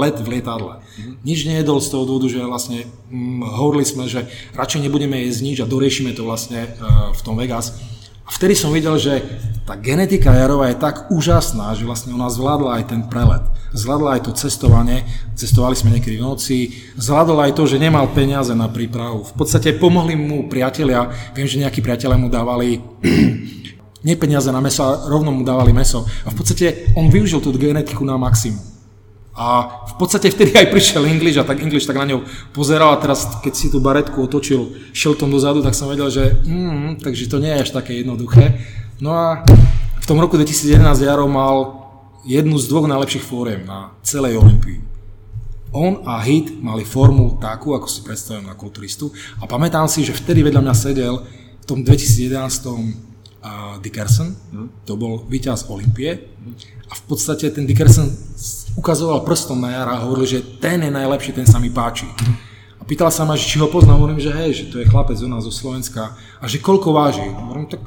[0.00, 0.80] let v lietadle.
[0.80, 1.14] Mm-hmm.
[1.22, 4.26] Nič nejedol z toho dôvodu, že vlastne hm, hovorili sme, že
[4.56, 7.76] radšej nebudeme jesť nič a doriešime to vlastne uh, v tom Vegas.
[8.24, 9.20] A vtedy som videl, že
[9.64, 13.44] tá genetika Jarova je tak úžasná, že vlastne ona zvládla aj ten prelet.
[13.76, 15.04] Zvládla aj to cestovanie,
[15.36, 16.56] cestovali sme niekedy v noci,
[16.96, 19.24] zvládla aj to, že nemal peniaze na prípravu.
[19.28, 22.80] V podstate pomohli mu priatelia, viem, že nejakí priatelia mu dávali
[24.06, 26.04] nie peniaze na meso, a rovno mu dávali meso.
[26.24, 28.73] A v podstate on využil tú genetiku na maximum.
[29.34, 32.22] A v podstate vtedy aj prišiel English a tak English tak na ňou
[32.54, 37.02] pozeral a teraz keď si tú baretku otočil šeltom dozadu, tak som vedel, že mm,
[37.02, 38.62] takže to nie je až také jednoduché.
[39.02, 39.42] No a
[39.98, 41.82] v tom roku 2011 Jaro mal
[42.22, 44.78] jednu z dvoch najlepších fóriem na celej Olympii.
[45.74, 49.10] On a Hit mali formu takú, ako si predstavujem na kulturistu
[49.42, 51.26] a pamätám si, že vtedy vedľa mňa sedel
[51.58, 52.38] v tom 2011
[52.70, 54.86] uh, Dickerson, mm.
[54.86, 56.30] to bol víťaz Olympie
[56.86, 58.06] a v podstate ten Dickerson
[58.76, 62.06] ukazoval prstom na Jara a hovoril, že ten je najlepší, ten sa mi páči.
[62.78, 65.16] A pýtal sa ma, že či ho poznám, hovorím, že hej, že to je chlapec
[65.22, 67.24] u nás zo Slovenska a že koľko váži.
[67.24, 67.80] Hovorím, tak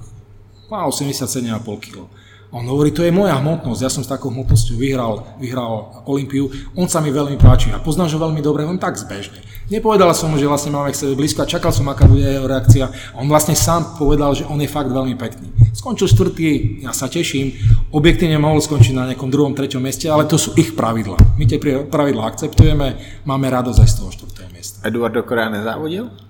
[0.71, 2.07] má 87,5 kg.
[2.47, 6.47] On hovorí, to je moja hmotnosť, ja som s takou hmotnosťou vyhral, vyhral Olympiu,
[6.79, 9.43] on sa mi veľmi páči a poznám ho veľmi dobre, on tak zbežne.
[9.67, 12.47] Nepovedal som mu, že vlastne máme k sebe blízko a čakal som, aká bude jeho
[12.47, 12.87] reakcia.
[13.19, 15.51] On vlastne sám povedal, že on je fakt veľmi pekný.
[15.75, 17.51] Skončil štvrtý, ja sa teším,
[17.91, 21.19] objektívne mohol skončiť na nejakom druhom, treťom mieste, ale to sú ich pravidla.
[21.35, 22.87] My tie pravidla akceptujeme,
[23.27, 24.87] máme radosť aj z toho štvrtého miesta.
[24.87, 26.26] Eduardo Korea nezávodil?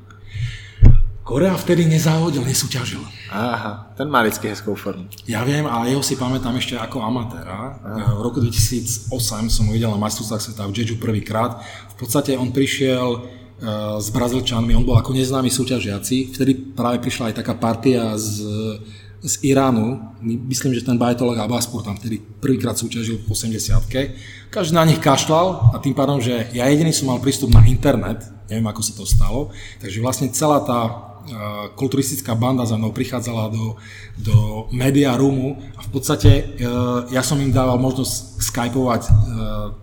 [1.27, 3.03] Korea vtedy nezávodil, nesúťažil.
[3.27, 5.11] Aha, ten má vždycky hezkou formu.
[5.27, 7.75] Ja viem a jeho si pamätám ešte ako amatéra.
[7.83, 8.15] Aha.
[8.15, 9.11] V roku 2008
[9.51, 11.59] som ho videl na majstrovstvách sveta v Jeju prvýkrát.
[11.91, 16.31] V podstate on prišiel uh, s Brazílčanmi, on bol ako neznámy súťažiaci.
[16.31, 18.47] Vtedy práve prišla aj taká partia z,
[19.19, 19.99] z Iránu.
[20.23, 23.83] Myslím, že ten Bajtolog Abbaspur tam vtedy prvýkrát súťažil v 80
[24.47, 28.23] Každý na nich kašľal a tým pádom, že ja jediný som mal prístup na internet,
[28.47, 29.51] neviem ako sa to stalo,
[29.83, 31.06] takže vlastne celá tá
[31.75, 33.75] kulturistická banda za mnou prichádzala do,
[34.17, 34.37] do
[34.71, 36.43] media roomu a v podstate e,
[37.11, 39.09] ja som im dával možnosť skypovať e,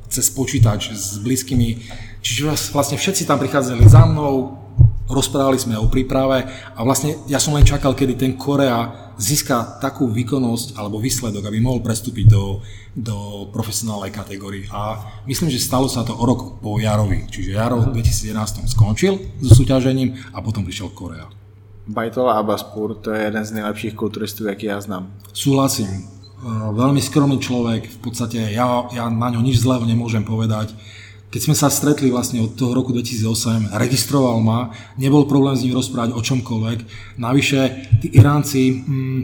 [0.09, 1.85] cez počítač s blízkymi,
[2.25, 4.57] čiže vlastne všetci tam prichádzali za mnou,
[5.05, 10.11] rozprávali sme o príprave a vlastne ja som len čakal, kedy ten Korea získa takú
[10.11, 12.65] výkonnosť alebo výsledok, aby mohol prestúpiť do,
[12.95, 14.71] do profesionálnej kategórie.
[14.71, 17.27] A myslím, že stalo sa to o rok po Jarovi.
[17.27, 21.27] Čiže Jaro v 2011 skončil so súťažením a potom prišiel Korea.
[21.85, 25.11] Bajtola Abaspur, to je jeden z nejlepších kulturistov, aký ja znám.
[25.37, 26.09] Súhlasím.
[26.73, 30.73] Veľmi skromný človek, v podstate ja, ja na ňo nič zlého nemôžem povedať
[31.35, 35.75] keď sme sa stretli vlastne od toho roku 2008, registroval ma, nebol problém s ním
[35.75, 36.79] rozprávať o čomkoľvek.
[37.19, 37.61] Navyše,
[37.99, 39.23] tí Iránci, hm,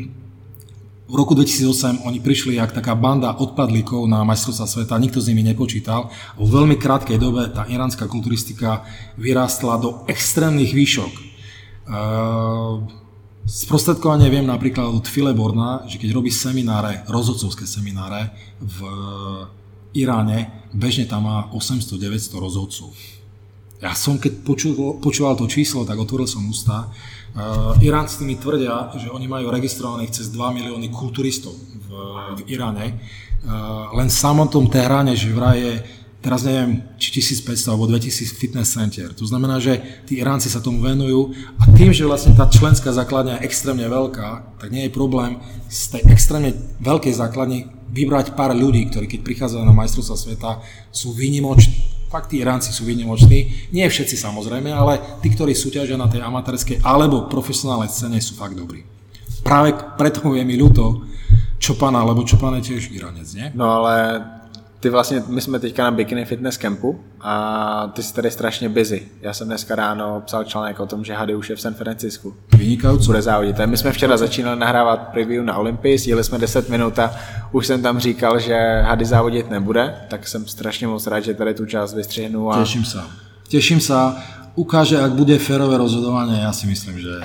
[1.10, 5.42] v roku 2008 oni prišli jak taká banda odpadlíkov na majstrovstvá sveta, nikto s nimi
[5.42, 6.06] nepočítal.
[6.38, 8.86] Vo veľmi krátkej dobe tá iránska kulturistika
[9.18, 11.12] vyrástla do extrémnych výšok.
[11.90, 12.86] Uh,
[13.50, 18.30] Sprostredkovanie viem napríklad od Fileborna, že keď robí semináre, rozhodcovské semináre
[18.62, 18.78] v
[19.90, 22.94] Iráne, bežne tam má 800-900 rozhodcov.
[23.82, 24.72] Ja som, keď počul,
[25.02, 26.94] počúval to číslo, tak otvoril som ústa
[27.80, 31.88] Iránci mi tvrdia, že oni majú registrovaných cez 2 milióny kulturistov v,
[32.36, 32.98] v Iráne.
[33.40, 35.74] Uh, len v samotnom Tehráne, že vraj je
[36.20, 39.08] teraz neviem, či 1500 alebo 2000 fitness center.
[39.16, 43.40] To znamená, že tí Iránci sa tomu venujú a tým, že vlastne tá členská základňa
[43.40, 45.40] je extrémne veľká, tak nie je problém
[45.72, 46.52] z tej extrémne
[46.84, 50.50] veľkej základne vybrať pár ľudí, ktorí keď prichádzajú na majstrovstvá sveta,
[50.92, 56.10] sú výnimoční Fakt tí Iránci sú výnimoční, nie všetci samozrejme, ale tí, ktorí súťažia na
[56.10, 58.82] tej amatérskej alebo profesionálnej scéne sú fakt dobrí.
[59.46, 61.06] Práve preto je mi ľúto
[61.62, 63.46] Čopana, lebo Čopan je tiež Iránec, nie?
[63.54, 64.26] No ale
[64.80, 69.08] ty vlastně, my jsme teďka na Bikini Fitness Campu a ty jsi tady strašně busy.
[69.22, 72.34] Já jsem dneska ráno psal článek o tom, že Hady už je v San Francisku.
[72.56, 73.06] Vynikajúco.
[73.06, 73.56] Bude závodit.
[73.66, 77.14] My jsme včera začínali nahrávat preview na Olympii, jeli jsme 10 minut a
[77.52, 81.54] už jsem tam říkal, že Hady závodit nebude, tak jsem strašně moc rád, že tady
[81.54, 82.52] tu část vystřihnu.
[82.52, 82.58] A...
[82.58, 83.04] Teším sa.
[83.50, 84.16] Teším sa.
[84.54, 87.22] Ukáže, ak bude férové rozhodovanie, ja si myslím, že...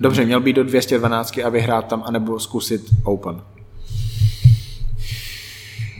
[0.00, 3.53] Dobře, měl být do 212 a vyhrát tam, anebo zkusit Open.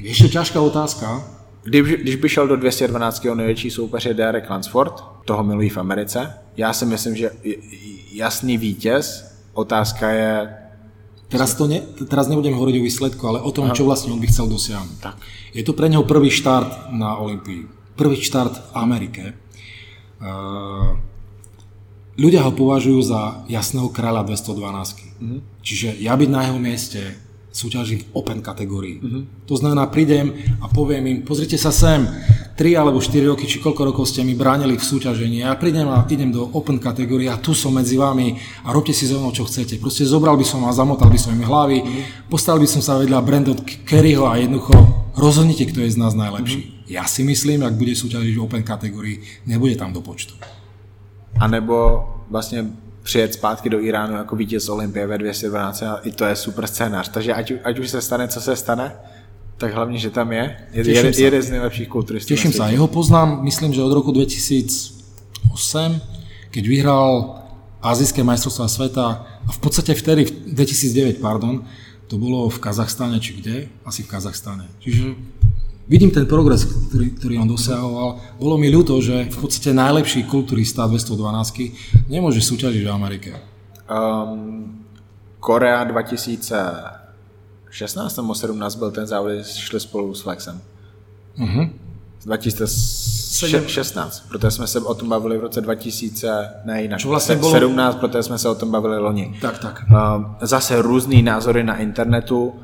[0.05, 1.25] Ešte ťažká otázka.
[1.65, 6.35] Když, když by šel do 212, největší soupeř je Derek Lansford, toho milují v Americe.
[6.57, 7.31] Já si myslím, že
[8.13, 10.55] jasný vítěz, otázka je...
[11.29, 14.29] Teraz, to ne, teraz nebudem hovoriť o výsledku, ale o tom, čo vlastne on by
[14.29, 14.99] chcel dosiahnuť.
[15.01, 15.17] Tak.
[15.57, 17.67] Je to pre neho prvý štart na Olympii.
[17.97, 19.25] Prvý štart v Amerike.
[20.21, 20.95] Uh,
[22.15, 24.55] ľudia ho považujú za jasného kráľa 212.
[25.19, 25.41] Mm-hmm.
[25.65, 27.03] Čiže ja byť na jeho mieste
[27.55, 28.99] súťaží v open kategórii.
[28.99, 29.23] Uh-huh.
[29.47, 32.03] To znamená, prídem a poviem im, pozrite sa sem,
[32.59, 35.47] 3 alebo 4 roky, či koľko rokov ste mi bránili v súťažení.
[35.47, 38.35] Ja prídem a idem do open kategórie a tu som medzi vami
[38.67, 39.79] a robte si so mnou, čo chcete.
[39.79, 42.27] Proste zobral by som a zamotal by som im hlavy, uh-huh.
[42.27, 44.75] postavil by som sa vedľa Brandon Kerryho a jednoducho
[45.15, 46.59] rozhodnite, kto je z nás najlepší.
[46.59, 46.91] Uh-huh.
[46.91, 50.35] Ja si myslím, ak bude súťažiť v open kategórii, nebude tam do počtu.
[51.39, 56.25] A nebo vlastne přijet zpátky do Iránu jako vítěz Olympie ve 212 a i to
[56.25, 57.09] je super scénář.
[57.09, 58.97] Takže ať, ať už se stane, co se stane,
[59.57, 60.57] tak hlavně, že tam je.
[60.73, 62.35] Je jeden, jeden z nejlepších kulturistů.
[62.35, 62.69] Teším sa.
[62.69, 66.01] Jeho poznám, myslím, že od roku 2008,
[66.51, 67.39] keď vyhral
[67.83, 69.07] azijské majstrovstvá sveta
[69.47, 71.63] a v podstate vtedy, v 2009, pardon,
[72.09, 73.69] to bolo v Kazachstane, či kde?
[73.85, 74.65] Asi v Kazachstane.
[74.81, 75.15] Čiže
[75.89, 78.21] vidím ten progres, ktorý, ktorý on dosahoval.
[78.41, 81.71] Bolo mi ľúto, že v podstate najlepší kulturista 212
[82.09, 83.35] nemôže súťažiť v Amerike.
[83.85, 84.87] Um,
[85.41, 90.61] Korea 2016 nebo 17 byl ten závod, šli spolu s Flexem.
[91.39, 91.71] Uh-huh.
[92.25, 97.53] 2016, protože jsme se o tom bavili v roce 2000, ne jinak, Čo vlastně bylo...
[97.53, 99.39] 17, protože jsme se o tom bavili loni.
[99.41, 99.85] Tak, tak.
[99.91, 102.55] Um, zase různý názory na internetu,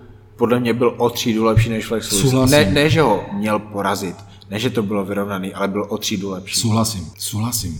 [0.40, 2.50] podle mě byl o třídu lepší než Flex Lewis.
[2.50, 4.16] Ne, ne, že ho měl porazit,
[4.50, 6.60] ne, že to bylo vyrovnaný, ale byl o třídu lepší.
[6.60, 7.76] Súhlasím, súhlasím.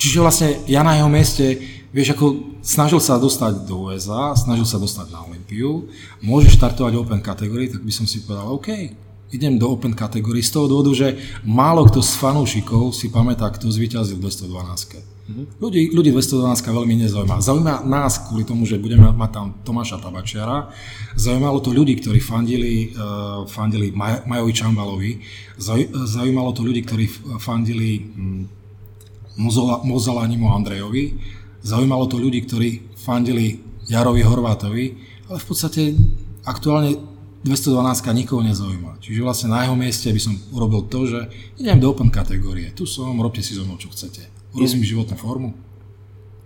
[0.00, 1.60] Čiže vlastne ja na jeho mieste,
[1.92, 5.92] vieš, ako snažil sa dostať do USA, snažil sa dostať na Olympiu,
[6.24, 8.96] môže štartovať Open kategórii, tak by som si povedal, OK,
[9.28, 13.68] idem do Open kategórii z toho dôvodu, že málo kto z fanúšikov si pamätá, kto
[13.68, 15.09] zvíťazil v 212.
[15.60, 17.38] Ľudí, ľudí 212 veľmi nezaujíma.
[17.38, 20.72] Zaujíma nás kvôli tomu, že budeme mať tam Tomáša Tabačiara.
[21.14, 25.12] Zaujímalo to ľudí, ktorí fandili, uh, fandili Maj, Majovi Čambalovi.
[26.08, 27.06] Zaujímalo to ľudí, ktorí
[27.38, 28.48] fandili um,
[29.86, 31.14] Mozolanimu Andrejovi.
[31.62, 34.84] Zaujímalo to ľudí, ktorí fandili Jarovi Horvátovi.
[35.30, 35.94] Ale v podstate
[36.42, 36.98] aktuálne
[37.46, 38.98] 212 nikoho nezaujíma.
[38.98, 41.20] Čiže vlastne na jeho mieste by som urobil to, že
[41.56, 42.74] idem do open kategórie.
[42.74, 45.50] Tu som, robte si so mnou, čo chcete rozumí životnú formu.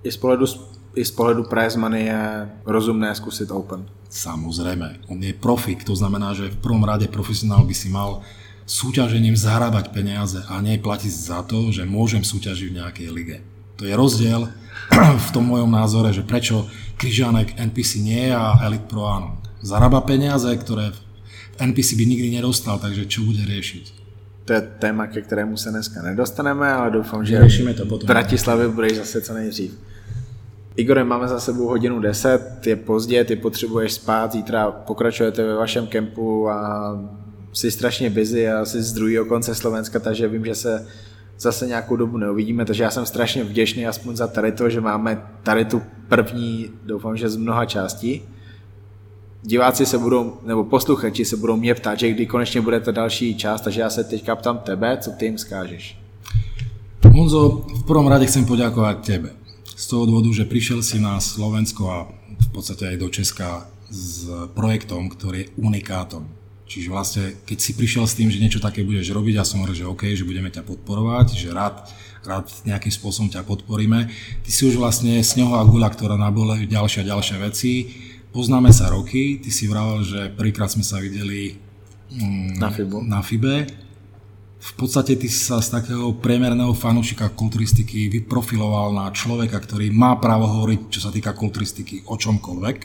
[0.05, 0.45] I z pohledu,
[0.93, 2.23] i z pohledu prize money je
[2.69, 3.89] rozumné skúsiť Open.
[4.13, 5.11] Samozrejme.
[5.11, 8.23] On je profik, to znamená, že v prvom rade profesionál by si mal
[8.65, 13.37] súťažením zarábať peniaze a nie platiť za to, že môžem súťažiť v nejakej lige.
[13.81, 14.49] To je rozdiel
[15.27, 19.41] v tom mojom názore, že prečo Kryžanek NPC nie je a Elite Pro áno.
[19.65, 20.95] Zarába peniaze, ktoré
[21.59, 24.04] NPC by nikdy nedostal, takže čo bude riešiť?
[24.45, 27.41] To je téma, ke kterému se dneska nedostaneme, ale doufám, že
[27.77, 28.07] to potom.
[28.07, 29.79] v Bratislavě bude zase co nejdřív.
[30.77, 35.87] Igore, máme za sebou hodinu 10, je pozdě, ty potřebuješ spát, zítra pokračujete ve vašem
[35.87, 36.91] kempu a
[37.53, 40.87] jsi strašně busy a jsi z druhého konce Slovenska, takže vím, že se
[41.39, 45.23] zase nějakou dobu neuvidíme, takže já jsem strašně vděčný aspoň za tady to, že máme
[45.43, 48.23] tady tu první, doufám, že z mnoha částí.
[49.45, 53.35] Diváci se budou, nebo posluchači se budou mě ptát, že kdy konečně bude ta další
[53.37, 55.99] část, takže já se teďka ptám tebe, co ty jim skážeš.
[57.15, 59.31] Honzo, v prvom rade chcem poďakovať tebe.
[59.77, 61.99] Z toho dôvodu, že prišiel si na Slovensko a
[62.41, 66.27] v podstate aj do Česka s projektom, ktorý je unikátom.
[66.65, 69.79] Čiže vlastne, keď si prišiel s tým, že niečo také budeš robiť, ja som hovoril,
[69.79, 71.87] že OK, že budeme ťa podporovať, že rád,
[72.25, 74.11] rád nejakým spôsobom ťa podporíme.
[74.43, 77.73] Ty si už vlastne snehová guľa, ktorá nabole ďalšie a ďalšie veci.
[78.35, 81.55] Poznáme sa roky, ty si vravel, že prvýkrát sme sa videli
[82.11, 82.99] mm, na, FIBu.
[83.07, 83.85] na FIBE
[84.65, 90.49] v podstate ty sa z takého priemerného fanúšika kulturistiky vyprofiloval na človeka, ktorý má právo
[90.49, 92.77] hovoriť, čo sa týka kulturistiky, o čomkoľvek.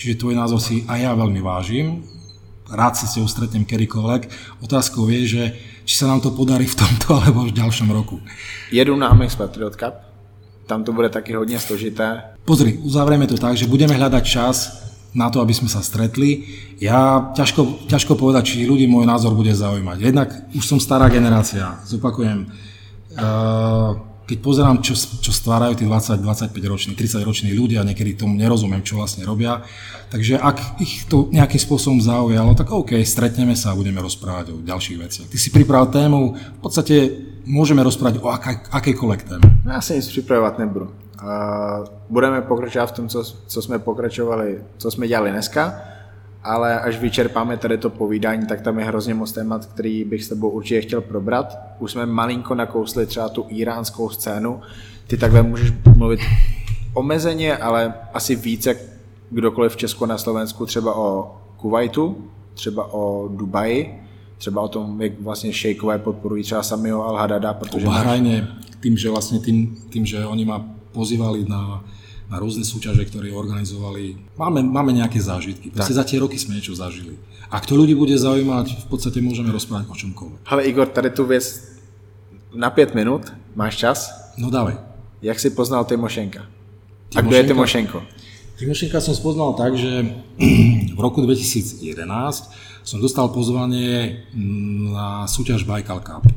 [0.00, 2.08] Čiže tvoj názor si aj ja veľmi vážim.
[2.72, 4.22] Rád sa s tebou stretnem kedykoľvek.
[4.64, 5.42] Otázkou je, že
[5.84, 8.24] či sa nám to podarí v tomto alebo v ďalšom roku.
[8.72, 10.13] Jedu na Amex Patriot Cup.
[10.66, 12.22] Tam to bude taky hodně složité.
[12.44, 14.84] Pozri, uzavrieme to tak, že budeme hľadať čas
[15.14, 16.44] na to, aby sme sa stretli.
[16.80, 19.98] Ja ťažko, ťažko povedať, či ľudí môj názor bude zaujímať.
[20.00, 22.50] Jednak už som stará generácia, zopakujem.
[23.14, 28.40] Uh, keď pozerám, čo, čo stvárajú tí 20, 25 roční, 30 roční ľudia, niekedy tomu
[28.40, 29.60] nerozumiem, čo vlastne robia.
[30.08, 34.64] Takže ak ich to nejakým spôsobom zaujalo, tak OK, stretneme sa a budeme rozprávať o
[34.64, 35.28] ďalších veciach.
[35.28, 36.96] Ty si pripravil tému, v podstate
[37.46, 39.46] môžeme rozprávať o akej, akejkoľvek téme.
[39.64, 40.88] Ja si nic připravovat nebudu.
[41.24, 45.80] Uh, budeme pokračovat v tom, co, co jsme pokračovali, co jsme dělali dneska,
[46.42, 50.28] ale až vyčerpáme tady to povídání, tak tam je hrozně moc témat, který bych s
[50.28, 51.58] tebou určitě chtěl probrat.
[51.78, 54.60] Už jsme malinko nakousli třeba tu iránskou scénu,
[55.06, 56.20] ty takhle můžeš mluvit
[56.94, 58.76] omezeně, ale asi více
[59.30, 62.16] kdokoliv v Česku na Slovensku, třeba o Kuwaitu,
[62.54, 64.03] třeba o Dubaji,
[64.44, 67.86] třeba o tom, jak vlastně šejkové podporují třeba samého Al-Hadada, protože...
[67.86, 70.60] Bahrajne, tým, že vlastne tým, tým, že oni ma
[70.92, 71.80] pozývali na,
[72.28, 74.20] na rôzne súťaže, ktoré organizovali.
[74.36, 75.72] Máme, máme nejaké zážitky.
[75.72, 77.16] Proste za tie roky sme niečo zažili.
[77.48, 80.44] Ak to ľudí bude zaujímať, v podstate môžeme rozprávať o čomkoľvek.
[80.44, 81.64] Ale Igor, tady tu věc
[82.52, 84.12] na 5 minút, máš čas?
[84.36, 84.76] No dávaj.
[85.24, 86.44] Jak si poznal Timošenka?
[86.44, 87.16] Timošenka?
[87.16, 87.98] A kto je Timošenko?
[88.60, 90.04] Timošenka som spoznal tak, že
[90.96, 91.80] v roku 2011
[92.84, 94.28] som dostal pozvanie
[94.92, 96.28] na súťaž Baikal Cup.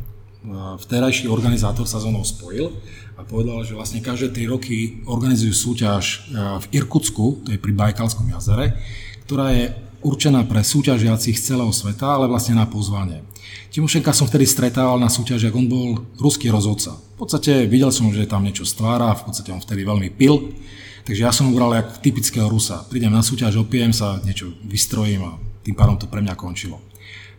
[0.80, 2.72] Vterajší organizátor sa so mnou spojil
[3.20, 6.18] a povedal, že vlastne každé 3 roky organizujú súťaž e,
[6.64, 8.80] v Irkutsku, to je pri Bajkalskom jazere,
[9.28, 9.76] ktorá je
[10.08, 13.28] určená pre súťažiacich z celého sveta, ale vlastne na pozvanie.
[13.76, 16.96] Timošenka som vtedy stretával na súťažiach, on bol ruský rozhodca.
[17.20, 20.56] V podstate videl som, že tam niečo stvára, v podstate on vtedy veľmi pil,
[21.04, 22.88] takže ja som bral jak typického Rusa.
[22.88, 26.80] Prídem na súťaž, opijem sa, niečo vystrojím a tým pádom to pre mňa končilo.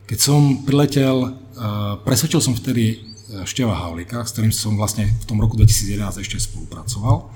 [0.05, 1.31] Keď som priletel, e,
[2.05, 3.09] presvedčil som vtedy
[3.45, 7.29] Števa Havlika, s ktorým som vlastne v tom roku 2011 ešte spolupracoval,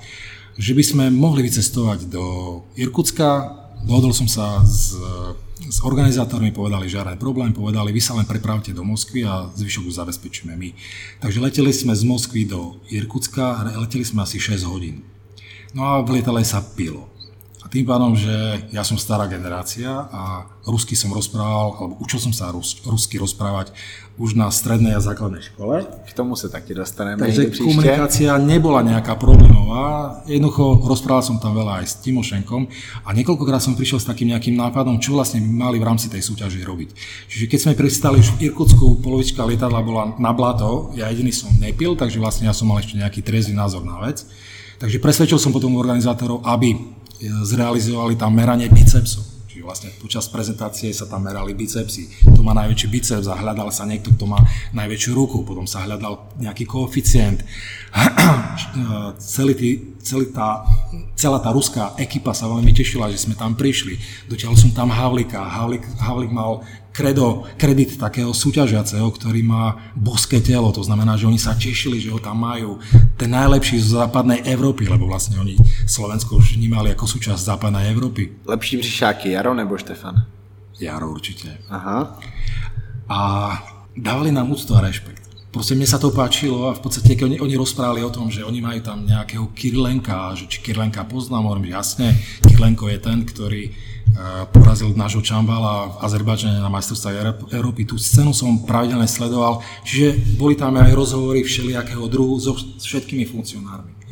[0.57, 2.25] že by sme mohli vycestovať do
[2.73, 3.53] Irkutska.
[3.85, 4.97] Dohodol som sa s,
[5.69, 9.89] s organizátormi, povedali, že žiadny problém, povedali, vy sa len prepravte do Moskvy a zvyšok
[9.89, 10.69] už zabezpečíme my.
[11.21, 15.05] Takže leteli sme z Moskvy do Irkutska, leteli sme asi 6 hodín.
[15.77, 17.12] No a v lietale sa pilo.
[17.63, 22.35] A tým pádom, že ja som stará generácia a rusky som rozprával, alebo učil som
[22.35, 23.71] sa rus, rusky rozprávať
[24.19, 25.87] už na strednej a základnej škole.
[25.87, 27.23] K tomu sa taky dostaneme.
[27.23, 30.21] Takže komunikácia nebola nejaká problémová.
[30.27, 32.67] Jednoducho rozprával som tam veľa aj s Timošenkom
[33.07, 36.19] a niekoľkokrát som prišiel s takým nejakým nápadom, čo vlastne by mali v rámci tej
[36.19, 36.89] súťaže robiť.
[37.31, 41.49] Čiže keď sme pristali už v Irkutsku, polovička lietadla bola na blato, ja jediný som
[41.57, 44.27] nepil, takže vlastne ja som mal ešte nejaký trezvý názor na vec.
[44.77, 46.75] Takže presvedčil som potom organizátorov, aby
[47.21, 49.33] zrealizovali tam meranie bicepsov.
[49.53, 52.25] Čiže vlastne počas prezentácie sa tam merali bicepsy.
[52.33, 54.41] To má najväčší biceps a hľadal sa niekto, kto má
[54.73, 55.45] najväčšiu ruku.
[55.45, 57.45] Potom sa hľadal nejaký koeficient.
[59.21, 60.67] celý tý, celý tá,
[61.15, 63.95] celá tá ruská ekipa sa veľmi tešila, že sme tam prišli.
[64.27, 65.39] Dotiaľ som tam Havlika.
[65.39, 66.61] Havlik, Havlik mal
[66.93, 72.13] kredo, kredit takého súťažiaceho, ktorý má boské telo, to znamená, že oni sa tešili, že
[72.13, 72.77] ho tam majú,
[73.17, 75.57] ten najlepší z západnej Európy, lebo vlastne oni
[75.89, 78.45] Slovensko už vnímali ako súčasť západnej Európy.
[78.45, 80.21] Lepší břišáky, Jaro nebo Štefan?
[80.77, 81.57] Jaro určite.
[81.69, 82.19] Aha.
[83.09, 83.19] A
[83.97, 85.22] dávali nám úctu a rešpekt.
[85.53, 88.41] Proste mne sa to páčilo a v podstate, keď oni, oni rozprávali o tom, že
[88.41, 93.69] oni majú tam nejakého Kirlenka, že či Kirlenka poznám, hovorím, jasne, Kirlenko je ten, ktorý
[94.49, 97.85] porazil nášho Čambala v Azerbajdžane na majstrovstvách Európy.
[97.85, 104.02] Tú scénu som pravidelne sledoval, čiže boli tam aj rozhovory všelijakého druhu so všetkými funkcionármi.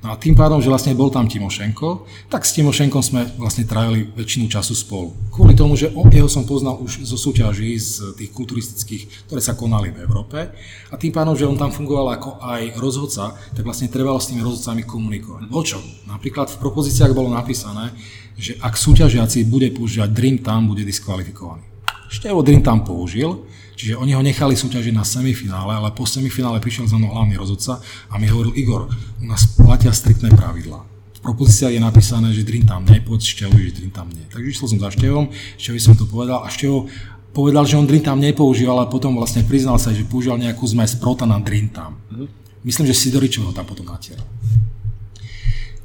[0.00, 4.08] No a tým pádom, že vlastne bol tam Timošenko, tak s Timošenkom sme vlastne trávili
[4.16, 5.12] väčšinu času spolu.
[5.28, 9.92] Kvôli tomu, že jeho som poznal už zo súťaží z tých kulturistických, ktoré sa konali
[9.92, 10.56] v Európe.
[10.88, 14.40] A tým pádom, že on tam fungoval ako aj rozhodca, tak vlastne trebalo s tými
[14.40, 15.52] rozhodcami komunikovať.
[15.52, 15.84] O čom?
[16.08, 17.92] Napríklad v propozíciách bolo napísané,
[18.40, 21.60] že ak súťažiaci bude používať Dream Time, bude diskvalifikovaný.
[22.08, 23.44] Števo Dream tam použil,
[23.80, 27.80] Čiže oni ho nechali súťažiť na semifinále, ale po semifinále prišiel za mnou hlavný rozhodca
[28.12, 30.84] a mi hovoril, Igor, u nás platia striktné pravidlá.
[31.16, 34.28] V propozícii je napísané, že Dream tam nie, poď Števovi, že Dream tam nie.
[34.28, 36.92] Takže išiel som za Števom, Števovi som to povedal a Števo
[37.32, 41.00] povedal, že on Dream tam nepoužíval, ale potom vlastne priznal sa, že používal nejakú zmes
[41.00, 41.96] prota na Dream tam.
[42.12, 42.28] Mhm.
[42.60, 44.28] Myslím, že Sidoričov ho tam potom natieral.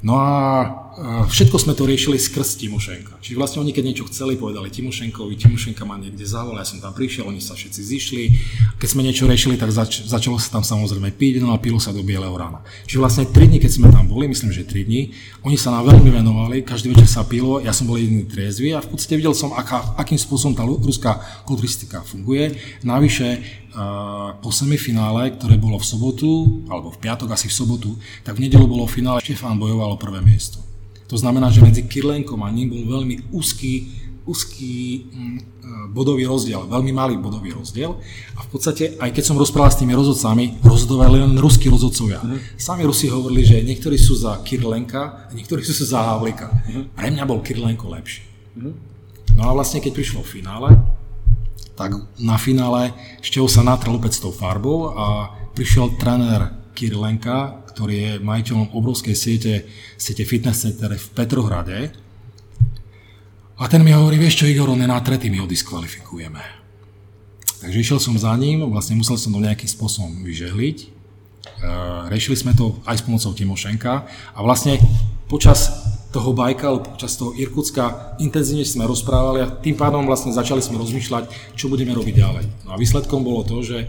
[0.04, 0.28] No a
[1.04, 3.20] všetko sme to riešili skrz Timošenka.
[3.20, 6.96] Čiže vlastne oni keď niečo chceli, povedali Timošenkovi, Timošenka ma niekde zavolal, ja som tam
[6.96, 8.22] prišiel, oni sa všetci zišli.
[8.80, 11.92] Keď sme niečo riešili, tak zač- začalo sa tam samozrejme piť, no a pilo sa
[11.92, 12.64] do bieleho rána.
[12.88, 15.12] Čiže vlastne 3 dní, keď sme tam boli, myslím, že 3 dní,
[15.44, 18.80] oni sa nám veľmi venovali, každý večer sa pilo, ja som bol jediný triezvy a
[18.80, 22.56] v podstate videl som, aká, akým spôsobom tá ruská kulturistika funguje.
[22.82, 23.62] Navyše
[24.40, 27.90] po semifinále, ktoré bolo v sobotu, alebo v piatok asi v sobotu,
[28.24, 30.65] tak v nedelu bolo finále Štefán bojoval o prvé miesto.
[31.06, 33.86] To znamená, že medzi Kirlenkom a ním bol veľmi úzky,
[34.26, 35.42] úzky mm, e,
[35.94, 37.94] bodový rozdiel, veľmi malý bodový rozdiel.
[38.34, 42.18] A v podstate, aj keď som rozprával s tými rozhodcami, rozhodovali len ruskí rozhodcovia.
[42.26, 42.38] Mm.
[42.58, 46.50] Sami Rusi hovorili, že niektorí sú za Kirlenka a niektorí sú za Havlika.
[46.66, 46.84] Mm.
[46.90, 48.26] Pre mňa bol Kirlenko lepší.
[48.58, 48.74] Mm.
[49.38, 50.74] No a vlastne, keď prišlo v finále,
[51.76, 57.94] tak na finále Štev sa natrel opäť s tou farbou a prišiel tréner Kirlenka, ktorý
[58.00, 59.68] je majiteľom obrovskej siete,
[60.00, 61.92] siete fitness center v Petrohrade.
[63.60, 66.40] A ten mi hovorí, vieš čo Igor, on je na tretý, my ho diskvalifikujeme.
[67.60, 70.76] Takže išiel som za ním, vlastne musel som to nejakým spôsobom vyžehliť.
[70.80, 70.86] E,
[72.08, 74.80] riešili sme to aj s pomocou Timošenka a vlastne
[75.28, 75.68] počas
[76.16, 81.52] toho Bajkalu, počas toho Irkutska intenzívne sme rozprávali a tým pádom vlastne začali sme rozmýšľať,
[81.52, 82.44] čo budeme robiť ďalej.
[82.64, 83.84] No a výsledkom bolo to, že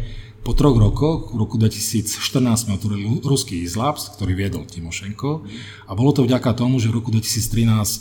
[0.47, 2.07] po troch rokoch, v roku 2014
[2.55, 5.43] sme otvorili ruský Izlabs, ktorý viedol Timošenko
[5.87, 7.99] a bolo to vďaka tomu, že v roku 2013 e,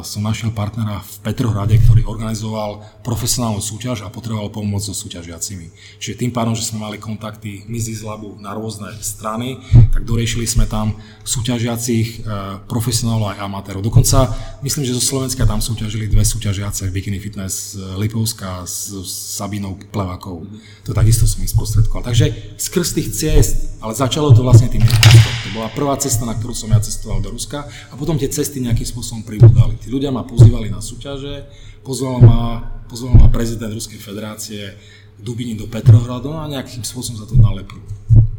[0.00, 5.68] som našiel partnera v Petrohrade, ktorý organizoval profesionálnu súťaž a potreboval pomoc so súťažiacimi.
[6.00, 9.60] Čiže tým pádom, že sme mali kontakty my z Izlabu na rôzne strany,
[9.92, 10.96] tak doriešili sme tam
[11.28, 13.84] súťažiacich e, profesionálov aj amatérov.
[13.84, 14.32] Dokonca
[14.64, 18.88] myslím, že zo Slovenska tam súťažili dve súťažiace Bikini Fitness Lipovská s
[19.36, 20.48] Sabinou Plevakou.
[20.88, 22.06] To takisto som ich sprostredkoval.
[22.06, 25.34] Takže skrz tých ciest, ale začalo to vlastne tým Irkutskom.
[25.42, 28.62] To bola prvá cesta, na ktorú som ja cestoval do Ruska a potom tie cesty
[28.62, 29.74] nejakým spôsobom pribudali.
[29.82, 31.50] Tí ľudia ma pozývali na súťaže,
[31.82, 32.40] pozval ma,
[32.86, 34.78] pozval ma prezident Ruskej federácie
[35.18, 37.82] Dubini do Petrohradu a nejakým spôsobom sa to nalepilo.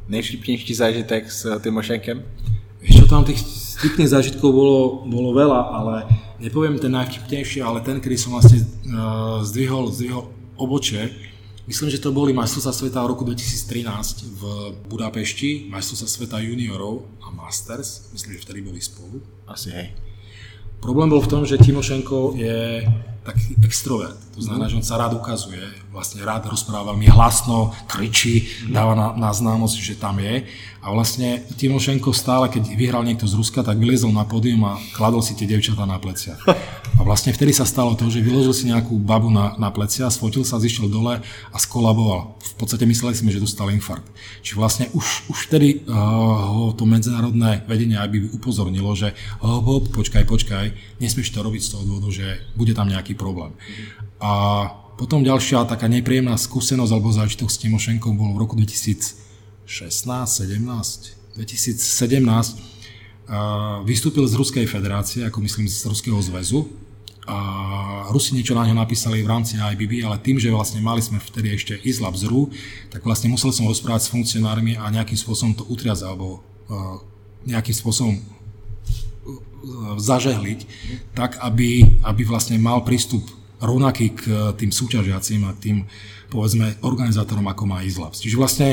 [0.07, 2.24] Nejvtipnejší zážitek s Timošenkem?
[2.86, 3.41] Ešte tam tých
[3.82, 4.80] vtipných zážitkov bolo,
[5.10, 5.94] bolo veľa, ale
[6.38, 11.34] nepoviem ten najvtipnejší, ale ten, kedy som vlastne uh, zdvihol, zdvihol oboče,
[11.66, 14.42] Myslím, že to boli majstrovstvá sveta v roku 2013 v
[14.86, 19.18] Budapešti, majstrovstvá sveta juniorov a masters, myslím, že vtedy boli spolu.
[19.50, 19.90] Asi hej.
[20.78, 22.86] Problém bol v tom, že Timošenko je
[23.26, 24.15] taký extrovert.
[24.38, 29.07] To znamená, že on sa rád ukazuje, vlastne rád rozpráva veľmi hlasno, kričí, dáva na,
[29.18, 30.45] na známosť, že tam je.
[30.85, 35.26] A vlastne Timošenko stále, keď vyhral niekto z Ruska, tak vylezol na pódium a kladol
[35.26, 36.38] si tie devčatá na plecia.
[36.95, 40.45] A vlastne vtedy sa stalo to, že vyložil si nejakú babu na, na plecia, sfotil
[40.45, 42.38] sa, zišiel dole a skolaboval.
[42.38, 44.06] V podstate mysleli sme, že dostal infarkt.
[44.45, 45.95] Čiže vlastne už, už vtedy uh,
[46.53, 50.69] ho to medzinárodné vedenie by upozornilo, že hop, hop, počkaj, počkaj,
[51.02, 53.56] nesmieš to robiť z toho dôvodu, že bude tam nejaký problém.
[54.22, 59.26] A potom ďalšia taká nepríjemná skúsenosť alebo zážitok s Timošenkom bol v roku 2000
[59.66, 60.62] 16, 17,
[61.42, 62.54] 2017
[63.82, 66.70] vystúpil z Ruskej federácie, ako myslím z Ruského zväzu
[67.26, 67.38] a
[68.14, 71.58] Rusi niečo na ňo napísali v rámci IBB, ale tým, že vlastne mali sme vtedy
[71.58, 72.54] ešte Islab zru,
[72.94, 76.46] tak vlastne musel som rozprávať s funkcionármi a nejakým spôsobom to utriať alebo
[77.50, 78.22] nejakým spôsobom
[79.97, 80.60] zažehliť,
[81.18, 83.26] tak aby, aby vlastne mal prístup
[83.57, 84.23] rovnaký k
[84.60, 85.88] tým súťažiacim a tým,
[86.30, 88.22] povedzme, organizátorom, ako má Islabs.
[88.22, 88.69] Čiže vlastne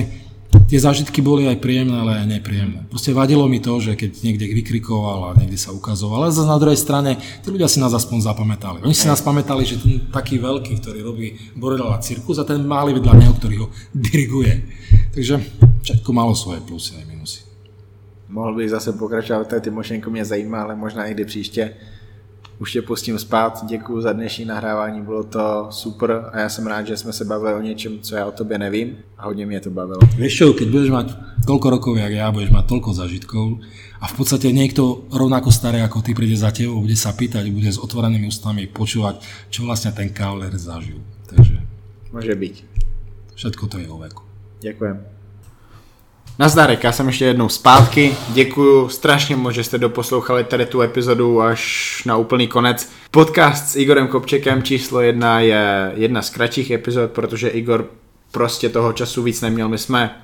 [0.68, 2.84] tie zážitky boli aj príjemné, ale aj nepríjemné.
[2.92, 6.60] Proste vadilo mi to, že keď niekde vykrikoval a niekde sa ukazoval, ale zase na
[6.60, 8.84] druhej strane, tí ľudia si nás aspoň zapamätali.
[8.84, 13.00] Oni si nás pamätali, že ten taký veľký, ktorý robí Borela cirkus a ten malý
[13.00, 13.66] vedľa neho, ktorý ho
[13.96, 14.52] diriguje.
[15.16, 15.40] Takže
[15.88, 17.51] všetko malo svoje plusy aj minusy.
[18.32, 21.76] Mohl bych zase pokračovat, to Timošenko mě zajímá, ale možná někdy příště.
[22.62, 23.64] už tě pustím spát.
[23.66, 27.54] Děkuji za dnešní nahrávání, bylo to super a já jsem rád, že jsme se bavili
[27.54, 29.98] o něčem, co já o tobě nevím a hodně mě to bavilo.
[30.16, 31.06] Vieš čo, keď budeš mať
[31.42, 33.46] toľko rokov, jak ja, budeš mať toľko zažitkov
[33.98, 37.66] a v podstate niekto rovnako starý ako ty príde za tebou, bude sa pýtať, bude
[37.66, 39.18] s otvorenými ústami počúvať,
[39.50, 41.02] čo vlastne ten Kavler zažil.
[41.26, 41.58] Takže...
[42.14, 42.54] Môže byť.
[43.34, 44.22] Všetko to je o veku.
[44.62, 45.11] Ďakujem.
[46.38, 48.16] Nazdarek, já jsem ještě jednou zpátky.
[48.28, 52.92] Děkuju strašně moc, že jste doposlouchali tady tu epizodu až na úplný konec.
[53.10, 57.86] Podcast s Igorem Kopčekem číslo jedna je jedna z kratších epizod, protože Igor
[58.30, 59.68] prostě toho času víc neměl.
[59.68, 60.22] My jsme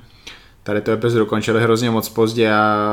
[0.62, 2.86] tady tu epizodu končili hrozně moc pozdě a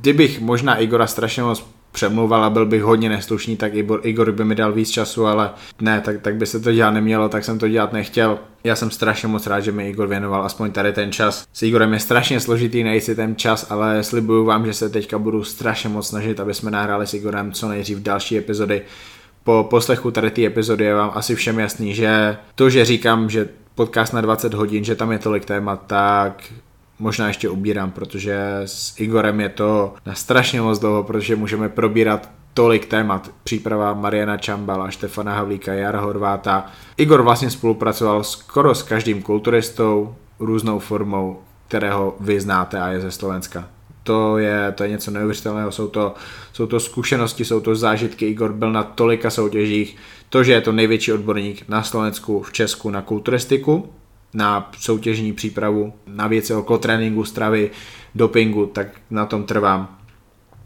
[0.00, 4.44] kdybych možná Igora strašně moc přemluval a byl bych hodně neslušný, tak Igor, Igor by
[4.44, 5.50] mi dal víc času, ale
[5.80, 8.38] ne, tak, tak by se to dělat nemělo, tak jsem to dělat nechtěl.
[8.64, 11.44] Já jsem strašně moc rád, že mi Igor věnoval aspoň tady ten čas.
[11.52, 15.18] S Igorem je strašně složitý najít si ten čas, ale slibuju vám, že se teďka
[15.18, 18.82] budu strašně moc snažit, aby jsme nahráli s Igorem co nejdřív další epizody.
[19.44, 23.48] Po poslechu tady té epizody je vám asi všem jasný, že to, že říkám, že
[23.74, 26.42] podcast na 20 hodin, že tam je tolik témat, tak
[26.98, 32.30] možná ještě ubírám, protože s Igorem je to na strašně moc dlouho, protože můžeme probírat
[32.54, 33.30] tolik témat.
[33.44, 36.66] Příprava Mariana Čambala, Štefana Havlíka, Jara Horváta.
[36.96, 43.10] Igor vlastně spolupracoval skoro s každým kulturistou, různou formou, kterého vy znáte a je ze
[43.10, 43.68] Slovenska.
[44.02, 46.14] To je, to je něco neuvěřitelného, jsou to,
[46.52, 48.26] jsou to zkušenosti, jsou to zážitky.
[48.26, 49.96] Igor byl na tolika soutěžích.
[50.28, 53.90] To, že je to největší odborník na Slovensku, v Česku na kulturistiku,
[54.34, 57.70] na soutěžní přípravu, na věci okolo tréninku, stravy,
[58.14, 59.98] dopingu, tak na tom trvám.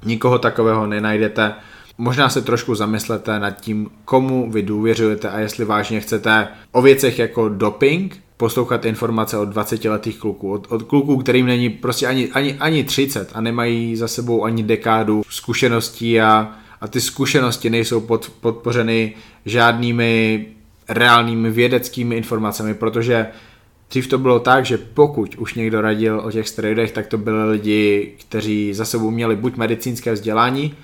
[0.04, 1.54] Nikoho takového nenajdete.
[1.98, 7.18] Možná se trošku zamyslete nad tím, komu vy důvěřujete a jestli vážně chcete o věcech
[7.18, 12.54] jako doping poslouchat informace od 20-letých kluků, od, od kluků, kterým není prostě ani, ani,
[12.54, 18.32] ani 30 a nemají za sebou ani dekádu zkušeností a, a ty zkušenosti nejsou pod,
[18.40, 19.14] podpořeny
[19.46, 20.46] žádnými
[20.88, 23.26] reálnými vědeckými informacemi, protože
[23.92, 27.50] Dřív to bylo tak, že pokud už někdo radil o těch steroidech, tak to byli
[27.50, 30.74] lidi, kteří za sebou měli buď medicínské vzdělání,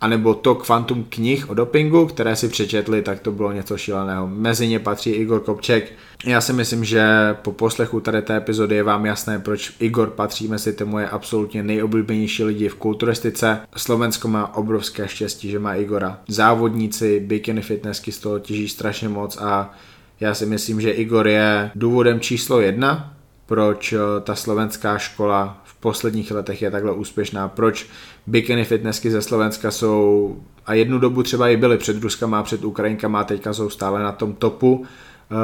[0.00, 4.26] anebo to kvantum knih o dopingu, které si přečetli, tak to bylo něco šíleného.
[4.26, 5.92] Mezi ně patří Igor Kopček.
[6.24, 7.06] Já si myslím, že
[7.42, 11.62] po poslechu tady té epizody je vám jasné, proč Igor patří mezi ty moje absolutně
[11.62, 13.60] nejoblíbenější lidi v kulturistice.
[13.76, 16.18] Slovensko má obrovské štěstí, že má Igora.
[16.28, 19.74] Závodníci bikini fitnessky z toho těží strašně moc a
[20.20, 23.16] já si myslím, že Igor je důvodem číslo jedna,
[23.46, 27.86] proč eh, ta slovenská škola v posledních letech je takhle úspěšná, proč
[28.26, 30.36] bikini fitnessky ze Slovenska jsou
[30.66, 34.32] a jednu dobu třeba i byly před Ruskama, před Ukrajinkama teďka jsou stále na tom
[34.32, 34.84] topu.
[35.30, 35.34] Eh,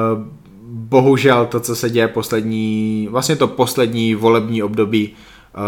[0.73, 5.59] bohužel to, co se děje poslední, vlastně to poslední volební období eh,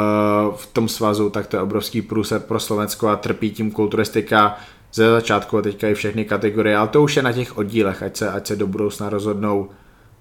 [0.57, 4.57] v tom svazu, tak to je obrovský průser pro Slovensko a trpí tím kulturistika
[4.95, 8.17] ze začátku a teďka i všechny kategorie, ale to už je na těch oddílech, ať
[8.17, 9.71] se, ať se do budoucna rozhodnou,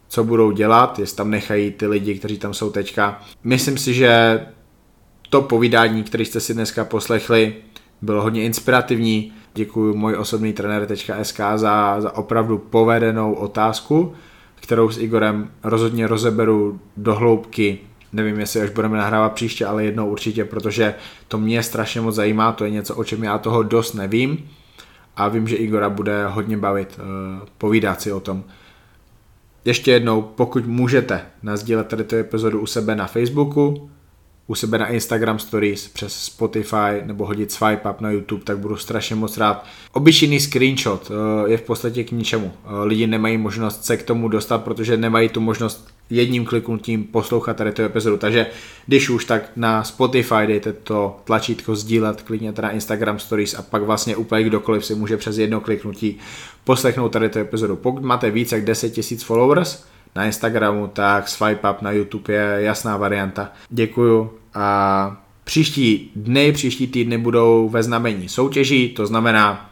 [0.07, 3.21] co budou dělat, jestli tam nechají ty lidi, kteří tam jsou teďka.
[3.43, 4.41] Myslím si, že
[5.29, 7.55] to povídání, které jste si dneska poslechli,
[8.01, 9.33] bylo hodně inspirativní.
[9.53, 14.13] Děkuji můj osobní trenér.sk za, za opravdu povedenou otázku,
[14.55, 17.79] kterou s Igorem rozhodně rozeberu do hloubky.
[18.13, 20.95] Nevím, jestli až budeme nahrávat příště, ale jednou určitě, protože
[21.27, 24.49] to mě strašně moc zajímá, to je něco, o čem já toho dost nevím
[25.15, 28.43] a vím, že Igora bude hodně bavit, eh, povídat si o tom.
[29.65, 33.89] Ještě jednou, pokud můžete, nazdílet tady tu epizodu u sebe na Facebooku,
[34.47, 38.77] u sebe na Instagram Stories, přes Spotify nebo hodit swipe up na YouTube, tak budu
[38.77, 39.65] strašně moc rád.
[39.91, 42.51] Obyčejný screenshot eh, je v podstatě k ničemu.
[42.65, 47.57] Eh, lidi nemají možnost se k tomu dostat, protože nemají tu možnost jedním kliknutím poslouchat
[47.57, 48.17] tady tu epizodu.
[48.17, 48.47] Takže
[48.87, 53.83] když už, tak na Spotify dejte to tlačítko sdílet, klikněte na Instagram Stories a pak
[53.83, 56.17] vlastně úplně kdokoliv si může přes jedno kliknutí
[56.63, 57.75] poslechnout tady tu epizodu.
[57.75, 59.83] Pokud máte více jak 10 000 followers
[60.15, 63.51] na Instagramu, tak swipe up na YouTube je jasná varianta.
[63.69, 69.69] Děkuju a příští dny, příští týdny budou ve znamení soutěží, to znamená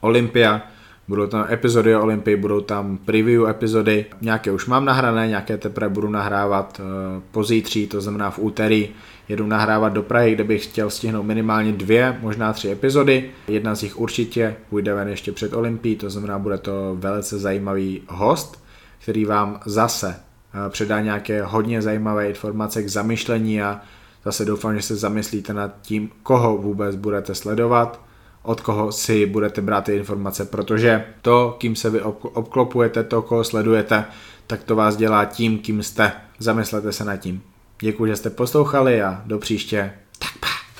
[0.00, 0.62] Olympia,
[1.08, 5.88] Budou tam epizody o Olympii, budou tam preview epizody, nějaké už mám nahrané, nějaké teprve
[5.88, 8.88] budu nahrávat uh, pozítří, to znamená v úterý.
[9.28, 13.30] Jedu nahrávat do Prahy, kde bych chtěl stihnout minimálně dvě, možná tři epizody.
[13.48, 18.02] Jedna z nich určitě půjde ven ještě před Olympií, to znamená bude to velice zajímavý
[18.08, 18.64] host,
[19.02, 23.80] který vám zase uh, předá nějaké hodně zajímavé informace k zamyšlení a
[24.24, 28.00] zase doufám, že se zamyslíte nad tím, koho vůbec budete sledovat,
[28.44, 33.44] od koho si budete brát ty informace, protože to, kým se vy obklopujete, to, koho
[33.44, 34.04] sledujete,
[34.46, 36.12] tak to vás dělá tím, kým jste.
[36.38, 37.42] Zamyslete se nad tím.
[37.80, 39.92] Děkuji, že jste poslouchali a do příště.